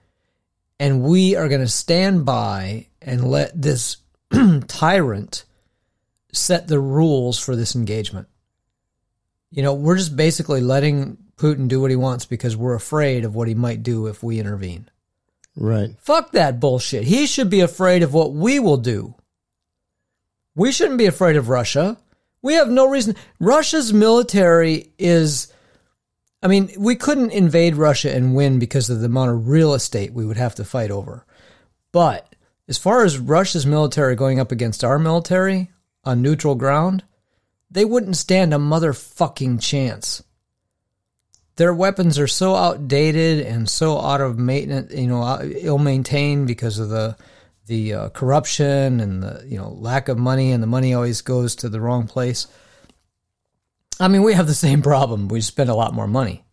and 0.79 1.03
we 1.03 1.37
are 1.37 1.49
going 1.49 1.61
to 1.61 1.69
stand 1.69 2.25
by 2.25 2.87
and 3.03 3.29
let 3.29 3.61
this 3.61 3.99
tyrant 4.69 5.45
set 6.33 6.69
the 6.69 6.81
rules 6.81 7.39
for 7.39 7.57
this 7.57 7.75
engagement. 7.75 8.29
You 9.51 9.63
know, 9.63 9.75
we're 9.75 9.97
just 9.97 10.17
basically 10.17 10.61
letting 10.61 11.17
Putin 11.37 11.69
do 11.69 11.81
what 11.81 11.91
he 11.91 11.97
wants 11.97 12.27
because 12.27 12.57
we're 12.57 12.75
afraid 12.75 13.25
of 13.25 13.35
what 13.35 13.49
he 13.49 13.55
might 13.55 13.83
do 13.83 14.07
if 14.07 14.23
we 14.23 14.39
intervene. 14.39 14.89
Right. 15.57 15.91
Fuck 16.01 16.33
that 16.33 16.61
bullshit. 16.61 17.05
He 17.05 17.27
should 17.27 17.51
be 17.51 17.61
afraid 17.61 18.03
of 18.03 18.15
what 18.15 18.33
we 18.33 18.59
will 18.61 18.77
do. 18.77 19.15
We 20.55 20.73
shouldn't 20.73 20.99
be 20.99 21.07
afraid 21.07 21.37
of 21.37 21.49
Russia. 21.49 21.97
We 22.43 22.55
have 22.55 22.69
no 22.69 22.89
reason. 22.89 23.17
Russia's 23.41 23.93
military 23.93 24.93
is. 24.99 25.53
I 26.43 26.47
mean, 26.47 26.71
we 26.79 26.95
couldn't 26.95 27.33
invade 27.33 27.75
Russia 27.75 28.15
and 28.15 28.35
win 28.35 28.59
because 28.59 28.89
of 28.91 29.01
the 29.01 29.07
amount 29.07 29.31
of 29.31 29.49
real 29.49 29.75
estate 29.75 30.13
we 30.13 30.25
would 30.25 30.37
have 30.37 30.55
to 30.57 30.65
fight 30.65 30.91
over. 30.91 31.27
But 31.91 32.35
as 32.69 32.79
far 32.79 33.05
as 33.05 33.19
Russia's 33.19 33.67
military 33.67 34.15
going 34.15 34.39
up 34.39 34.53
against 34.53 34.85
our 34.85 34.99
military 34.99 35.71
on 36.05 36.23
neutral 36.23 36.55
ground, 36.55 37.03
they 37.71 37.85
wouldn't 37.85 38.17
stand 38.17 38.55
a 38.55 38.59
motherfucking 38.59 39.61
chance. 39.61 40.23
Their 41.57 41.75
weapons 41.75 42.19
are 42.19 42.29
so 42.29 42.55
outdated 42.55 43.45
and 43.45 43.69
so 43.69 43.99
out 44.01 44.21
of 44.21 44.39
maintenance, 44.39 44.95
you 44.95 45.09
know, 45.09 45.41
ill 45.43 45.79
maintained 45.79 46.47
because 46.47 46.79
of 46.79 46.89
the 46.89 47.17
the 47.67 47.93
uh, 47.93 48.09
corruption 48.11 48.99
and 49.01 49.23
the 49.23 49.45
you 49.47 49.59
know 49.59 49.71
lack 49.71 50.09
of 50.09 50.19
money, 50.19 50.53
and 50.53 50.63
the 50.63 50.67
money 50.67 50.95
always 50.95 51.21
goes 51.21 51.55
to 51.57 51.69
the 51.69 51.81
wrong 51.81 52.07
place. 52.07 52.47
I 54.01 54.09
mean, 54.09 54.23
we 54.23 54.35
have 54.35 54.47
the 54.47 54.55
same 54.55 54.83
problem. 54.83 55.29
We 55.29 55.41
spend 55.41 55.71
a 55.71 55.75
lot 55.75 55.95
more 55.95 56.07
money. 56.07 56.45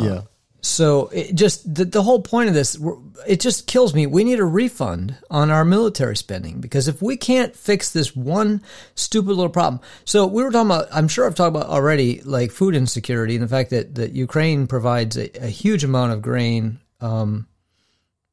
yeah. 0.00 0.22
So 0.64 1.08
it 1.08 1.34
just 1.34 1.74
the, 1.74 1.84
the 1.84 2.02
whole 2.02 2.22
point 2.22 2.48
of 2.48 2.54
this, 2.54 2.78
it 3.26 3.38
just 3.40 3.66
kills 3.66 3.92
me. 3.92 4.06
We 4.06 4.24
need 4.24 4.40
a 4.40 4.46
refund 4.46 5.14
on 5.30 5.50
our 5.50 5.62
military 5.62 6.16
spending 6.16 6.62
because 6.62 6.88
if 6.88 7.02
we 7.02 7.18
can't 7.18 7.54
fix 7.54 7.92
this 7.92 8.16
one 8.16 8.62
stupid 8.94 9.28
little 9.28 9.50
problem, 9.50 9.82
so 10.06 10.26
we 10.26 10.42
were 10.42 10.50
talking 10.50 10.70
about. 10.70 10.88
I'm 10.90 11.06
sure 11.06 11.26
I've 11.26 11.34
talked 11.34 11.54
about 11.54 11.66
already, 11.66 12.22
like 12.22 12.50
food 12.50 12.74
insecurity 12.74 13.34
and 13.34 13.44
the 13.44 13.48
fact 13.48 13.70
that 13.70 13.96
that 13.96 14.12
Ukraine 14.12 14.66
provides 14.66 15.18
a, 15.18 15.28
a 15.44 15.48
huge 15.48 15.84
amount 15.84 16.12
of 16.12 16.22
grain. 16.22 16.80
Um, 17.02 17.46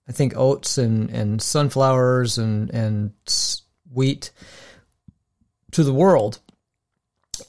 I 0.07 0.13
think 0.13 0.33
oats 0.37 0.77
and 0.77 1.09
and 1.09 1.41
sunflowers 1.41 2.37
and 2.37 2.69
and 2.69 3.11
wheat 3.91 4.31
to 5.71 5.83
the 5.83 5.93
world. 5.93 6.39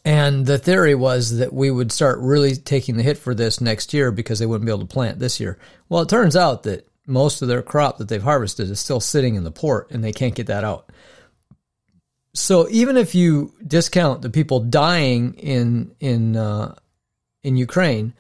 And 0.05 0.47
the 0.47 0.59
theory 0.59 0.95
was 0.95 1.39
that 1.39 1.53
we 1.53 1.71
would 1.71 1.93
start 1.93 2.19
really 2.19 2.57
taking 2.57 2.97
the 2.97 3.05
hit 3.05 3.19
for 3.19 3.35
this 3.35 3.61
next 3.61 3.95
year 3.95 4.11
because 4.11 4.39
they 4.39 4.47
wouldn't 4.47 4.67
be 4.67 4.73
able 4.73 4.81
to 4.81 4.87
plant 4.87 5.21
this 5.21 5.39
year. 5.39 5.59
Well, 5.89 6.03
it 6.03 6.09
turns 6.09 6.35
out 6.35 6.65
that 6.65 6.89
most 7.07 7.43
of 7.43 7.49
their 7.49 7.63
crop 7.63 7.99
that 7.99 8.09
they've 8.09 8.23
harvested 8.23 8.69
is 8.69 8.81
still 8.81 9.01
sitting 9.01 9.37
in 9.37 9.45
the 9.45 9.51
port 9.51 9.91
and 9.91 10.03
they 10.03 10.13
can't 10.13 10.35
get 10.35 10.49
that 10.49 10.65
out. 10.65 10.91
So 12.35 12.69
even 12.71 12.97
if 12.97 13.15
you 13.15 13.55
discount 13.65 14.23
the 14.23 14.31
people 14.31 14.61
dying 14.61 15.35
in 15.35 15.95
in 16.01 16.37
uh, 16.37 16.75
in 17.43 17.57
Ukraine, 17.57 18.15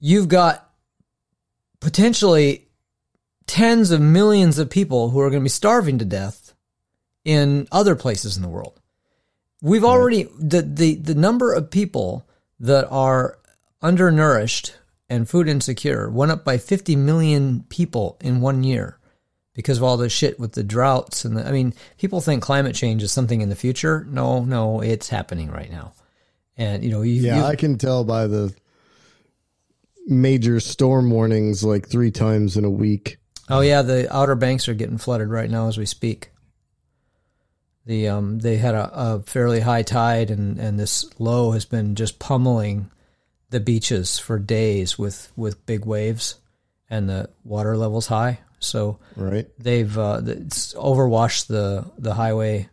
you've 0.00 0.28
got 0.28 0.68
potentially 1.80 2.66
tens 3.46 3.90
of 3.90 4.00
millions 4.00 4.58
of 4.58 4.68
people 4.68 5.10
who 5.10 5.20
are 5.20 5.30
going 5.30 5.42
to 5.42 5.44
be 5.44 5.48
starving 5.48 5.98
to 5.98 6.04
death 6.04 6.54
in 7.24 7.68
other 7.70 7.94
places 7.94 8.36
in 8.36 8.42
the 8.42 8.48
world. 8.48 8.80
We've 9.64 9.84
already 9.84 10.24
the, 10.38 10.62
the 10.62 10.94
the 10.96 11.14
number 11.14 11.52
of 11.54 11.70
people 11.70 12.28
that 12.60 12.86
are 12.90 13.38
undernourished 13.82 14.74
and 15.08 15.28
food 15.28 15.48
insecure 15.48 16.08
went 16.10 16.30
up 16.32 16.44
by 16.44 16.58
50 16.58 16.96
million 16.96 17.64
people 17.68 18.16
in 18.20 18.40
one 18.40 18.62
year 18.62 18.98
because 19.54 19.78
of 19.78 19.84
all 19.84 19.96
the 19.96 20.08
shit 20.08 20.38
with 20.38 20.52
the 20.52 20.62
droughts 20.64 21.24
and 21.24 21.36
the, 21.36 21.46
I 21.48 21.50
mean 21.52 21.72
people 21.98 22.20
think 22.20 22.42
climate 22.42 22.74
change 22.74 23.02
is 23.02 23.10
something 23.12 23.40
in 23.40 23.48
the 23.48 23.54
future. 23.56 24.06
No, 24.08 24.44
no, 24.44 24.80
it's 24.82 25.08
happening 25.08 25.50
right 25.50 25.70
now. 25.70 25.92
And 26.56 26.84
you 26.84 26.90
know, 26.90 27.02
you, 27.02 27.14
Yeah, 27.22 27.38
you- 27.38 27.44
I 27.44 27.56
can 27.56 27.78
tell 27.78 28.04
by 28.04 28.26
the 28.26 28.54
major 30.06 30.60
storm 30.60 31.10
warnings 31.10 31.64
like 31.64 31.88
three 31.88 32.10
times 32.10 32.56
in 32.56 32.64
a 32.64 32.70
week. 32.70 33.16
Oh 33.48 33.60
yeah, 33.60 33.82
the 33.82 34.14
Outer 34.14 34.34
Banks 34.34 34.68
are 34.68 34.74
getting 34.74 34.98
flooded 34.98 35.28
right 35.28 35.50
now 35.50 35.68
as 35.68 35.76
we 35.78 35.86
speak. 35.86 36.30
The 37.86 38.08
um 38.08 38.38
they 38.38 38.56
had 38.56 38.74
a, 38.74 38.90
a 38.92 39.20
fairly 39.20 39.60
high 39.60 39.82
tide 39.82 40.30
and 40.30 40.58
and 40.58 40.78
this 40.78 41.04
low 41.18 41.52
has 41.52 41.64
been 41.64 41.94
just 41.94 42.18
pummeling 42.18 42.90
the 43.50 43.60
beaches 43.60 44.18
for 44.18 44.38
days 44.38 44.98
with 44.98 45.30
with 45.36 45.64
big 45.66 45.84
waves 45.84 46.36
and 46.88 47.08
the 47.08 47.30
water 47.44 47.76
levels 47.76 48.06
high. 48.06 48.40
So 48.58 48.98
Right. 49.16 49.46
they've 49.58 49.96
uh, 49.98 50.22
it's 50.24 50.72
overwashed 50.74 51.48
the 51.48 51.84
the 51.98 52.14
highway. 52.14 52.68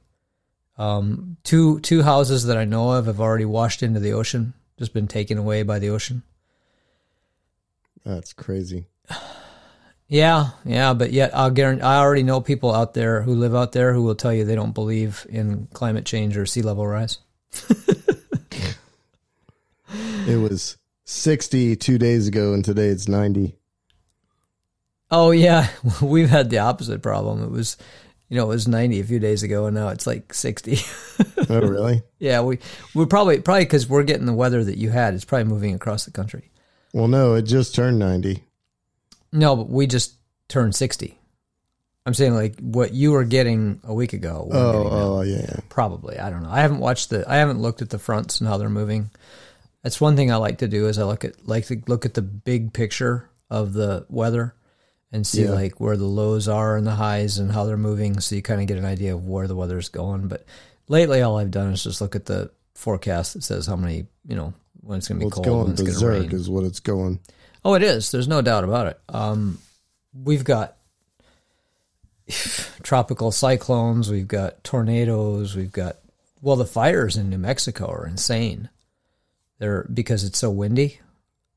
Um, 0.77 1.37
two 1.43 1.79
two 1.81 2.01
houses 2.03 2.45
that 2.45 2.57
I 2.57 2.63
know 2.65 2.91
of 2.91 3.05
have 3.07 3.19
already 3.19 3.45
washed 3.45 3.83
into 3.83 3.99
the 3.99 4.13
ocean, 4.13 4.53
just 4.79 4.93
been 4.93 5.07
taken 5.07 5.37
away 5.37 5.63
by 5.63 5.77
the 5.79 5.89
ocean. 5.89 6.23
That's 8.05 8.33
crazy. 8.33 8.85
Yeah, 10.11 10.49
yeah, 10.65 10.93
but 10.93 11.13
yet 11.13 11.33
I'll 11.33 11.51
guarantee 11.51 11.83
I 11.83 11.99
already 11.99 12.23
know 12.23 12.41
people 12.41 12.75
out 12.75 12.93
there 12.93 13.21
who 13.21 13.33
live 13.33 13.55
out 13.55 13.71
there 13.71 13.93
who 13.93 14.03
will 14.03 14.13
tell 14.13 14.33
you 14.33 14.43
they 14.43 14.55
don't 14.55 14.73
believe 14.73 15.25
in 15.29 15.69
climate 15.71 16.05
change 16.05 16.35
or 16.35 16.45
sea 16.45 16.61
level 16.61 16.85
rise. 16.85 17.19
It 20.27 20.35
was 20.35 20.77
60 21.05 21.77
two 21.77 21.97
days 21.97 22.27
ago, 22.27 22.53
and 22.53 22.63
today 22.63 22.87
it's 22.87 23.07
90. 23.07 23.55
Oh 25.09 25.31
yeah, 25.31 25.69
we've 26.01 26.29
had 26.29 26.49
the 26.49 26.59
opposite 26.59 27.01
problem. 27.01 27.41
It 27.41 27.49
was, 27.51 27.77
you 28.27 28.35
know, 28.35 28.43
it 28.43 28.49
was 28.49 28.67
90 28.67 28.99
a 28.99 29.05
few 29.05 29.19
days 29.19 29.43
ago, 29.43 29.65
and 29.65 29.75
now 29.75 29.87
it's 29.89 30.05
like 30.05 30.33
60. 30.33 30.77
Oh, 31.49 31.61
really? 31.61 32.03
yeah, 32.19 32.41
we 32.41 32.59
we're 32.93 33.05
probably 33.05 33.39
probably 33.39 33.63
because 33.63 33.87
we're 33.87 34.03
getting 34.03 34.25
the 34.25 34.33
weather 34.33 34.61
that 34.61 34.77
you 34.77 34.89
had. 34.89 35.13
It's 35.13 35.25
probably 35.25 35.45
moving 35.45 35.73
across 35.73 36.03
the 36.03 36.11
country. 36.11 36.51
Well, 36.93 37.07
no, 37.07 37.35
it 37.35 37.43
just 37.43 37.73
turned 37.73 37.97
90. 37.97 38.43
No, 39.31 39.55
but 39.55 39.69
we 39.69 39.87
just 39.87 40.15
turned 40.47 40.75
60. 40.75 41.17
I'm 42.05 42.13
saying 42.13 42.33
like 42.33 42.59
what 42.59 42.93
you 42.93 43.11
were 43.11 43.23
getting 43.23 43.79
a 43.83 43.93
week 43.93 44.13
ago. 44.13 44.49
Oh, 44.51 44.87
oh, 44.89 45.21
yeah. 45.21 45.37
yeah. 45.47 45.59
Probably. 45.69 46.17
I 46.17 46.29
don't 46.29 46.41
know. 46.43 46.49
I 46.49 46.61
haven't 46.61 46.79
watched 46.79 47.11
the. 47.11 47.23
I 47.29 47.35
haven't 47.37 47.61
looked 47.61 47.81
at 47.83 47.89
the 47.91 47.99
fronts 47.99 48.39
and 48.41 48.47
how 48.49 48.57
they're 48.57 48.69
moving. 48.69 49.11
That's 49.83 50.01
one 50.01 50.15
thing 50.15 50.31
I 50.31 50.35
like 50.37 50.59
to 50.59 50.67
do 50.67 50.87
is 50.87 50.97
I 50.97 51.03
look 51.03 51.23
at 51.25 51.47
like 51.47 51.67
to 51.67 51.81
look 51.87 52.05
at 52.05 52.15
the 52.15 52.21
big 52.23 52.73
picture 52.73 53.29
of 53.49 53.73
the 53.73 54.05
weather 54.09 54.55
and 55.11 55.27
see 55.27 55.43
Yeah. 55.43 55.51
like 55.51 55.79
where 55.79 55.97
the 55.97 56.05
lows 56.05 56.47
are 56.47 56.75
and 56.75 56.87
the 56.87 56.91
highs 56.95 57.37
and 57.37 57.51
how 57.51 57.65
they're 57.65 57.77
moving, 57.77 58.19
so 58.19 58.35
you 58.35 58.41
kind 58.41 58.61
of 58.61 58.67
get 58.67 58.77
an 58.77 58.85
idea 58.85 59.13
of 59.13 59.27
where 59.27 59.47
the 59.47 59.55
weather's 59.55 59.89
going. 59.89 60.27
But 60.27 60.45
lately, 60.87 61.21
all 61.21 61.37
I've 61.37 61.51
done 61.51 61.71
is 61.73 61.83
just 61.83 62.01
look 62.01 62.15
at 62.15 62.25
the 62.25 62.49
forecast 62.75 63.33
that 63.35 63.43
says 63.43 63.67
how 63.67 63.75
many 63.75 64.07
you 64.27 64.35
know 64.35 64.53
when 64.81 64.97
it's 64.97 65.07
going 65.07 65.19
to 65.19 65.25
be 65.25 65.29
Well, 65.35 65.43
cold, 65.43 65.69
it's 65.69 65.81
going 65.81 65.93
to 65.93 65.99
berserk, 65.99 66.21
rain. 66.31 66.31
is 66.31 66.49
what 66.49 66.63
it's 66.63 66.79
going. 66.79 67.19
Oh, 67.63 67.75
it 67.75 67.83
is. 67.83 68.11
There's 68.11 68.27
no 68.27 68.41
doubt 68.41 68.63
about 68.63 68.87
it. 68.87 68.99
Um, 69.09 69.59
we've 70.13 70.43
got 70.43 70.77
tropical 72.83 73.31
cyclones. 73.31 74.09
We've 74.09 74.27
got 74.27 74.63
tornadoes. 74.63 75.55
We've 75.55 75.71
got 75.71 75.97
well, 76.41 76.55
the 76.55 76.65
fires 76.65 77.17
in 77.17 77.29
New 77.29 77.37
Mexico 77.37 77.87
are 77.87 78.07
insane. 78.07 78.69
They're 79.59 79.87
because 79.93 80.23
it's 80.23 80.39
so 80.39 80.49
windy. 80.49 80.99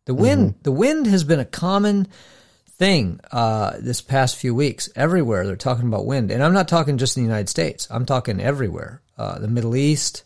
The 0.04 0.14
wind, 0.14 0.56
the 0.62 0.72
wind 0.72 1.06
has 1.06 1.24
been 1.24 1.40
a 1.40 1.46
common 1.46 2.08
thing 2.68 3.20
uh, 3.32 3.78
this 3.80 4.02
past 4.02 4.36
few 4.36 4.54
weeks. 4.54 4.90
Everywhere 4.94 5.46
they're 5.46 5.56
talking 5.56 5.88
about 5.88 6.04
wind, 6.04 6.30
and 6.30 6.42
I'm 6.42 6.52
not 6.52 6.68
talking 6.68 6.98
just 6.98 7.16
in 7.16 7.22
the 7.22 7.28
United 7.28 7.48
States. 7.48 7.88
I'm 7.90 8.04
talking 8.04 8.40
everywhere. 8.40 9.00
Uh, 9.16 9.38
the 9.38 9.48
Middle 9.48 9.74
East, 9.74 10.24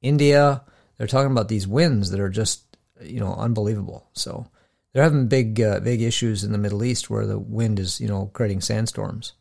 India. 0.00 0.62
They're 0.98 1.06
talking 1.06 1.30
about 1.30 1.48
these 1.48 1.68
winds 1.68 2.10
that 2.10 2.18
are 2.18 2.28
just 2.28 2.64
you 3.00 3.20
know 3.20 3.34
unbelievable. 3.34 4.08
So 4.14 4.48
they're 4.92 5.02
having 5.02 5.26
big 5.28 5.60
uh, 5.60 5.80
big 5.80 6.02
issues 6.02 6.44
in 6.44 6.52
the 6.52 6.58
Middle 6.58 6.84
East 6.84 7.08
where 7.10 7.26
the 7.26 7.38
wind 7.38 7.78
is 7.78 8.00
you 8.00 8.08
know 8.08 8.30
creating 8.32 8.60
sandstorms, 8.60 9.32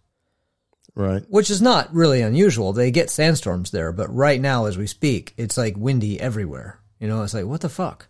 Right. 0.95 1.23
which 1.29 1.49
is 1.49 1.61
not 1.61 1.93
really 1.93 2.21
unusual. 2.21 2.73
They 2.73 2.91
get 2.91 3.09
sandstorms 3.09 3.71
there, 3.71 3.91
but 3.91 4.13
right 4.13 4.39
now 4.41 4.65
as 4.65 4.77
we 4.77 4.87
speak, 4.87 5.33
it's 5.37 5.57
like 5.57 5.75
windy 5.77 6.19
everywhere. 6.19 6.79
You 6.99 7.07
know, 7.07 7.23
it's 7.23 7.33
like 7.33 7.45
what 7.45 7.61
the 7.61 7.69
fuck. 7.69 8.07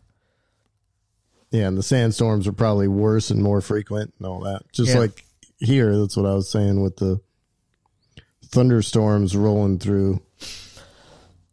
Yeah, 1.51 1.67
and 1.67 1.77
the 1.77 1.83
sandstorms 1.83 2.47
are 2.47 2.53
probably 2.53 2.87
worse 2.87 3.29
and 3.29 3.41
more 3.43 3.59
frequent 3.61 4.13
and 4.17 4.25
all 4.27 4.39
that. 4.41 4.61
Just 4.71 4.91
Yeah. 4.93 4.99
like 4.99 5.25
here, 5.59 5.97
that's 5.97 6.15
what 6.15 6.25
I 6.25 6.33
was 6.33 6.49
saying 6.49 6.81
with 6.81 6.95
the 6.97 7.19
thunderstorms 8.45 9.35
rolling 9.35 9.79
through. 9.79 10.21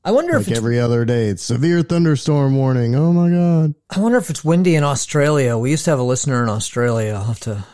I 0.05 0.13
wonder 0.13 0.37
if 0.37 0.47
Like 0.47 0.49
it's, 0.49 0.59
every 0.59 0.79
other 0.79 1.05
day, 1.05 1.29
it's 1.29 1.43
severe 1.43 1.83
thunderstorm 1.83 2.57
warning. 2.57 2.95
Oh 2.95 3.13
my 3.13 3.29
god! 3.29 3.75
I 3.91 4.01
wonder 4.01 4.19
if 4.19 4.31
it's 4.31 4.45
windy 4.45 4.75
in 4.75 4.85
Australia. 4.85 5.59
We 5.59 5.71
used 5.71 5.85
to 5.85 5.91
have 5.91 5.99
a 5.99 6.05
listener 6.05 6.43
in 6.43 6.49
Australia. 6.49 7.15
I'll 7.15 7.25
have 7.25 7.41
to 7.41 7.65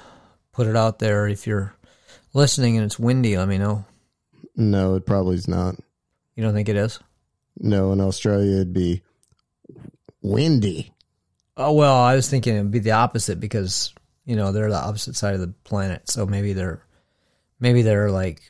put 0.53 0.67
it 0.67 0.77
out 0.77 0.99
there. 0.99 1.29
If 1.29 1.47
you're 1.47 1.75
listening 2.33 2.77
and 2.77 2.87
it's 2.87 2.99
windy, 2.99 3.37
let 3.37 3.49
me 3.49 3.59
know. 3.59 3.85
No, 4.57 4.95
it 4.95 5.07
probably 5.07 5.37
is 5.37 5.49
not. 5.49 5.77
You 6.35 6.43
don't 6.43 6.55
think 6.55 6.69
it 6.69 6.77
is? 6.77 6.99
No, 7.59 7.93
in 7.93 8.01
Australia 8.01 8.57
it'd 8.57 8.73
be 8.73 9.03
windy. 10.23 10.93
Oh 11.57 11.73
well, 11.73 11.95
I 11.95 12.17
was 12.17 12.29
thinking 12.29 12.57
it'd 12.57 12.71
be 12.71 12.81
the 12.81 12.93
opposite 12.93 13.39
because 13.39 13.93
you 14.25 14.35
know 14.35 14.51
they're 14.51 14.71
the 14.71 14.77
opposite 14.77 15.15
side 15.15 15.35
of 15.35 15.41
the 15.41 15.55
planet. 15.65 16.11
So 16.11 16.27
maybe 16.27 16.53
they're 16.53 16.85
maybe 17.61 17.83
they're 17.83 18.11
like 18.11 18.43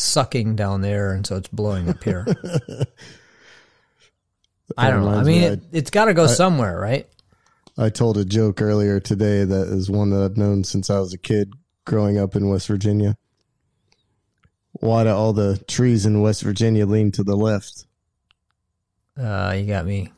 sucking 0.00 0.56
down 0.56 0.80
there, 0.80 1.12
and 1.12 1.26
so 1.26 1.36
it's 1.36 1.48
blowing 1.48 1.88
up 1.88 2.02
here. 2.02 2.26
I 4.76 4.90
don't 4.90 5.04
know. 5.04 5.10
I 5.10 5.22
mean, 5.24 5.40
me, 5.40 5.44
it, 5.44 5.62
it's 5.72 5.90
got 5.90 6.06
to 6.06 6.14
go 6.14 6.26
somewhere, 6.26 6.78
right? 6.78 7.08
I 7.76 7.88
told 7.88 8.18
a 8.18 8.24
joke 8.24 8.60
earlier 8.60 9.00
today 9.00 9.44
that 9.44 9.68
is 9.68 9.90
one 9.90 10.10
that 10.10 10.22
I've 10.22 10.36
known 10.36 10.64
since 10.64 10.90
I 10.90 10.98
was 10.98 11.14
a 11.14 11.18
kid 11.18 11.52
growing 11.84 12.18
up 12.18 12.36
in 12.36 12.48
West 12.48 12.66
Virginia. 12.68 13.16
Why 14.72 15.04
do 15.04 15.10
all 15.10 15.32
the 15.32 15.58
trees 15.66 16.06
in 16.06 16.20
West 16.20 16.42
Virginia 16.42 16.86
lean 16.86 17.10
to 17.12 17.24
the 17.24 17.36
left? 17.36 17.86
Uh, 19.18 19.54
you 19.58 19.66
got 19.66 19.86
me. 19.86 20.12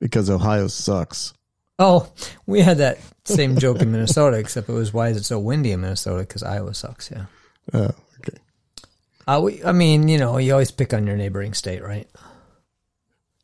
Because 0.00 0.30
Ohio 0.30 0.68
sucks. 0.68 1.34
Oh, 1.78 2.12
we 2.46 2.60
had 2.60 2.78
that 2.78 2.98
same 3.24 3.56
joke 3.56 3.80
in 3.82 3.92
Minnesota, 3.92 4.38
except 4.38 4.68
it 4.68 4.72
was 4.72 4.92
why 4.92 5.08
is 5.08 5.16
it 5.16 5.24
so 5.24 5.38
windy 5.38 5.72
in 5.72 5.80
Minnesota? 5.80 6.20
Because 6.20 6.42
Iowa 6.42 6.74
sucks. 6.74 7.10
Yeah. 7.10 7.26
Oh. 7.72 7.90
Uh, 9.26 9.40
we, 9.44 9.62
I 9.64 9.72
mean, 9.72 10.08
you 10.08 10.18
know, 10.18 10.38
you 10.38 10.52
always 10.52 10.70
pick 10.70 10.92
on 10.92 11.06
your 11.06 11.16
neighboring 11.16 11.54
state, 11.54 11.82
right? 11.82 12.08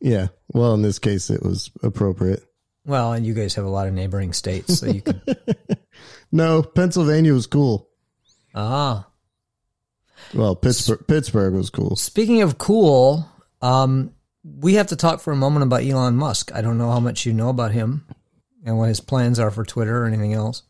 Yeah. 0.00 0.28
Well, 0.52 0.74
in 0.74 0.82
this 0.82 0.98
case, 0.98 1.30
it 1.30 1.42
was 1.42 1.70
appropriate. 1.82 2.44
Well, 2.84 3.12
and 3.12 3.26
you 3.26 3.34
guys 3.34 3.54
have 3.56 3.64
a 3.64 3.70
lot 3.70 3.86
of 3.86 3.94
neighboring 3.94 4.32
states, 4.32 4.78
so 4.78 4.86
you 4.86 5.02
can. 5.02 5.20
No, 6.30 6.62
Pennsylvania 6.62 7.32
was 7.32 7.46
cool. 7.46 7.88
ah. 8.54 9.06
Well, 10.34 10.54
Pittsburgh, 10.54 11.06
Pittsburgh 11.06 11.54
was 11.54 11.70
cool. 11.70 11.96
Speaking 11.96 12.42
of 12.42 12.58
cool, 12.58 13.26
um, 13.62 14.12
we 14.44 14.74
have 14.74 14.88
to 14.88 14.96
talk 14.96 15.20
for 15.20 15.32
a 15.32 15.36
moment 15.36 15.62
about 15.62 15.84
Elon 15.84 16.16
Musk. 16.16 16.54
I 16.54 16.60
don't 16.60 16.76
know 16.76 16.90
how 16.90 17.00
much 17.00 17.24
you 17.24 17.32
know 17.32 17.48
about 17.48 17.70
him 17.72 18.06
and 18.64 18.76
what 18.76 18.88
his 18.88 19.00
plans 19.00 19.38
are 19.38 19.50
for 19.50 19.64
Twitter 19.64 20.02
or 20.02 20.06
anything 20.06 20.34
else. 20.34 20.64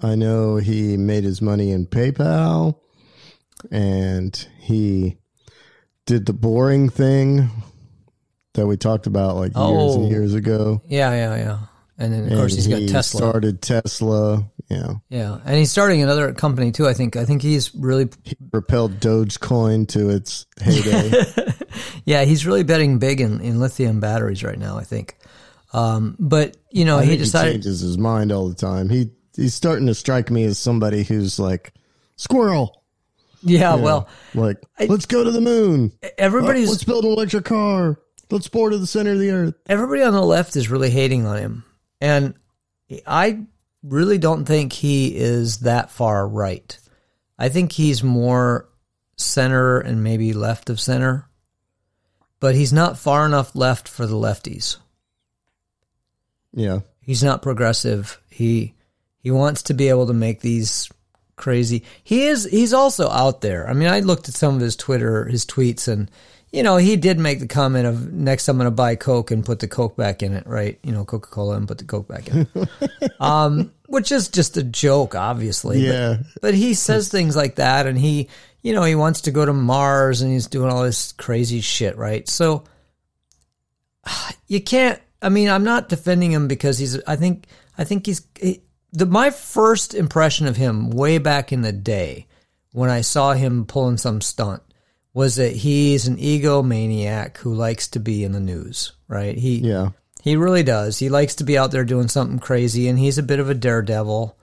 I 0.00 0.14
know 0.14 0.56
he 0.56 0.96
made 0.96 1.24
his 1.24 1.42
money 1.42 1.72
in 1.72 1.86
PayPal 1.86 2.78
and 3.70 4.34
he 4.58 5.18
did 6.06 6.26
the 6.26 6.32
boring 6.32 6.88
thing 6.88 7.48
that 8.54 8.66
we 8.66 8.76
talked 8.76 9.06
about 9.06 9.36
like 9.36 9.52
years 9.52 9.56
Oh. 9.56 10.00
and 10.02 10.10
years 10.10 10.34
ago. 10.34 10.82
Yeah, 10.86 11.12
yeah, 11.12 11.36
yeah. 11.36 11.58
And 11.98 12.12
then 12.14 12.24
of 12.32 12.38
course 12.38 12.54
And 12.54 12.62
he's 12.62 12.88
got 12.88 12.92
Tesla. 12.92 13.18
started 13.18 13.60
Tesla. 13.62 14.50
Yeah. 14.70 14.94
yeah, 15.08 15.38
and 15.44 15.56
he's 15.56 15.70
starting 15.70 16.02
another 16.02 16.32
company 16.32 16.72
too. 16.72 16.86
I 16.88 16.94
think. 16.94 17.16
I 17.16 17.24
think 17.24 17.42
he's 17.42 17.74
really. 17.74 18.08
He 18.24 18.36
propelled 18.50 19.00
Dogecoin 19.00 19.88
to 19.88 20.10
its 20.10 20.46
heyday. 20.60 21.10
Yeah, 22.04 22.24
he's 22.24 22.46
really 22.46 22.64
betting 22.64 22.98
big 22.98 23.20
in, 23.20 23.40
in 23.40 23.60
lithium 23.60 24.00
batteries 24.00 24.42
right 24.42 24.58
now. 24.58 24.78
I 24.78 24.84
think. 24.84 25.16
Um, 25.72 26.16
but 26.18 26.56
you 26.70 26.84
know, 26.84 26.98
he 26.98 27.16
think 27.16 27.20
he 27.20 27.30
changes 27.30 27.80
his 27.80 27.98
mind 27.98 28.32
all 28.32 28.48
the 28.48 28.54
time. 28.54 28.88
He 28.88 29.10
he's 29.36 29.54
starting 29.54 29.86
to 29.86 29.94
strike 29.94 30.30
me 30.30 30.44
as 30.44 30.58
somebody 30.58 31.02
who's 31.04 31.38
like 31.38 31.72
squirrel. 32.16 32.79
Yeah, 33.42 33.74
well, 33.74 34.08
Like, 34.34 34.58
let's 34.80 35.06
go 35.06 35.24
to 35.24 35.30
the 35.30 35.40
moon. 35.40 35.92
everybody's 36.18 36.68
uh, 36.68 36.72
let's 36.72 36.84
build 36.84 37.04
an 37.04 37.12
electric 37.12 37.44
car. 37.44 37.98
Let's 38.30 38.48
bore 38.48 38.70
to 38.70 38.78
the 38.78 38.86
center 38.86 39.12
of 39.12 39.18
the 39.18 39.30
earth. 39.30 39.54
everybody 39.66 40.02
on 40.02 40.12
the 40.12 40.22
left 40.22 40.54
is 40.56 40.70
really 40.70 40.90
hating 40.90 41.26
on 41.26 41.36
him. 41.38 41.64
And 42.00 42.34
I 43.06 43.44
really 43.82 44.18
don't 44.18 44.44
think 44.44 44.72
he 44.72 45.16
is 45.16 45.58
that 45.60 45.90
far 45.90 46.26
right. 46.28 46.78
I 47.38 47.48
think 47.48 47.72
he's 47.72 48.02
more 48.04 48.68
center 49.16 49.80
and 49.80 50.04
maybe 50.04 50.32
left 50.32 50.70
of 50.70 50.78
center, 50.80 51.28
but 52.38 52.54
he's 52.54 52.72
not 52.72 52.98
far 52.98 53.26
enough 53.26 53.54
left 53.56 53.88
for 53.88 54.06
the 54.06 54.14
lefties. 54.16 54.76
Yeah. 56.52 56.80
He's 57.00 57.22
not 57.22 57.42
progressive. 57.42 58.20
He 58.30 58.74
he 59.18 59.30
wants 59.30 59.62
to 59.64 59.74
be 59.74 59.88
able 59.88 60.06
to 60.06 60.12
make 60.14 60.40
these 60.40 60.88
crazy. 61.40 61.82
He 62.04 62.26
is 62.26 62.44
he's 62.44 62.72
also 62.72 63.08
out 63.08 63.40
there. 63.40 63.68
I 63.68 63.72
mean, 63.72 63.88
I 63.88 64.00
looked 64.00 64.28
at 64.28 64.34
some 64.36 64.54
of 64.54 64.60
his 64.60 64.76
Twitter, 64.76 65.24
his 65.24 65.44
tweets 65.44 65.88
and 65.88 66.08
you 66.52 66.64
know, 66.64 66.78
he 66.78 66.96
did 66.96 67.16
make 67.18 67.38
the 67.38 67.46
comment 67.46 67.86
of 67.86 68.12
next 68.12 68.48
I'm 68.48 68.56
going 68.56 68.66
to 68.66 68.72
buy 68.72 68.96
Coke 68.96 69.30
and 69.30 69.44
put 69.44 69.60
the 69.60 69.68
Coke 69.68 69.96
back 69.96 70.20
in 70.20 70.32
it, 70.34 70.44
right? 70.48 70.80
You 70.82 70.90
know, 70.90 71.04
Coca-Cola 71.04 71.56
and 71.56 71.68
put 71.68 71.78
the 71.78 71.84
Coke 71.84 72.08
back 72.08 72.26
in 72.28 72.48
it. 72.52 73.12
um, 73.20 73.72
which 73.86 74.10
is 74.10 74.28
just 74.28 74.56
a 74.56 74.64
joke, 74.64 75.14
obviously. 75.14 75.78
but- 75.86 75.94
Yeah. 75.94 76.16
but 76.42 76.54
he 76.54 76.74
says 76.74 77.08
things 77.08 77.36
like 77.36 77.54
that 77.56 77.86
and 77.86 77.96
he 77.98 78.28
you 78.62 78.74
know 78.74 78.82
he 78.82 78.94
wants 78.96 79.22
to 79.22 79.30
go 79.30 79.46
to 79.46 79.52
mars 79.54 80.20
and 80.22 80.30
he's 80.32 80.46
doing 80.48 80.70
all 80.70 80.82
this 80.82 81.12
crazy 81.12 81.60
shit 81.62 81.96
right 81.96 82.28
so 82.28 82.64
you 84.48 84.60
can't 84.60 85.00
i 85.22 85.28
mean 85.28 85.48
i'm 85.48 85.64
not 85.64 85.88
defending 85.88 86.30
him 86.32 86.46
because 86.48 86.78
he's 86.78 87.02
i 87.04 87.16
think 87.16 87.46
i 87.78 87.84
think 87.84 88.04
he's 88.06 88.22
he, 88.40 88.60
the 88.92 89.06
my 89.06 89.30
first 89.30 89.94
impression 89.94 90.46
of 90.46 90.56
him 90.56 90.90
way 90.90 91.18
back 91.18 91.52
in 91.52 91.62
the 91.62 91.72
day 91.72 92.26
when 92.72 92.90
i 92.90 93.00
saw 93.00 93.32
him 93.32 93.64
pulling 93.64 93.96
some 93.96 94.20
stunt 94.20 94.62
was 95.12 95.36
that 95.36 95.54
he's 95.56 96.06
an 96.06 96.16
egomaniac 96.16 97.36
who 97.38 97.54
likes 97.54 97.88
to 97.88 98.00
be 98.00 98.24
in 98.24 98.32
the 98.32 98.40
news 98.40 98.92
right 99.08 99.36
he 99.38 99.58
Yeah. 99.58 99.90
he 100.22 100.36
really 100.36 100.62
does. 100.62 100.98
He 100.98 101.08
likes 101.08 101.34
to 101.36 101.44
be 101.44 101.56
out 101.58 101.70
there 101.72 101.84
doing 101.84 102.08
something 102.08 102.38
crazy, 102.38 102.88
and 102.88 102.98
he's 102.98 103.16
a 103.18 103.22
bit 103.22 103.40
of 103.40 103.48
a 103.48 103.54
daredevil. 103.54 104.36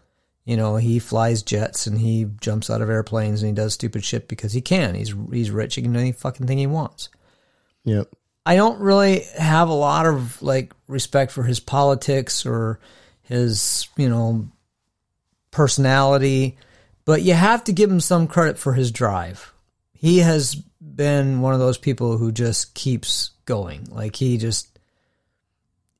You 0.43 0.57
know, 0.57 0.77
he 0.77 0.97
flies 0.99 1.43
jets 1.43 1.87
and 1.87 1.99
he 1.99 2.25
jumps 2.41 2.69
out 2.69 2.81
of 2.81 2.89
airplanes 2.89 3.43
and 3.43 3.49
he 3.49 3.53
does 3.55 3.73
stupid 3.73 4.03
shit 4.03 4.27
because 4.27 4.53
he 4.53 4.61
can. 4.61 4.95
He's 4.95 5.13
he's 5.31 5.51
rich. 5.51 5.75
He 5.75 5.81
can 5.81 5.93
do 5.93 5.99
any 5.99 6.11
fucking 6.13 6.47
thing 6.47 6.57
he 6.57 6.67
wants. 6.67 7.09
Yep. 7.83 8.07
I 8.45 8.55
don't 8.55 8.79
really 8.79 9.23
have 9.37 9.69
a 9.69 9.73
lot 9.73 10.05
of 10.05 10.41
like 10.41 10.73
respect 10.87 11.31
for 11.31 11.43
his 11.43 11.59
politics 11.59 12.45
or 12.45 12.79
his 13.27 13.87
you 13.97 14.09
know 14.09 14.47
personality, 15.51 16.57
but 17.05 17.21
you 17.21 17.33
have 17.33 17.63
to 17.65 17.73
give 17.73 17.89
him 17.89 17.99
some 17.99 18.27
credit 18.27 18.57
for 18.57 18.73
his 18.73 18.91
drive. 18.91 19.53
He 19.93 20.19
has 20.19 20.55
been 20.55 21.41
one 21.41 21.53
of 21.53 21.59
those 21.59 21.77
people 21.77 22.17
who 22.17 22.31
just 22.31 22.73
keeps 22.73 23.31
going. 23.45 23.87
Like 23.89 24.15
he 24.15 24.37
just 24.37 24.77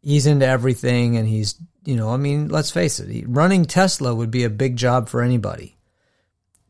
he's 0.02 0.26
into 0.26 0.46
everything 0.46 1.18
and 1.18 1.28
he's, 1.28 1.56
you 1.84 1.96
know, 1.96 2.10
I 2.10 2.18
mean, 2.18 2.50
let's 2.50 2.72
face 2.72 3.00
it, 3.00 3.10
he, 3.10 3.26
running 3.28 3.66
Tesla 3.66 4.14
would 4.14 4.32
be 4.32 4.44
a 4.44 4.50
big 4.50 4.76
job 4.76 5.10
for 5.10 5.22
anybody. 5.22 5.76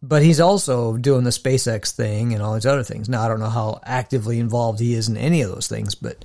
But 0.02 0.22
he's 0.22 0.40
also 0.40 0.96
doing 0.96 1.24
the 1.24 1.32
SpaceX 1.32 1.92
thing 1.92 2.34
and 2.34 2.42
all 2.42 2.54
these 2.54 2.66
other 2.66 2.84
things. 2.84 3.10
Now 3.10 3.24
I 3.24 3.28
don't 3.28 3.40
know 3.40 3.50
how 3.50 3.80
actively 3.84 4.40
involved 4.40 4.80
he 4.80 4.94
is 4.94 5.10
in 5.10 5.18
any 5.18 5.42
of 5.42 5.52
those 5.52 5.68
things, 5.68 5.96
but 5.96 6.24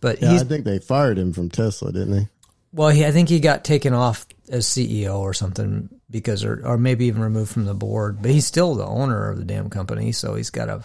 but 0.00 0.22
Yeah, 0.22 0.34
I 0.34 0.44
think 0.44 0.64
they 0.64 0.78
fired 0.78 1.18
him 1.18 1.32
from 1.32 1.48
Tesla, 1.48 1.90
didn't 1.90 2.12
they? 2.12 2.28
Well, 2.72 2.88
he, 2.90 3.04
I 3.06 3.10
think 3.12 3.28
he 3.28 3.40
got 3.40 3.64
taken 3.64 3.92
off 3.94 4.26
as 4.48 4.66
CEO 4.66 5.18
or 5.18 5.34
something 5.34 5.88
because, 6.10 6.44
or, 6.44 6.62
or 6.64 6.78
maybe 6.78 7.06
even 7.06 7.22
removed 7.22 7.50
from 7.52 7.64
the 7.64 7.74
board. 7.74 8.20
But 8.22 8.30
he's 8.30 8.46
still 8.46 8.74
the 8.74 8.86
owner 8.86 9.30
of 9.30 9.38
the 9.38 9.44
damn 9.44 9.70
company, 9.70 10.12
so 10.12 10.34
he's 10.34 10.50
got 10.50 10.66
to 10.66 10.82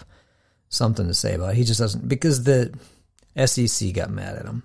something 0.68 1.06
to 1.06 1.14
say 1.14 1.34
about 1.34 1.52
it. 1.52 1.56
He 1.56 1.64
just 1.64 1.80
doesn't 1.80 2.08
because 2.08 2.44
the 2.44 2.72
SEC 3.46 3.92
got 3.94 4.10
mad 4.10 4.36
at 4.36 4.46
him. 4.46 4.62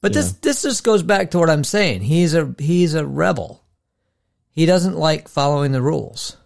But 0.00 0.12
this 0.12 0.32
this 0.32 0.62
just 0.62 0.84
goes 0.84 1.02
back 1.02 1.32
to 1.32 1.38
what 1.38 1.50
I'm 1.50 1.64
saying. 1.64 2.02
He's 2.02 2.34
a 2.34 2.54
he's 2.58 2.94
a 2.94 3.04
rebel. 3.06 3.64
He 4.52 4.64
doesn't 4.64 4.96
like 4.96 5.28
following 5.28 5.72
the 5.72 5.82
rules, 5.82 6.36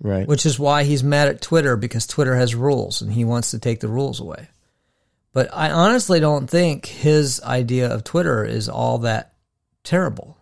Right. 0.00 0.26
which 0.26 0.46
is 0.46 0.58
why 0.58 0.82
he's 0.84 1.04
mad 1.04 1.28
at 1.28 1.40
Twitter 1.40 1.76
because 1.76 2.06
Twitter 2.06 2.34
has 2.36 2.54
rules 2.54 3.00
and 3.02 3.12
he 3.12 3.24
wants 3.24 3.52
to 3.52 3.58
take 3.60 3.80
the 3.80 3.88
rules 3.88 4.18
away. 4.20 4.48
But 5.32 5.48
I 5.52 5.70
honestly 5.70 6.20
don't 6.20 6.48
think 6.48 6.86
his 6.86 7.40
idea 7.42 7.90
of 7.92 8.04
Twitter 8.04 8.44
is 8.44 8.68
all 8.68 8.98
that 8.98 9.32
terrible. 9.82 10.36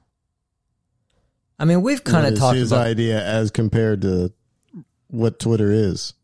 I 1.59 1.65
mean, 1.65 1.83
we've 1.83 2.03
kind 2.03 2.27
of 2.27 2.39
talked 2.39 2.57
his 2.57 2.73
about 2.73 2.87
idea 2.87 3.23
as 3.23 3.51
compared 3.51 4.03
to 4.03 4.33
what 5.09 5.39
Twitter 5.39 5.71
is. 5.71 6.15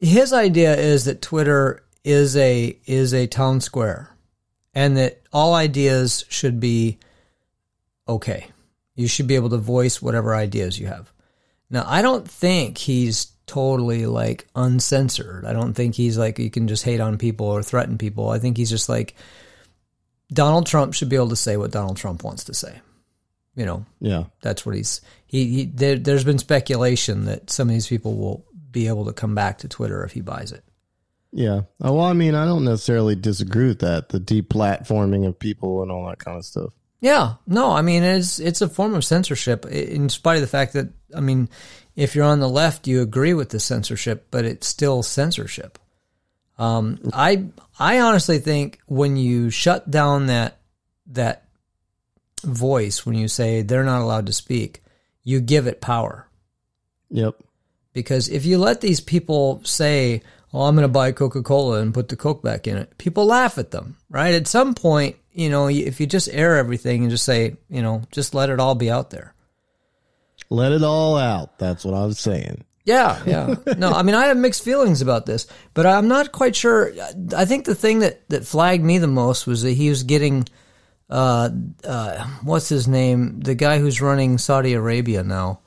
his 0.00 0.32
idea 0.32 0.76
is 0.76 1.04
that 1.04 1.22
Twitter 1.22 1.84
is 2.04 2.36
a 2.36 2.76
is 2.84 3.14
a 3.14 3.26
town 3.26 3.60
square, 3.60 4.10
and 4.74 4.96
that 4.96 5.22
all 5.32 5.54
ideas 5.54 6.24
should 6.28 6.60
be 6.60 6.98
okay. 8.08 8.46
You 8.94 9.06
should 9.06 9.26
be 9.28 9.36
able 9.36 9.50
to 9.50 9.58
voice 9.58 10.02
whatever 10.02 10.34
ideas 10.34 10.78
you 10.78 10.88
have. 10.88 11.12
Now, 11.70 11.84
I 11.86 12.02
don't 12.02 12.28
think 12.28 12.78
he's 12.78 13.28
totally 13.48 14.06
like 14.06 14.46
uncensored. 14.54 15.44
I 15.44 15.52
don't 15.52 15.74
think 15.74 15.94
he's 15.94 16.16
like 16.16 16.38
you 16.38 16.50
can 16.50 16.68
just 16.68 16.84
hate 16.84 17.00
on 17.00 17.18
people 17.18 17.46
or 17.46 17.62
threaten 17.62 17.98
people. 17.98 18.28
I 18.30 18.38
think 18.38 18.56
he's 18.56 18.70
just 18.70 18.88
like 18.88 19.14
Donald 20.32 20.66
Trump 20.66 20.94
should 20.94 21.08
be 21.08 21.16
able 21.16 21.30
to 21.30 21.36
say 21.36 21.56
what 21.56 21.70
Donald 21.72 21.96
Trump 21.96 22.22
wants 22.22 22.44
to 22.44 22.54
say. 22.54 22.80
You 23.56 23.66
know, 23.66 23.86
Yeah. 24.00 24.24
that's 24.40 24.64
what 24.64 24.76
he's 24.76 25.00
he, 25.26 25.46
he 25.46 25.64
there, 25.64 25.96
there's 25.96 26.22
been 26.24 26.38
speculation 26.38 27.24
that 27.24 27.50
some 27.50 27.68
of 27.68 27.72
these 27.74 27.88
people 27.88 28.14
will 28.16 28.44
be 28.70 28.86
able 28.86 29.06
to 29.06 29.12
come 29.12 29.34
back 29.34 29.58
to 29.58 29.68
Twitter 29.68 30.04
if 30.04 30.12
he 30.12 30.20
buys 30.20 30.52
it. 30.52 30.62
Yeah. 31.32 31.62
Oh, 31.82 31.94
well, 31.94 32.04
I 32.06 32.12
mean, 32.12 32.34
I 32.34 32.44
don't 32.44 32.64
necessarily 32.64 33.14
disagree 33.16 33.66
with 33.68 33.80
that. 33.80 34.10
The 34.10 34.20
deplatforming 34.20 35.26
of 35.26 35.38
people 35.38 35.82
and 35.82 35.90
all 35.90 36.06
that 36.06 36.18
kind 36.18 36.38
of 36.38 36.44
stuff. 36.44 36.70
Yeah, 37.00 37.34
no, 37.46 37.70
I 37.70 37.82
mean 37.82 38.02
it's 38.02 38.38
it's 38.40 38.60
a 38.60 38.68
form 38.68 38.94
of 38.94 39.04
censorship 39.04 39.64
in 39.66 40.08
spite 40.08 40.36
of 40.36 40.40
the 40.40 40.48
fact 40.48 40.72
that 40.72 40.88
I 41.14 41.20
mean 41.20 41.48
if 41.94 42.14
you're 42.14 42.24
on 42.24 42.40
the 42.40 42.48
left 42.48 42.86
you 42.86 43.02
agree 43.02 43.34
with 43.34 43.50
the 43.50 43.60
censorship, 43.60 44.28
but 44.30 44.44
it's 44.44 44.66
still 44.66 45.02
censorship. 45.02 45.78
Um, 46.58 46.98
I 47.12 47.46
I 47.78 48.00
honestly 48.00 48.38
think 48.38 48.80
when 48.86 49.16
you 49.16 49.50
shut 49.50 49.90
down 49.90 50.26
that 50.26 50.58
that 51.08 51.44
voice 52.42 53.06
when 53.06 53.14
you 53.16 53.28
say 53.28 53.62
they're 53.62 53.84
not 53.84 54.02
allowed 54.02 54.26
to 54.26 54.32
speak, 54.32 54.82
you 55.22 55.40
give 55.40 55.66
it 55.66 55.80
power. 55.80 56.26
Yep. 57.10 57.36
Because 57.92 58.28
if 58.28 58.44
you 58.44 58.58
let 58.58 58.80
these 58.80 59.00
people 59.00 59.60
say, 59.64 60.22
"Oh, 60.52 60.62
I'm 60.62 60.74
going 60.74 60.82
to 60.82 60.88
buy 60.88 61.12
Coca-Cola 61.12 61.80
and 61.80 61.94
put 61.94 62.08
the 62.08 62.16
Coke 62.16 62.42
back 62.42 62.66
in 62.66 62.76
it," 62.76 62.96
people 62.98 63.26
laugh 63.26 63.58
at 63.58 63.70
them, 63.70 63.96
right? 64.08 64.34
At 64.34 64.46
some 64.46 64.74
point, 64.74 65.16
you 65.38 65.48
know, 65.48 65.68
if 65.68 66.00
you 66.00 66.06
just 66.06 66.28
air 66.32 66.56
everything 66.56 67.02
and 67.02 67.10
just 67.10 67.24
say, 67.24 67.56
you 67.70 67.80
know, 67.80 68.02
just 68.10 68.34
let 68.34 68.50
it 68.50 68.58
all 68.58 68.74
be 68.74 68.90
out 68.90 69.10
there. 69.10 69.34
Let 70.50 70.72
it 70.72 70.82
all 70.82 71.16
out. 71.16 71.60
That's 71.60 71.84
what 71.84 71.94
I 71.94 72.04
was 72.06 72.18
saying. 72.18 72.64
Yeah, 72.84 73.22
yeah. 73.26 73.54
No, 73.76 73.92
I 73.92 74.02
mean, 74.02 74.16
I 74.16 74.26
have 74.26 74.36
mixed 74.36 74.64
feelings 74.64 75.00
about 75.00 75.26
this, 75.26 75.46
but 75.74 75.86
I'm 75.86 76.08
not 76.08 76.32
quite 76.32 76.56
sure. 76.56 76.92
I 77.36 77.44
think 77.44 77.66
the 77.66 77.76
thing 77.76 78.00
that, 78.00 78.28
that 78.30 78.46
flagged 78.46 78.82
me 78.82 78.98
the 78.98 79.06
most 79.06 79.46
was 79.46 79.62
that 79.62 79.74
he 79.74 79.88
was 79.88 80.02
getting, 80.02 80.48
uh, 81.08 81.50
uh, 81.84 82.26
what's 82.42 82.68
his 82.68 82.88
name? 82.88 83.38
The 83.38 83.54
guy 83.54 83.78
who's 83.78 84.02
running 84.02 84.38
Saudi 84.38 84.72
Arabia 84.72 85.22
now, 85.22 85.60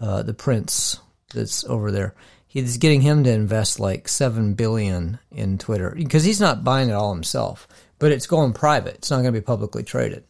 uh, 0.00 0.22
the 0.22 0.34
prince 0.34 0.98
that's 1.34 1.64
over 1.64 1.90
there. 1.90 2.14
He's 2.46 2.78
getting 2.78 3.02
him 3.02 3.24
to 3.24 3.30
invest 3.30 3.78
like 3.78 4.08
seven 4.08 4.54
billion 4.54 5.18
in 5.30 5.58
Twitter 5.58 5.94
because 5.94 6.24
he's 6.24 6.40
not 6.40 6.64
buying 6.64 6.88
it 6.88 6.94
all 6.94 7.12
himself, 7.12 7.68
but 8.02 8.10
it's 8.10 8.26
going 8.26 8.52
private. 8.52 8.96
It's 8.96 9.12
not 9.12 9.18
going 9.18 9.32
to 9.32 9.40
be 9.40 9.44
publicly 9.44 9.84
traded. 9.84 10.24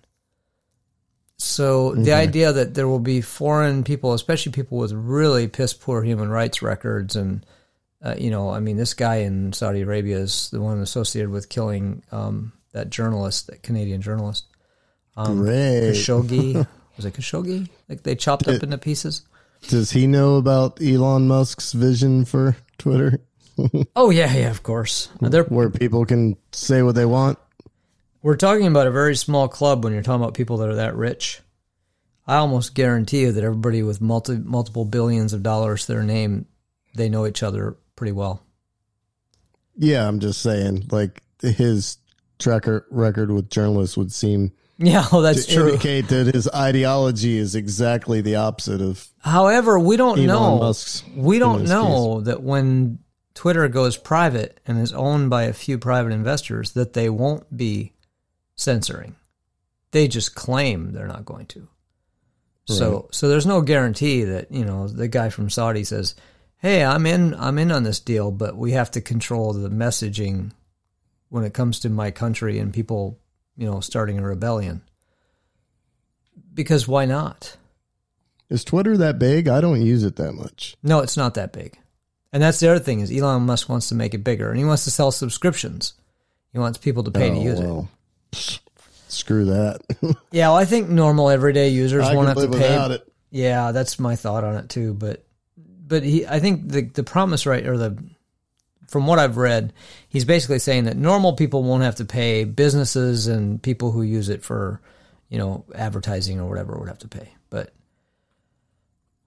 So 1.39 1.95
the 1.95 2.13
idea 2.13 2.53
that 2.53 2.75
there 2.75 2.87
will 2.87 3.01
be 3.01 3.23
foreign 3.23 3.83
people, 3.83 4.13
especially 4.13 4.53
people 4.53 4.77
with 4.77 4.93
really 4.93 5.49
piss 5.49 5.73
poor 5.73 6.03
human 6.03 6.29
rights 6.29 6.61
records, 6.61 7.17
and 7.17 7.47
uh, 8.05 8.15
you 8.19 8.31
know, 8.31 8.51
I 8.51 8.61
mean, 8.61 8.77
this 8.77 8.93
guy 8.93 9.17
in 9.17 9.55
Saudi 9.55 9.81
Arabia 9.81 10.19
is 10.19 10.51
the 10.51 10.61
one 10.61 10.81
associated 10.81 11.31
with 11.31 11.49
killing 11.49 12.03
um, 12.13 12.53
that 12.73 12.91
journalist, 12.91 13.47
that 13.47 13.63
Canadian 13.63 14.03
journalist, 14.03 14.45
Great. 15.17 15.93
Khashoggi. 15.93 16.55
was 16.97 17.07
it 17.07 17.15
Khashoggi? 17.15 17.71
Like 17.89 18.03
they 18.03 18.15
chopped 18.15 18.47
up 18.49 18.63
into 18.63 18.77
pieces. 18.77 19.23
Does 19.63 19.93
he 19.93 20.07
know 20.07 20.37
about 20.37 20.83
Elon 20.83 21.27
Musk's 21.27 21.73
vision 21.73 22.27
for 22.27 22.55
Twitter 22.77 23.21
Oh 23.97 24.11
yeah, 24.11 24.33
yeah, 24.33 24.51
of 24.51 24.63
course. 24.63 25.09
They're 25.21 25.45
where 25.45 25.71
people 25.71 26.05
can 26.05 26.37
say 26.53 26.83
what 26.83 26.95
they 26.95 27.05
want? 27.05 27.39
We're 28.23 28.37
talking 28.37 28.67
about 28.67 28.87
a 28.87 28.91
very 28.93 29.17
small 29.17 29.49
club 29.49 29.83
when 29.85 29.93
you're 29.93 30.03
talking 30.03 30.23
about 30.23 30.35
people 30.35 30.59
that 30.59 30.69
are 30.69 30.77
that 30.77 30.95
rich. 30.95 31.41
I 32.27 32.37
almost 32.37 32.75
guarantee 32.75 33.23
you 33.23 33.33
that 33.33 33.43
everybody 33.45 33.83
with 33.83 34.01
multi, 34.01 34.37
multiple 34.37 34.85
billions 34.85 35.33
of 35.33 35.43
dollars 35.43 35.87
to 35.87 35.93
their 35.93 36.05
name, 36.05 36.47
they 36.95 37.09
know 37.09 37.27
each 37.27 37.43
other 37.43 37.77
pretty 37.97 38.13
well. 38.13 38.45
Yeah, 39.77 40.07
I'm 40.07 40.21
just 40.21 40.41
saying, 40.41 40.87
like 40.91 41.23
his 41.41 41.99
tracker 42.39 42.87
record 42.91 43.31
with 43.31 43.51
journalists 43.51 43.97
would 43.97 44.13
seem 44.13 44.53
Yeah, 44.79 45.07
well, 45.13 45.23
that's 45.23 45.47
to 45.47 45.55
true. 45.55 45.69
indicate 45.69 46.09
that 46.09 46.35
his 46.35 46.49
ideology 46.49 47.37
is 47.39 47.55
exactly 47.55 48.21
the 48.21 48.37
opposite 48.37 48.81
of 48.81 49.09
However, 49.21 49.79
we 49.79 49.97
don't 49.97 50.19
Elon 50.19 50.27
know. 50.27 50.59
Musk's. 50.59 51.05
we 51.15 51.39
don't 51.39 51.65
know 51.65 52.21
that 52.23 52.43
when 52.43 52.99
Twitter 53.35 53.69
goes 53.69 53.97
private 53.97 54.61
and 54.67 54.79
is 54.81 54.93
owned 54.93 55.31
by 55.31 55.45
a 55.45 55.53
few 55.53 55.79
private 55.79 56.13
investors, 56.13 56.73
that 56.73 56.95
they 56.95 57.09
won't 57.09 57.57
be 57.57 57.92
censoring. 58.63 59.17
They 59.91 60.09
just 60.09 60.35
claim 60.35 60.93
they're 60.93 61.07
not 61.07 61.25
going 61.27 61.47
to. 61.47 61.69
So, 62.65 63.09
so 63.11 63.29
there's 63.29 63.45
no 63.45 63.61
guarantee 63.61 64.25
that 64.25 64.51
you 64.51 64.65
know 64.65 64.89
the 64.89 65.09
guy 65.09 65.29
from 65.29 65.51
Saudi 65.51 65.85
says, 65.85 66.15
"Hey, 66.57 66.85
I'm 66.85 67.05
in. 67.07 67.35
I'm 67.35 67.59
in 67.59 67.73
on 67.73 67.83
this 67.83 68.01
deal, 68.01 68.31
but 68.31 68.57
we 68.57 68.73
have 68.73 68.91
to 68.93 69.01
control 69.01 69.53
the 69.53 69.69
messaging 69.69 70.53
when 71.29 71.45
it 71.45 71.55
comes 71.55 71.81
to 71.81 71.91
my 71.91 72.11
country 72.11 72.59
and 72.59 72.73
people, 72.73 73.19
you 73.57 73.67
know, 73.67 73.81
starting 73.81 74.19
a 74.19 74.23
rebellion." 74.23 74.83
Because 76.55 76.87
why 76.87 77.05
not? 77.05 77.57
Is 78.49 78.65
Twitter 78.65 78.97
that 78.99 79.19
big? 79.19 79.49
I 79.49 79.61
don't 79.61 79.81
use 79.81 80.05
it 80.05 80.17
that 80.17 80.33
much. 80.33 80.77
No, 80.83 81.01
it's 81.01 81.17
not 81.17 81.35
that 81.35 81.53
big. 81.53 81.79
And 82.33 82.43
that's 82.43 82.61
the 82.61 82.69
other 82.71 82.79
thing 82.81 83.01
is 83.01 83.11
Elon 83.11 83.43
Musk 83.43 83.69
wants 83.69 83.89
to 83.89 83.95
make 83.95 84.15
it 84.15 84.25
bigger 84.25 84.51
and 84.51 84.59
he 84.59 84.65
wants 84.65 84.85
to 84.85 84.91
sell 84.91 85.11
subscriptions. 85.11 85.95
He 86.53 86.59
wants 86.59 86.79
people 86.79 87.03
to 87.05 87.11
pay 87.11 87.31
oh, 87.31 87.35
to 87.35 87.41
Oh, 87.41 87.43
use 87.43 87.61
it. 87.61 87.85
Screw 89.09 89.45
that. 89.47 89.83
Yeah, 90.31 90.49
well, 90.49 90.57
I 90.57 90.65
think 90.65 90.89
normal 90.89 91.29
everyday 91.29 91.69
users 91.69 92.05
I 92.05 92.15
won't 92.15 92.29
have 92.29 92.39
to 92.39 92.49
pay. 92.49 92.95
it. 92.95 93.13
Yeah, 93.31 93.73
that's 93.73 93.99
my 93.99 94.17
thought 94.17 94.45
on 94.45 94.57
it 94.57 94.71
too. 94.71 94.95
But 94.95 95.25
but 95.57 96.03
he, 96.03 96.27
I 96.27 96.41
think 96.41 96.69
the 96.69 96.83
the 96.83 97.05
promise 97.05 97.45
right 97.45 97.67
or 97.67 97.77
the 97.77 98.03
from 98.89 99.07
what 99.07 99.19
I've 99.19 99.37
read, 99.37 99.73
he's 100.09 100.25
basically 100.25 100.59
saying 100.59 100.85
that 100.85 100.97
normal 100.97 101.35
people 101.35 101.63
won't 101.63 101.83
have 101.83 101.97
to 101.97 102.05
pay. 102.07 102.45
Businesses 102.45 103.27
and 103.27 103.63
people 103.63 103.91
who 103.91 104.03
use 104.03 104.31
it 104.31 104.43
for 104.43 104.81
you 105.29 105.39
know 105.39 105.67
advertising 105.75 106.41
or 106.41 106.49
whatever 106.49 106.79
would 106.79 106.89
have 106.89 107.01
to 107.01 107.09
pay. 107.09 107.29
But 107.51 107.75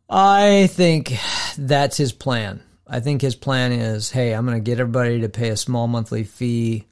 I 0.09 0.67
think 0.67 1.13
that's 1.57 1.97
his 1.97 2.11
plan. 2.11 2.63
I 2.87 2.99
think 2.99 3.21
his 3.21 3.35
plan 3.35 3.71
is, 3.71 4.11
hey, 4.11 4.33
I'm 4.33 4.45
going 4.45 4.57
to 4.57 4.61
get 4.61 4.79
everybody 4.79 5.21
to 5.21 5.29
pay 5.29 5.49
a 5.49 5.57
small 5.57 5.87
monthly 5.87 6.23
fee 6.23 6.85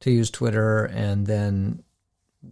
to 0.00 0.10
use 0.10 0.30
Twitter, 0.30 0.84
and 0.84 1.26
then 1.26 1.82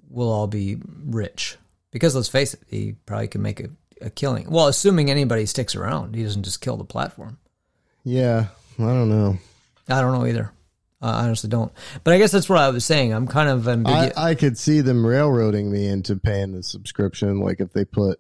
we'll 0.09 0.31
all 0.31 0.47
be 0.47 0.79
rich. 1.05 1.57
Because 1.91 2.15
let's 2.15 2.29
face 2.29 2.55
it, 2.55 2.61
he 2.69 2.95
probably 3.07 3.29
can 3.29 3.43
make 3.43 3.61
a, 3.61 3.69
a 4.01 4.11
killing. 4.11 4.51
Well, 4.51 4.69
assuming 4.69 5.11
anybody 5.11 5.47
sticks 5.47 5.75
around, 5.75 6.15
he 6.15 6.23
doesn't 6.23 6.43
just 6.43 6.61
kill 6.61 6.77
the 6.77 6.85
platform. 6.85 7.39
Yeah, 8.05 8.47
I 8.79 8.83
don't 8.83 9.09
know. 9.09 9.39
I 9.89 10.01
don't 10.01 10.13
know 10.13 10.27
either. 10.27 10.53
I 11.01 11.25
honestly 11.25 11.49
don't. 11.51 11.73
But 12.05 12.15
I 12.15 12.19
guess 12.19 12.33
that's 12.33 12.49
what 12.49 12.59
I 12.59 12.69
was 12.71 12.85
saying. 12.85 13.13
I'm 13.13 13.29
kind 13.29 13.49
of 13.49 13.69
I, 13.69 13.73
ambiguous. 13.73 14.17
I 14.17 14.35
could 14.35 14.59
see 14.59 14.81
them 14.81 15.07
railroading 15.07 15.71
me 15.71 15.87
into 15.87 16.17
paying 16.17 16.53
the 16.53 16.63
subscription. 16.63 17.41
Like 17.41 17.61
if 17.61 17.73
they 17.73 17.85
put 17.85 18.19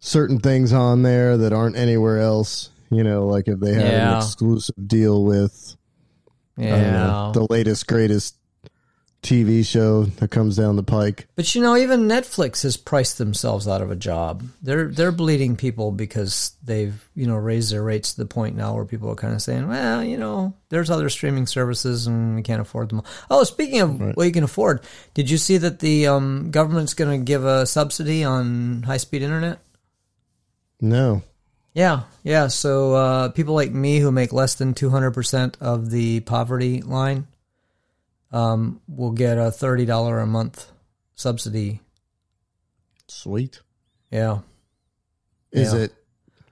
certain 0.00 0.38
things 0.38 0.72
on 0.72 1.02
there 1.02 1.36
that 1.36 1.52
aren't 1.52 1.76
anywhere 1.76 2.20
else. 2.20 2.70
You 2.90 3.04
know, 3.04 3.26
like 3.26 3.48
if 3.48 3.60
they 3.60 3.74
had 3.74 3.84
an 3.84 4.16
exclusive 4.16 4.88
deal 4.88 5.22
with 5.22 5.74
I 5.74 5.77
Yeah. 6.58 7.30
the 7.34 7.46
latest 7.48 7.86
greatest 7.86 8.34
TV 9.22 9.66
show 9.66 10.04
that 10.04 10.30
comes 10.30 10.56
down 10.56 10.76
the 10.76 10.82
pike. 10.82 11.26
But 11.34 11.52
you 11.54 11.60
know, 11.60 11.76
even 11.76 12.08
Netflix 12.08 12.62
has 12.62 12.76
priced 12.76 13.18
themselves 13.18 13.66
out 13.66 13.82
of 13.82 13.90
a 13.90 13.96
job. 13.96 14.44
They're 14.62 14.88
they're 14.88 15.12
bleeding 15.12 15.56
people 15.56 15.90
because 15.90 16.52
they've 16.64 17.08
you 17.14 17.26
know 17.26 17.36
raised 17.36 17.72
their 17.72 17.82
rates 17.82 18.14
to 18.14 18.20
the 18.20 18.26
point 18.26 18.56
now 18.56 18.74
where 18.74 18.84
people 18.84 19.10
are 19.10 19.16
kind 19.16 19.34
of 19.34 19.42
saying, 19.42 19.66
well, 19.68 20.04
you 20.04 20.16
know, 20.16 20.54
there's 20.68 20.90
other 20.90 21.08
streaming 21.08 21.46
services 21.46 22.06
and 22.06 22.36
we 22.36 22.42
can't 22.42 22.60
afford 22.60 22.90
them. 22.90 23.02
Oh, 23.28 23.42
speaking 23.44 23.80
of 23.80 24.16
what 24.16 24.24
you 24.24 24.32
can 24.32 24.44
afford, 24.44 24.84
did 25.14 25.28
you 25.28 25.36
see 25.36 25.58
that 25.58 25.80
the 25.80 26.06
um, 26.06 26.50
government's 26.50 26.94
going 26.94 27.20
to 27.20 27.24
give 27.24 27.44
a 27.44 27.66
subsidy 27.66 28.22
on 28.22 28.84
high 28.84 28.98
speed 28.98 29.22
internet? 29.22 29.58
No. 30.80 31.22
Yeah, 31.78 32.00
yeah. 32.24 32.48
So 32.48 32.94
uh, 32.94 33.28
people 33.28 33.54
like 33.54 33.70
me 33.70 34.00
who 34.00 34.10
make 34.10 34.32
less 34.32 34.56
than 34.56 34.74
two 34.74 34.90
hundred 34.90 35.12
percent 35.12 35.56
of 35.60 35.90
the 35.90 36.18
poverty 36.18 36.82
line 36.82 37.28
um, 38.32 38.80
will 38.88 39.12
get 39.12 39.38
a 39.38 39.52
thirty 39.52 39.86
dollar 39.86 40.18
a 40.18 40.26
month 40.26 40.66
subsidy. 41.14 41.78
Sweet. 43.06 43.60
Yeah. 44.10 44.40
Is 45.52 45.72
Yeah. 45.72 45.82
it 45.82 45.92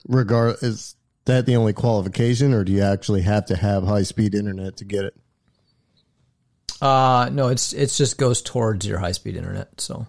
regard 0.07 0.59
is 0.63 0.95
that 1.25 1.45
the 1.45 1.57
only 1.57 1.73
qualification 1.73 2.55
or 2.55 2.63
do 2.63 2.71
you 2.71 2.83
actually 2.83 3.23
have 3.23 3.47
to 3.47 3.57
have 3.57 3.83
high 3.83 4.05
speed 4.05 4.33
internet 4.33 4.77
to 4.77 4.85
get 4.85 5.07
it? 5.07 5.17
Uh 6.81 7.31
no, 7.33 7.49
it's 7.49 7.73
it's 7.73 7.99
just 7.99 8.17
goes 8.17 8.43
towards 8.43 8.87
your 8.87 8.99
high 8.99 9.11
speed 9.11 9.35
internet. 9.37 9.81
So 9.81 10.07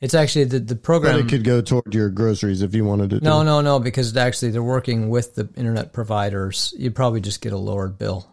it's 0.00 0.14
actually 0.14 0.44
the 0.44 0.58
the 0.60 0.74
But 0.74 0.82
program. 0.82 1.18
it 1.18 1.28
could 1.28 1.44
go 1.44 1.60
toward 1.60 1.94
your 1.94 2.08
groceries 2.10 2.62
if 2.62 2.74
you 2.74 2.84
wanted 2.84 3.10
to. 3.10 3.20
no, 3.20 3.42
no, 3.42 3.60
no, 3.60 3.78
because 3.80 4.16
actually 4.16 4.50
they're 4.50 4.62
working 4.62 5.08
with 5.08 5.34
the 5.34 5.48
internet 5.56 5.92
providers. 5.92 6.74
You'd 6.78 6.94
probably 6.94 7.20
just 7.20 7.40
get 7.40 7.52
a 7.52 7.58
lowered 7.58 7.98
bill. 7.98 8.30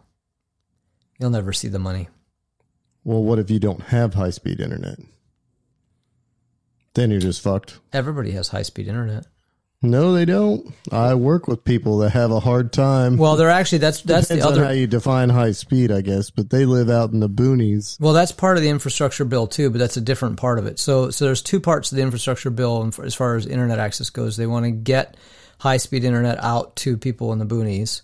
You'll 1.19 1.29
never 1.29 1.53
see 1.53 1.67
the 1.69 1.79
money. 1.79 2.09
Well, 3.03 3.23
what 3.23 3.39
if 3.39 3.49
you 3.51 3.59
don't 3.59 3.81
have 3.83 4.13
high 4.13 4.29
speed 4.31 4.59
internet? 4.59 4.99
Then 6.95 7.11
you're 7.11 7.19
just 7.19 7.41
fucked. 7.41 7.79
Everybody 7.91 8.31
has 8.31 8.49
high 8.49 8.61
speed 8.61 8.87
internet. 8.87 9.25
No, 9.83 10.13
they 10.13 10.23
don't. 10.23 10.73
I 10.93 11.13
work 11.13 11.49
with 11.49 11.65
people 11.65 11.97
that 11.99 12.11
have 12.11 12.31
a 12.31 12.39
hard 12.39 12.71
time. 12.71 13.17
Well, 13.17 13.35
they're 13.35 13.49
actually 13.49 13.79
that's 13.79 14.01
that's 14.01 14.29
the 14.29 14.35
Depends 14.35 14.45
on 14.45 14.53
other 14.53 14.65
how 14.65 14.71
you 14.71 14.87
define 14.87 15.29
high 15.29 15.51
speed, 15.51 15.91
I 15.91 15.99
guess. 15.99 16.29
But 16.29 16.49
they 16.49 16.65
live 16.65 16.89
out 16.89 17.11
in 17.11 17.19
the 17.19 17.29
boonies. 17.29 17.99
Well, 17.99 18.13
that's 18.13 18.31
part 18.31 18.55
of 18.55 18.63
the 18.63 18.69
infrastructure 18.69 19.25
bill 19.25 19.45
too, 19.45 19.69
but 19.69 19.79
that's 19.79 19.97
a 19.97 20.01
different 20.01 20.37
part 20.37 20.57
of 20.57 20.65
it. 20.67 20.79
So, 20.79 21.09
so 21.09 21.25
there's 21.25 21.41
two 21.41 21.59
parts 21.59 21.91
of 21.91 21.97
the 21.97 22.01
infrastructure 22.01 22.49
bill 22.49 22.81
and 22.81 22.97
as 22.99 23.13
far 23.13 23.35
as 23.35 23.45
internet 23.45 23.77
access 23.77 24.09
goes. 24.09 24.37
They 24.37 24.47
want 24.47 24.63
to 24.63 24.71
get 24.71 25.17
high-speed 25.59 26.03
internet 26.03 26.41
out 26.41 26.75
to 26.77 26.97
people 26.97 27.33
in 27.33 27.39
the 27.39 27.45
boonies, 27.45 28.03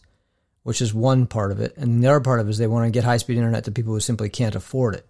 which 0.63 0.81
is 0.81 0.93
one 0.93 1.27
part 1.27 1.51
of 1.51 1.59
it, 1.61 1.75
and 1.77 2.03
the 2.03 2.07
other 2.07 2.19
part 2.19 2.39
of 2.39 2.47
it 2.47 2.51
is 2.51 2.57
they 2.57 2.67
want 2.67 2.87
to 2.87 2.91
get 2.91 3.03
high-speed 3.03 3.37
internet 3.37 3.63
to 3.65 3.71
people 3.71 3.93
who 3.93 3.99
simply 3.99 4.29
can't 4.29 4.55
afford 4.55 4.95
it. 4.95 5.05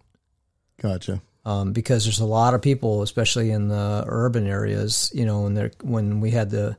Gotcha. 0.82 1.22
Um, 1.45 1.71
because 1.71 2.03
there's 2.03 2.19
a 2.19 2.25
lot 2.25 2.53
of 2.53 2.61
people, 2.61 3.01
especially 3.01 3.51
in 3.51 3.69
the 3.69 4.03
urban 4.07 4.45
areas, 4.45 5.11
you 5.15 5.25
know, 5.25 5.41
when 5.43 5.71
when 5.81 6.19
we 6.19 6.31
had 6.31 6.49
the 6.49 6.77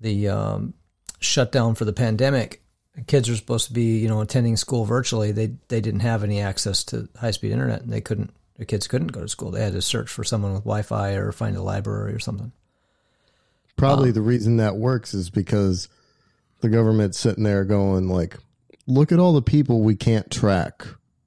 the 0.00 0.28
um, 0.28 0.74
shutdown 1.20 1.74
for 1.74 1.84
the 1.84 1.92
pandemic, 1.92 2.62
kids 3.06 3.28
were 3.28 3.36
supposed 3.36 3.68
to 3.68 3.72
be, 3.72 3.98
you 3.98 4.08
know, 4.08 4.20
attending 4.20 4.56
school 4.56 4.84
virtually. 4.84 5.32
They 5.32 5.54
they 5.68 5.80
didn't 5.80 6.00
have 6.00 6.22
any 6.22 6.40
access 6.40 6.84
to 6.84 7.08
high 7.18 7.32
speed 7.32 7.52
internet, 7.52 7.82
and 7.82 7.92
they 7.92 8.00
couldn't. 8.00 8.32
Their 8.56 8.66
kids 8.66 8.86
couldn't 8.86 9.08
go 9.08 9.20
to 9.20 9.28
school. 9.28 9.50
They 9.50 9.62
had 9.62 9.72
to 9.72 9.82
search 9.82 10.08
for 10.08 10.22
someone 10.22 10.52
with 10.52 10.62
Wi-Fi 10.62 11.14
or 11.14 11.32
find 11.32 11.56
a 11.56 11.62
library 11.62 12.14
or 12.14 12.20
something. 12.20 12.52
Probably 13.76 14.12
the 14.12 14.20
reason 14.20 14.58
that 14.58 14.76
works 14.76 15.12
is 15.12 15.28
because 15.28 15.88
the 16.60 16.68
government's 16.68 17.18
sitting 17.18 17.42
there 17.42 17.64
going 17.64 18.08
like, 18.08 18.36
"Look 18.86 19.10
at 19.10 19.18
all 19.18 19.32
the 19.32 19.42
people 19.42 19.80
we 19.80 19.96
can't 19.96 20.30
track. 20.30 20.86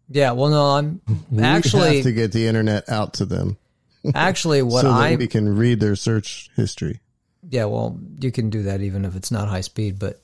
Yeah, 0.10 0.32
well, 0.32 0.49
no, 0.49 0.66
I'm 0.72 1.01
we 1.30 1.43
actually 1.43 1.97
have 1.97 2.03
to 2.05 2.14
get 2.14 2.32
the 2.32 2.47
internet 2.47 2.88
out 2.89 3.16
to 3.16 3.26
them 3.26 3.58
actually 4.16 4.62
what 4.62 4.82
so 4.84 4.91
I 4.91 5.16
we 5.16 5.28
can 5.28 5.58
read 5.58 5.80
their 5.80 5.95
search 5.95 6.49
history." 6.55 7.01
yeah, 7.49 7.66
well, 7.66 7.99
you 8.20 8.32
can 8.32 8.49
do 8.49 8.64
that 8.64 8.82
even 8.82 9.05
if 9.05 9.16
it's 9.16 9.32
not 9.32 9.47
high 9.47 9.62
speed, 9.62 9.99
but 9.99 10.22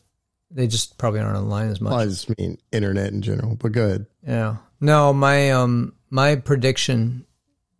they 0.52 0.68
just 0.68 0.98
probably 0.98 1.20
aren't 1.20 1.38
online 1.38 1.70
as 1.70 1.82
much. 1.82 1.92
Well, 1.92 2.02
I 2.02 2.06
just 2.06 2.38
mean 2.38 2.58
internet 2.72 3.12
in 3.12 3.22
general. 3.22 3.56
But 3.56 3.72
go 3.72 3.86
ahead. 3.86 4.06
Yeah. 4.26 4.58
No, 4.80 5.14
my 5.14 5.52
um 5.52 5.96
my 6.10 6.36
prediction 6.36 7.26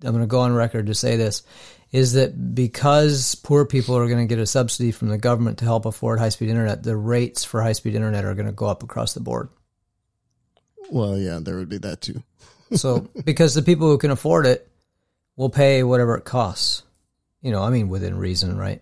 I'm 0.04 0.12
going 0.12 0.22
to 0.22 0.28
go 0.28 0.42
on 0.42 0.54
record 0.54 0.88
to 0.88 0.96
say 0.96 1.16
this 1.16 1.44
is 1.92 2.14
that 2.14 2.56
because 2.56 3.36
poor 3.36 3.66
people 3.66 3.96
are 3.96 4.08
going 4.08 4.28
to 4.28 4.36
get 4.36 4.42
a 4.42 4.46
subsidy 4.46 4.92
from 4.92 5.10
the 5.10 5.18
government 5.18 5.60
to 5.60 5.66
help 5.66 5.86
afford 5.86 6.20
high-speed 6.20 6.50
internet, 6.50 6.84
the 6.84 6.98
rates 6.98 7.46
for 7.46 7.62
high-speed 7.62 7.96
internet 7.96 8.26
are 8.26 8.34
going 8.34 8.48
to 8.48 8.52
go 8.52 8.66
up 8.66 8.84
across 8.84 9.14
the 9.14 9.20
board. 9.20 9.48
Well, 10.94 11.18
yeah, 11.18 11.40
there 11.42 11.58
would 11.58 11.70
be 11.70 11.80
that 11.80 12.02
too. 12.02 12.24
So, 12.76 13.08
because 13.24 13.54
the 13.54 13.62
people 13.62 13.88
who 13.88 14.00
can 14.00 14.10
afford 14.10 14.48
it 14.48 14.68
will 15.36 15.52
pay 15.52 15.84
whatever 15.84 16.18
it 16.18 16.26
costs. 16.26 16.82
You 17.40 17.52
know, 17.52 17.62
I 17.62 17.70
mean 17.70 17.88
within 17.88 18.18
reason, 18.18 18.58
right? 18.58 18.82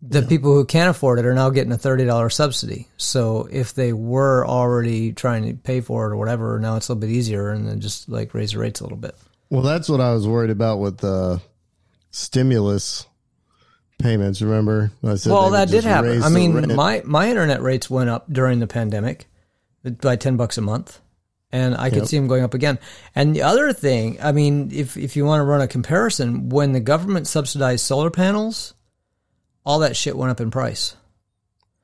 The 0.00 0.22
people 0.22 0.54
who 0.54 0.64
can't 0.64 0.88
afford 0.88 1.18
it 1.18 1.26
are 1.26 1.34
now 1.34 1.50
getting 1.50 1.72
a 1.72 1.76
$30 1.76 2.32
subsidy. 2.32 2.88
So, 2.96 3.46
if 3.52 3.74
they 3.74 3.92
were 3.92 4.46
already 4.46 5.12
trying 5.12 5.42
to 5.44 5.52
pay 5.52 5.82
for 5.82 6.06
it 6.06 6.12
or 6.12 6.16
whatever, 6.16 6.58
now 6.58 6.76
it's 6.76 6.88
a 6.88 6.94
little 6.94 7.06
bit 7.06 7.14
easier 7.14 7.50
and 7.50 7.68
then 7.68 7.80
just 7.80 8.08
like 8.08 8.32
raise 8.32 8.52
the 8.52 8.58
rates 8.58 8.80
a 8.80 8.84
little 8.84 8.96
bit. 8.96 9.14
Well, 9.50 9.62
that's 9.62 9.90
what 9.90 10.00
I 10.00 10.14
was 10.14 10.26
worried 10.26 10.50
about 10.50 10.78
with 10.78 10.96
the 10.96 11.42
stimulus 12.10 13.04
payments. 13.98 14.40
Remember, 14.40 14.92
I 15.04 15.16
said 15.16 15.30
well, 15.30 15.50
that 15.50 15.68
did 15.68 15.84
happen. 15.84 16.22
I 16.22 16.30
mean, 16.30 16.74
my 16.74 17.02
my 17.04 17.28
internet 17.28 17.60
rates 17.60 17.90
went 17.90 18.08
up 18.08 18.32
during 18.32 18.60
the 18.60 18.66
pandemic 18.66 19.27
by 19.90 20.16
ten 20.16 20.36
bucks 20.36 20.58
a 20.58 20.62
month, 20.62 21.00
and 21.50 21.74
I 21.76 21.88
could 21.90 22.00
Yep. 22.00 22.06
see 22.08 22.16
them 22.18 22.26
going 22.28 22.44
up 22.44 22.54
again. 22.54 22.78
And 23.14 23.34
the 23.34 23.42
other 23.42 23.72
thing, 23.72 24.18
I 24.22 24.32
mean, 24.32 24.70
if 24.72 24.96
if 24.96 25.16
you 25.16 25.24
want 25.24 25.40
to 25.40 25.44
run 25.44 25.60
a 25.60 25.68
comparison, 25.68 26.48
when 26.50 26.72
the 26.72 26.80
government 26.80 27.26
subsidized 27.26 27.84
solar 27.84 28.10
panels, 28.10 28.74
all 29.64 29.78
that 29.80 29.96
shit 29.96 30.16
went 30.16 30.30
up 30.30 30.40
in 30.40 30.50
price. 30.50 30.94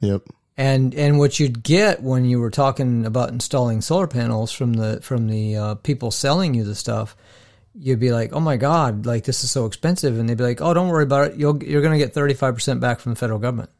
Yep. 0.00 0.22
And 0.56 0.94
and 0.94 1.18
what 1.18 1.40
you'd 1.40 1.62
get 1.64 2.02
when 2.02 2.24
you 2.24 2.38
were 2.40 2.50
talking 2.50 3.04
about 3.06 3.30
installing 3.30 3.80
solar 3.80 4.06
panels 4.06 4.52
from 4.52 4.74
the 4.74 5.00
from 5.02 5.26
the 5.28 5.56
uh, 5.56 5.74
people 5.76 6.10
selling 6.12 6.54
you 6.54 6.62
the 6.62 6.76
stuff, 6.76 7.16
you'd 7.74 7.98
be 7.98 8.12
like, 8.12 8.32
"Oh 8.32 8.38
my 8.40 8.56
god, 8.56 9.04
like 9.04 9.24
this 9.24 9.42
is 9.42 9.50
so 9.50 9.66
expensive," 9.66 10.16
and 10.16 10.28
they'd 10.28 10.36
be 10.38 10.44
like, 10.44 10.60
"Oh, 10.60 10.72
don't 10.72 10.88
worry 10.90 11.02
about 11.02 11.32
it. 11.32 11.36
You'll 11.36 11.60
you're 11.64 11.82
going 11.82 11.98
to 11.98 12.04
get 12.04 12.14
thirty 12.14 12.34
five 12.34 12.54
percent 12.54 12.78
back 12.80 13.00
from 13.00 13.12
the 13.12 13.18
federal 13.18 13.40
government." 13.40 13.70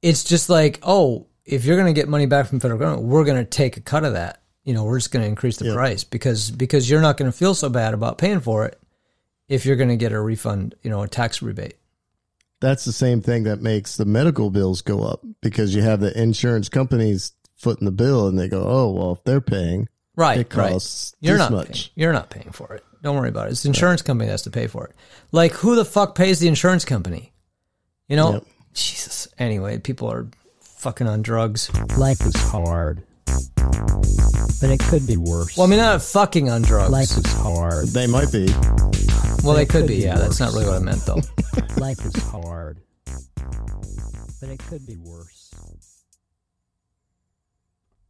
It's 0.00 0.24
just 0.24 0.48
like, 0.48 0.78
oh, 0.82 1.26
if 1.44 1.64
you're 1.64 1.76
going 1.76 1.92
to 1.92 1.98
get 1.98 2.08
money 2.08 2.26
back 2.26 2.46
from 2.46 2.60
federal 2.60 2.78
government, 2.78 3.06
we're 3.08 3.24
going 3.24 3.38
to 3.38 3.44
take 3.44 3.76
a 3.76 3.80
cut 3.80 4.04
of 4.04 4.12
that. 4.14 4.42
You 4.64 4.74
know, 4.74 4.84
we're 4.84 4.98
just 4.98 5.10
going 5.10 5.22
to 5.24 5.28
increase 5.28 5.56
the 5.56 5.66
Yeah. 5.66 5.74
price 5.74 6.04
because 6.04 6.50
because 6.50 6.88
you're 6.88 7.00
not 7.00 7.16
going 7.16 7.30
to 7.30 7.36
feel 7.36 7.54
so 7.54 7.68
bad 7.68 7.94
about 7.94 8.18
paying 8.18 8.40
for 8.40 8.64
it 8.66 8.80
if 9.48 9.66
you're 9.66 9.76
going 9.76 9.88
to 9.88 9.96
get 9.96 10.12
a 10.12 10.20
refund, 10.20 10.74
you 10.82 10.90
know, 10.90 11.02
a 11.02 11.08
tax 11.08 11.42
rebate. 11.42 11.74
That's 12.60 12.84
the 12.84 12.92
same 12.92 13.20
thing 13.20 13.42
that 13.44 13.60
makes 13.60 13.96
the 13.96 14.04
medical 14.04 14.50
bills 14.50 14.82
go 14.82 15.02
up 15.02 15.20
because 15.40 15.74
you 15.74 15.82
have 15.82 15.98
the 15.98 16.16
insurance 16.20 16.68
companies 16.68 17.32
footing 17.56 17.86
the 17.86 17.90
bill 17.90 18.28
and 18.28 18.38
they 18.38 18.46
go, 18.48 18.62
oh, 18.64 18.90
well, 18.92 19.12
if 19.12 19.24
they're 19.24 19.40
paying, 19.40 19.88
Right, 20.14 20.38
it 20.38 20.54
right. 20.54 20.70
You're 21.20 21.38
this 21.38 21.38
not 21.38 21.52
much. 21.52 21.66
Paying, 21.72 21.90
you're 21.96 22.12
not 22.12 22.30
paying 22.30 22.52
for 22.52 22.72
it. 22.74 22.84
Don't 23.02 23.16
worry 23.16 23.30
about 23.30 23.48
it. 23.48 23.52
It's 23.52 23.64
the 23.64 23.68
insurance 23.68 24.00
company 24.02 24.26
that 24.26 24.32
has 24.32 24.42
to 24.42 24.50
pay 24.50 24.68
for 24.68 24.86
it. 24.86 24.94
Like 25.32 25.52
who 25.54 25.74
the 25.74 25.84
fuck 25.84 26.14
pays 26.14 26.38
the 26.38 26.46
insurance 26.46 26.84
company? 26.84 27.32
You 28.06 28.14
know? 28.14 28.32
Yep. 28.34 28.46
Jesus. 28.74 29.26
Anyway, 29.38 29.78
people 29.78 30.10
are 30.12 30.28
fucking 30.82 31.06
on 31.06 31.22
drugs. 31.22 31.70
Life 31.96 32.20
is 32.26 32.34
hard. 32.34 33.04
But 34.60 34.70
it 34.70 34.80
could 34.80 35.06
be 35.06 35.16
worse. 35.16 35.56
Well, 35.56 35.64
I 35.66 35.70
mean, 35.70 35.78
not 35.78 36.02
fucking 36.02 36.50
on 36.50 36.62
drugs. 36.62 36.90
Life 36.90 37.16
is 37.16 37.32
hard. 37.34 37.86
They 37.88 38.08
might 38.08 38.32
be. 38.32 38.46
well, 39.44 39.54
they 39.54 39.62
it 39.62 39.68
could 39.68 39.82
could 39.82 39.86
be. 39.86 39.98
be 39.98 40.02
Yeah, 40.02 40.16
that's 40.18 40.40
not 40.40 40.52
really 40.52 40.66
what 40.66 40.74
I 40.74 40.78
meant, 40.80 41.06
though. 41.06 41.20
Life 41.76 42.04
is 42.04 42.20
hard. 42.24 42.80
But 44.40 44.48
it 44.50 44.58
could 44.68 44.84
be 44.84 44.96
worse. 44.96 45.31